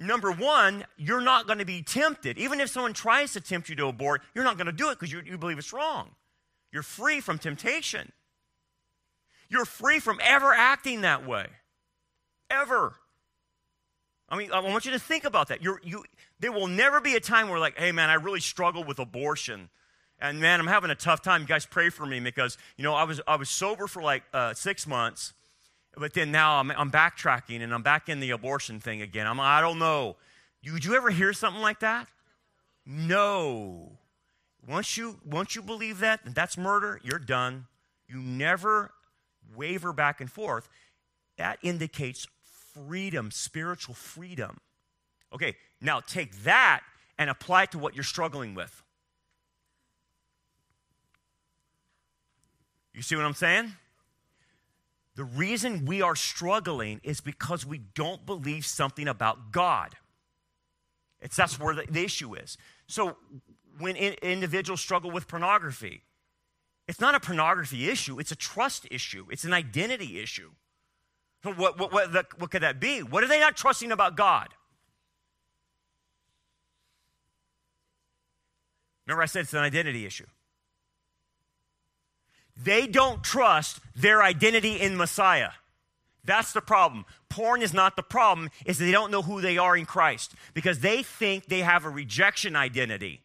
Number 0.00 0.32
one, 0.32 0.84
you're 0.96 1.20
not 1.20 1.46
going 1.46 1.60
to 1.60 1.64
be 1.64 1.82
tempted. 1.82 2.36
Even 2.36 2.60
if 2.60 2.68
someone 2.68 2.92
tries 2.92 3.32
to 3.34 3.40
tempt 3.40 3.68
you 3.68 3.76
to 3.76 3.86
abort, 3.86 4.22
you're 4.34 4.44
not 4.44 4.56
going 4.56 4.66
to 4.66 4.72
do 4.72 4.90
it 4.90 4.98
because 4.98 5.12
you, 5.12 5.22
you 5.24 5.38
believe 5.38 5.58
it's 5.58 5.72
wrong. 5.72 6.10
You're 6.72 6.82
free 6.82 7.20
from 7.20 7.38
temptation. 7.38 8.10
You're 9.48 9.64
free 9.64 10.00
from 10.00 10.18
ever 10.22 10.52
acting 10.52 11.02
that 11.02 11.24
way. 11.26 11.46
Ever. 12.50 12.94
I 14.28 14.36
mean, 14.36 14.50
I 14.52 14.60
want 14.60 14.84
you 14.84 14.92
to 14.92 14.98
think 14.98 15.24
about 15.24 15.48
that. 15.48 15.62
You're, 15.62 15.80
you, 15.84 16.04
there 16.40 16.52
will 16.52 16.66
never 16.66 17.00
be 17.00 17.14
a 17.14 17.20
time 17.20 17.48
where, 17.48 17.58
like, 17.58 17.78
hey, 17.78 17.92
man, 17.92 18.10
I 18.10 18.14
really 18.14 18.40
struggle 18.40 18.82
with 18.82 18.98
abortion. 18.98 19.68
And 20.18 20.40
man, 20.40 20.60
I'm 20.60 20.66
having 20.66 20.90
a 20.90 20.94
tough 20.94 21.22
time. 21.22 21.42
You 21.42 21.46
guys 21.46 21.66
pray 21.66 21.90
for 21.90 22.06
me 22.06 22.20
because, 22.20 22.56
you 22.76 22.84
know, 22.84 22.94
I 22.94 23.04
was, 23.04 23.20
I 23.26 23.36
was 23.36 23.50
sober 23.50 23.86
for 23.86 24.02
like 24.02 24.22
uh, 24.32 24.54
six 24.54 24.86
months, 24.86 25.34
but 25.96 26.14
then 26.14 26.30
now 26.30 26.60
I'm, 26.60 26.70
I'm 26.70 26.90
backtracking 26.90 27.60
and 27.60 27.74
I'm 27.74 27.82
back 27.82 28.08
in 28.08 28.20
the 28.20 28.30
abortion 28.30 28.80
thing 28.80 29.02
again. 29.02 29.26
I'm, 29.26 29.38
I 29.40 29.60
don't 29.60 29.78
know. 29.78 30.16
You, 30.62 30.72
would 30.72 30.84
you 30.84 30.94
ever 30.94 31.10
hear 31.10 31.32
something 31.32 31.60
like 31.60 31.80
that? 31.80 32.08
No. 32.86 33.98
Once 34.66 34.96
you, 34.96 35.18
once 35.24 35.54
you 35.54 35.62
believe 35.62 35.98
that, 35.98 36.20
that's 36.24 36.56
murder, 36.56 37.00
you're 37.02 37.18
done. 37.18 37.66
You 38.08 38.16
never 38.16 38.92
waver 39.54 39.92
back 39.92 40.20
and 40.20 40.30
forth. 40.30 40.68
That 41.36 41.58
indicates 41.62 42.26
freedom, 42.74 43.30
spiritual 43.30 43.94
freedom. 43.94 44.58
Okay, 45.32 45.56
now 45.80 46.00
take 46.00 46.44
that 46.44 46.82
and 47.18 47.30
apply 47.30 47.64
it 47.64 47.72
to 47.72 47.78
what 47.78 47.94
you're 47.94 48.04
struggling 48.04 48.54
with. 48.54 48.82
You 52.92 53.02
see 53.02 53.16
what 53.16 53.24
I'm 53.24 53.34
saying? 53.34 53.72
The 55.16 55.24
reason 55.24 55.84
we 55.84 56.02
are 56.02 56.16
struggling 56.16 57.00
is 57.04 57.20
because 57.20 57.64
we 57.64 57.78
don't 57.78 58.26
believe 58.26 58.66
something 58.66 59.08
about 59.08 59.52
God. 59.52 59.94
It's 61.20 61.36
that's 61.36 61.58
where 61.58 61.74
the, 61.74 61.84
the 61.88 62.04
issue 62.04 62.34
is. 62.34 62.56
So 62.86 63.16
when 63.78 63.96
in, 63.96 64.14
individuals 64.22 64.80
struggle 64.80 65.10
with 65.10 65.26
pornography, 65.28 66.02
it's 66.86 67.00
not 67.00 67.14
a 67.14 67.20
pornography 67.20 67.88
issue, 67.88 68.18
it's 68.18 68.32
a 68.32 68.36
trust 68.36 68.86
issue, 68.90 69.26
it's 69.30 69.44
an 69.44 69.52
identity 69.52 70.20
issue. 70.20 70.50
What, 71.44 71.78
what, 71.78 71.92
what, 71.92 72.40
what 72.40 72.50
could 72.50 72.62
that 72.62 72.80
be? 72.80 73.02
What 73.02 73.22
are 73.22 73.28
they 73.28 73.38
not 73.38 73.54
trusting 73.54 73.92
about 73.92 74.16
God? 74.16 74.48
Remember, 79.06 79.22
I 79.22 79.26
said 79.26 79.40
it's 79.40 79.52
an 79.52 79.58
identity 79.58 80.06
issue. 80.06 80.26
They 82.56 82.86
don't 82.86 83.22
trust 83.22 83.80
their 83.94 84.22
identity 84.22 84.80
in 84.80 84.96
Messiah. 84.96 85.50
That's 86.24 86.52
the 86.52 86.62
problem. 86.62 87.04
Porn 87.28 87.60
is 87.60 87.74
not 87.74 87.96
the 87.96 88.02
problem, 88.02 88.48
is 88.64 88.78
they 88.78 88.92
don't 88.92 89.10
know 89.10 89.20
who 89.20 89.42
they 89.42 89.58
are 89.58 89.76
in 89.76 89.84
Christ 89.84 90.32
because 90.54 90.80
they 90.80 91.02
think 91.02 91.46
they 91.46 91.60
have 91.60 91.84
a 91.84 91.90
rejection 91.90 92.56
identity 92.56 93.23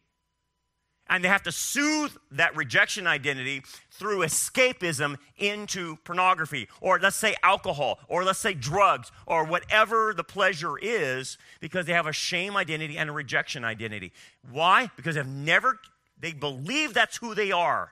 and 1.10 1.24
they 1.24 1.28
have 1.28 1.42
to 1.42 1.52
soothe 1.52 2.12
that 2.30 2.56
rejection 2.56 3.06
identity 3.06 3.62
through 3.90 4.20
escapism 4.20 5.18
into 5.36 5.96
pornography, 6.04 6.68
or 6.80 6.98
let's 7.00 7.16
say 7.16 7.34
alcohol, 7.42 7.98
or 8.08 8.24
let's 8.24 8.38
say 8.38 8.54
drugs, 8.54 9.10
or 9.26 9.44
whatever 9.44 10.14
the 10.14 10.24
pleasure 10.24 10.78
is, 10.80 11.36
because 11.60 11.84
they 11.84 11.92
have 11.92 12.06
a 12.06 12.12
shame 12.12 12.56
identity 12.56 12.96
and 12.96 13.10
a 13.10 13.12
rejection 13.12 13.64
identity. 13.64 14.12
Why? 14.50 14.90
Because 14.96 15.16
they've 15.16 15.26
never, 15.26 15.80
they 16.18 16.32
believe 16.32 16.94
that's 16.94 17.16
who 17.16 17.34
they 17.34 17.50
are. 17.50 17.90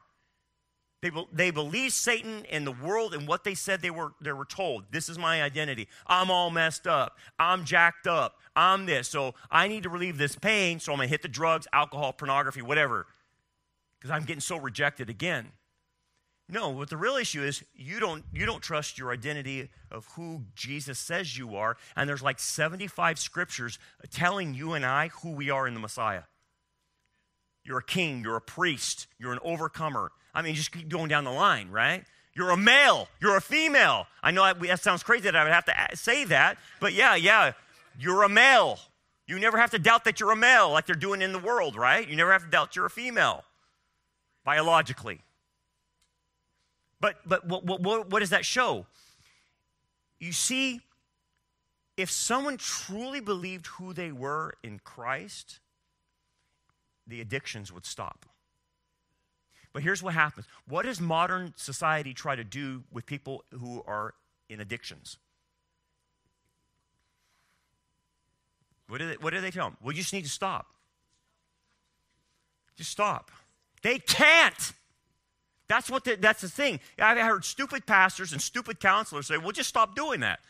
They, 1.00 1.10
they 1.32 1.50
believe 1.52 1.92
Satan 1.92 2.44
and 2.50 2.66
the 2.66 2.72
world 2.72 3.14
and 3.14 3.28
what 3.28 3.44
they 3.44 3.54
said 3.54 3.82
they 3.82 3.90
were, 3.90 4.14
they 4.20 4.32
were 4.32 4.44
told. 4.44 4.86
This 4.90 5.08
is 5.08 5.16
my 5.16 5.42
identity. 5.42 5.88
I'm 6.06 6.30
all 6.30 6.50
messed 6.50 6.88
up. 6.88 7.18
I'm 7.38 7.64
jacked 7.64 8.08
up. 8.08 8.38
I'm 8.56 8.86
this. 8.86 9.08
So 9.08 9.34
I 9.50 9.68
need 9.68 9.84
to 9.84 9.88
relieve 9.88 10.18
this 10.18 10.34
pain, 10.34 10.80
so 10.80 10.92
I'm 10.92 10.98
going 10.98 11.06
to 11.06 11.10
hit 11.10 11.22
the 11.22 11.28
drugs, 11.28 11.68
alcohol, 11.72 12.12
pornography, 12.12 12.62
whatever, 12.62 13.06
because 13.98 14.10
I'm 14.10 14.24
getting 14.24 14.40
so 14.40 14.56
rejected 14.56 15.08
again. 15.08 15.52
No, 16.50 16.70
what 16.70 16.88
the 16.88 16.96
real 16.96 17.16
issue 17.16 17.42
is 17.42 17.62
you 17.74 18.00
don't 18.00 18.24
you 18.32 18.46
don't 18.46 18.62
trust 18.62 18.96
your 18.96 19.12
identity 19.12 19.68
of 19.90 20.06
who 20.16 20.44
Jesus 20.54 20.98
says 20.98 21.36
you 21.36 21.56
are, 21.56 21.76
and 21.94 22.08
there's 22.08 22.22
like 22.22 22.40
75 22.40 23.18
scriptures 23.18 23.78
telling 24.10 24.54
you 24.54 24.72
and 24.72 24.84
I 24.84 25.08
who 25.08 25.32
we 25.32 25.50
are 25.50 25.68
in 25.68 25.74
the 25.74 25.80
Messiah. 25.80 26.22
You're 27.68 27.78
a 27.78 27.84
king, 27.84 28.22
you're 28.24 28.36
a 28.36 28.40
priest, 28.40 29.08
you're 29.18 29.34
an 29.34 29.40
overcomer. 29.42 30.10
I 30.34 30.40
mean, 30.40 30.54
just 30.54 30.72
keep 30.72 30.88
going 30.88 31.08
down 31.08 31.24
the 31.24 31.30
line, 31.30 31.70
right? 31.70 32.02
You're 32.34 32.48
a 32.48 32.56
male, 32.56 33.08
you're 33.20 33.36
a 33.36 33.42
female. 33.42 34.06
I 34.22 34.30
know 34.30 34.50
that, 34.54 34.80
sounds 34.80 35.02
crazy 35.02 35.24
that 35.24 35.36
I 35.36 35.44
would 35.44 35.52
have 35.52 35.66
to 35.66 35.74
say 35.94 36.24
that, 36.24 36.56
but 36.80 36.94
yeah, 36.94 37.14
yeah, 37.14 37.52
you're 38.00 38.22
a 38.22 38.28
male. 38.28 38.78
You 39.26 39.38
never 39.38 39.58
have 39.58 39.70
to 39.72 39.78
doubt 39.78 40.04
that 40.04 40.18
you're 40.18 40.30
a 40.30 40.36
male 40.36 40.70
like 40.70 40.86
they're 40.86 40.94
doing 40.94 41.20
in 41.20 41.32
the 41.32 41.38
world, 41.38 41.76
right? 41.76 42.08
You 42.08 42.16
never 42.16 42.32
have 42.32 42.44
to 42.44 42.48
doubt 42.48 42.74
you're 42.74 42.86
a 42.86 42.90
female 42.90 43.44
biologically. 44.46 45.20
But, 47.00 47.16
but 47.26 47.46
what, 47.46 47.66
what, 47.66 48.08
what 48.08 48.20
does 48.20 48.30
that 48.30 48.46
show? 48.46 48.86
You 50.18 50.32
see, 50.32 50.80
if 51.98 52.10
someone 52.10 52.56
truly 52.56 53.20
believed 53.20 53.66
who 53.66 53.92
they 53.92 54.10
were 54.10 54.54
in 54.62 54.80
Christ, 54.82 55.58
the 57.08 57.20
addictions 57.20 57.72
would 57.72 57.86
stop. 57.86 58.26
But 59.72 59.82
here's 59.82 60.02
what 60.02 60.14
happens 60.14 60.46
what 60.66 60.84
does 60.84 61.00
modern 61.00 61.54
society 61.56 62.14
try 62.14 62.36
to 62.36 62.44
do 62.44 62.84
with 62.92 63.06
people 63.06 63.44
who 63.50 63.82
are 63.86 64.14
in 64.48 64.60
addictions? 64.60 65.18
What 68.88 68.98
do 68.98 69.08
they, 69.08 69.14
what 69.14 69.34
do 69.34 69.40
they 69.40 69.50
tell 69.50 69.66
them? 69.66 69.76
Well, 69.82 69.92
you 69.92 70.00
just 70.00 70.14
need 70.14 70.24
to 70.24 70.30
stop. 70.30 70.66
Just 72.76 72.90
stop. 72.90 73.30
They 73.82 73.98
can't. 73.98 74.72
That's 75.68 75.90
what 75.90 76.04
the, 76.04 76.16
that's 76.16 76.40
the 76.40 76.48
thing. 76.48 76.80
I've 76.98 77.18
heard 77.18 77.44
stupid 77.44 77.84
pastors 77.84 78.32
and 78.32 78.40
stupid 78.40 78.80
counselors 78.80 79.26
say, 79.26 79.36
"Well, 79.36 79.52
just 79.52 79.68
stop 79.68 79.94
doing 79.94 80.20
that." 80.20 80.40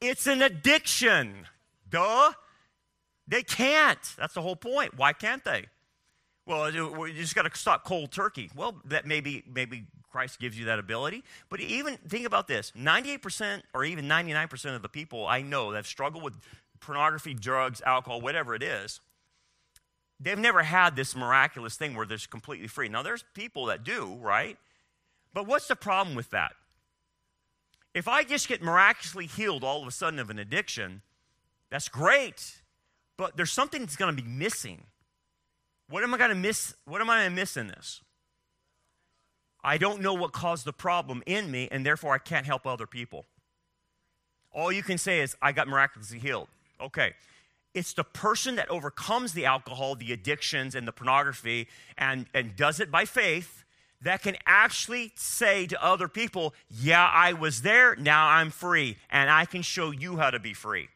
It's 0.00 0.26
an 0.26 0.42
addiction. 0.42 1.46
Duh. 1.88 2.32
They 3.26 3.42
can't. 3.42 3.98
That's 4.18 4.34
the 4.34 4.42
whole 4.42 4.56
point. 4.56 4.96
Why 4.96 5.12
can't 5.12 5.44
they? 5.44 5.66
Well, 6.46 6.70
you 6.70 7.12
just 7.14 7.34
got 7.34 7.50
to 7.50 7.58
stop 7.58 7.84
cold 7.84 8.12
turkey. 8.12 8.50
Well, 8.54 8.76
that 8.84 9.06
maybe 9.06 9.42
maybe 9.50 9.86
Christ 10.12 10.38
gives 10.38 10.58
you 10.58 10.66
that 10.66 10.78
ability. 10.78 11.24
But 11.48 11.60
even 11.60 11.96
think 12.08 12.26
about 12.26 12.48
this: 12.48 12.70
ninety-eight 12.74 13.22
percent, 13.22 13.64
or 13.72 13.84
even 13.84 14.06
ninety-nine 14.06 14.48
percent 14.48 14.76
of 14.76 14.82
the 14.82 14.88
people 14.90 15.26
I 15.26 15.40
know 15.40 15.72
that 15.72 15.86
struggle 15.86 16.20
with 16.20 16.34
pornography, 16.80 17.32
drugs, 17.32 17.80
alcohol, 17.86 18.20
whatever 18.20 18.54
it 18.54 18.62
is, 18.62 19.00
they've 20.20 20.38
never 20.38 20.62
had 20.62 20.96
this 20.96 21.16
miraculous 21.16 21.76
thing 21.76 21.96
where 21.96 22.04
they're 22.04 22.18
completely 22.28 22.68
free. 22.68 22.90
Now, 22.90 23.02
there's 23.02 23.24
people 23.32 23.66
that 23.66 23.84
do, 23.84 24.18
right? 24.20 24.58
But 25.32 25.46
what's 25.46 25.66
the 25.66 25.76
problem 25.76 26.14
with 26.14 26.28
that? 26.30 26.52
If 27.94 28.06
I 28.06 28.22
just 28.22 28.48
get 28.48 28.60
miraculously 28.60 29.26
healed 29.26 29.64
all 29.64 29.80
of 29.80 29.88
a 29.88 29.92
sudden 29.92 30.18
of 30.18 30.28
an 30.28 30.38
addiction, 30.38 31.00
that's 31.70 31.88
great. 31.88 32.60
But 33.16 33.36
there's 33.36 33.52
something 33.52 33.80
that's 33.80 33.96
going 33.96 34.14
to 34.14 34.22
be 34.22 34.28
missing. 34.28 34.84
What 35.88 36.02
am 36.02 36.14
I 36.14 36.18
going 36.18 36.30
to 36.30 36.36
miss? 36.36 36.74
What 36.84 37.00
am 37.00 37.10
I 37.10 37.20
going 37.20 37.30
to 37.30 37.36
miss 37.36 37.56
in 37.56 37.68
this? 37.68 38.00
I 39.62 39.78
don't 39.78 40.02
know 40.02 40.12
what 40.12 40.32
caused 40.32 40.66
the 40.66 40.72
problem 40.72 41.22
in 41.26 41.50
me, 41.50 41.68
and 41.70 41.86
therefore 41.86 42.12
I 42.12 42.18
can't 42.18 42.44
help 42.44 42.66
other 42.66 42.86
people. 42.86 43.24
All 44.52 44.70
you 44.70 44.82
can 44.82 44.98
say 44.98 45.20
is, 45.20 45.36
I 45.40 45.52
got 45.52 45.68
miraculously 45.68 46.18
healed. 46.18 46.48
Okay. 46.80 47.14
It's 47.72 47.92
the 47.92 48.04
person 48.04 48.56
that 48.56 48.70
overcomes 48.70 49.32
the 49.32 49.46
alcohol, 49.46 49.96
the 49.96 50.12
addictions, 50.12 50.74
and 50.74 50.86
the 50.86 50.92
pornography 50.92 51.66
and, 51.98 52.26
and 52.32 52.54
does 52.54 52.78
it 52.78 52.90
by 52.90 53.04
faith 53.04 53.64
that 54.02 54.22
can 54.22 54.36
actually 54.46 55.12
say 55.16 55.66
to 55.66 55.82
other 55.82 56.08
people, 56.08 56.54
Yeah, 56.70 57.10
I 57.12 57.32
was 57.32 57.62
there, 57.62 57.96
now 57.96 58.28
I'm 58.28 58.50
free, 58.50 58.96
and 59.10 59.30
I 59.30 59.46
can 59.46 59.62
show 59.62 59.90
you 59.90 60.18
how 60.18 60.30
to 60.30 60.38
be 60.38 60.54
free. 60.54 60.88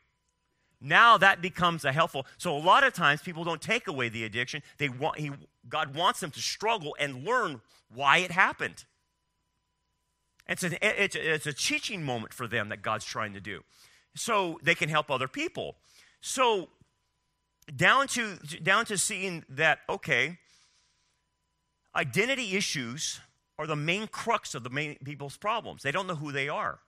Now 0.80 1.18
that 1.18 1.42
becomes 1.42 1.84
a 1.84 1.92
helpful. 1.92 2.26
So 2.36 2.56
a 2.56 2.58
lot 2.58 2.84
of 2.84 2.92
times 2.92 3.20
people 3.20 3.44
don't 3.44 3.60
take 3.60 3.88
away 3.88 4.08
the 4.08 4.24
addiction. 4.24 4.62
They 4.78 4.88
want 4.88 5.18
he, 5.18 5.30
God 5.68 5.94
wants 5.94 6.20
them 6.20 6.30
to 6.30 6.40
struggle 6.40 6.96
and 7.00 7.24
learn 7.24 7.60
why 7.92 8.18
it 8.18 8.30
happened. 8.30 8.84
It's, 10.48 10.62
an, 10.62 10.76
it's, 10.80 11.14
it's 11.14 11.46
a 11.46 11.52
teaching 11.52 12.02
moment 12.02 12.32
for 12.32 12.46
them 12.46 12.70
that 12.70 12.80
God's 12.80 13.04
trying 13.04 13.34
to 13.34 13.40
do. 13.40 13.62
So 14.14 14.58
they 14.62 14.74
can 14.74 14.88
help 14.88 15.10
other 15.10 15.28
people. 15.28 15.76
So 16.20 16.68
down 17.74 18.06
to 18.08 18.36
down 18.62 18.86
to 18.86 18.96
seeing 18.96 19.44
that 19.48 19.80
okay, 19.88 20.38
identity 21.94 22.56
issues 22.56 23.20
are 23.58 23.66
the 23.66 23.76
main 23.76 24.06
crux 24.06 24.54
of 24.54 24.62
the 24.62 24.70
main 24.70 24.96
people's 25.04 25.36
problems. 25.36 25.82
They 25.82 25.92
don't 25.92 26.06
know 26.06 26.14
who 26.14 26.32
they 26.32 26.48
are. 26.48 26.78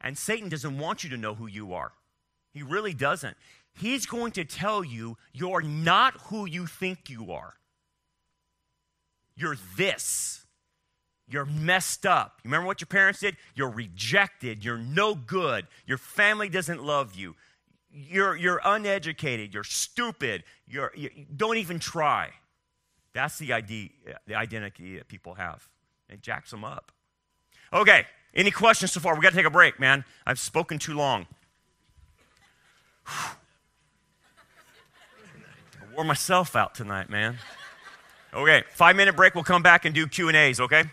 And 0.00 0.16
Satan 0.16 0.48
doesn't 0.48 0.78
want 0.78 1.04
you 1.04 1.10
to 1.10 1.16
know 1.16 1.34
who 1.34 1.46
you 1.46 1.74
are. 1.74 1.92
He 2.52 2.62
really 2.62 2.94
doesn't. 2.94 3.36
He's 3.72 4.06
going 4.06 4.32
to 4.32 4.44
tell 4.44 4.84
you 4.84 5.16
you're 5.32 5.62
not 5.62 6.14
who 6.24 6.46
you 6.46 6.66
think 6.66 7.08
you 7.08 7.32
are. 7.32 7.54
You're 9.36 9.56
this. 9.76 10.44
You're 11.28 11.46
messed 11.46 12.04
up. 12.04 12.40
You 12.42 12.48
remember 12.48 12.66
what 12.66 12.80
your 12.80 12.88
parents 12.88 13.20
did? 13.20 13.36
You're 13.54 13.70
rejected. 13.70 14.64
You're 14.64 14.78
no 14.78 15.14
good. 15.14 15.68
Your 15.86 15.98
family 15.98 16.48
doesn't 16.48 16.82
love 16.82 17.14
you 17.14 17.36
you're, 17.92 18.36
you're 18.36 18.60
uneducated, 18.64 19.52
you're 19.52 19.64
stupid, 19.64 20.44
you're, 20.66 20.92
you 20.94 21.10
don't 21.34 21.56
even 21.56 21.78
try. 21.78 22.30
That's 23.12 23.38
the, 23.38 23.52
idea, 23.52 23.88
the 24.26 24.36
identity 24.36 24.96
that 24.96 25.08
people 25.08 25.34
have. 25.34 25.68
It 26.08 26.22
jacks 26.22 26.50
them 26.50 26.64
up. 26.64 26.92
Okay, 27.72 28.06
any 28.34 28.50
questions 28.50 28.92
so 28.92 29.00
far? 29.00 29.14
We 29.14 29.20
got 29.20 29.30
to 29.30 29.36
take 29.36 29.46
a 29.46 29.50
break, 29.50 29.80
man. 29.80 30.04
I've 30.26 30.38
spoken 30.38 30.78
too 30.78 30.94
long. 30.94 31.26
I 35.80 35.94
wore 35.94 36.04
myself 36.04 36.56
out 36.56 36.74
tonight, 36.74 37.10
man. 37.10 37.38
Okay, 38.32 38.62
five 38.74 38.96
minute 38.96 39.16
break. 39.16 39.34
We'll 39.34 39.44
come 39.44 39.62
back 39.62 39.84
and 39.84 39.94
do 39.94 40.06
Q 40.06 40.28
and 40.28 40.36
A's. 40.36 40.60
Okay. 40.60 40.84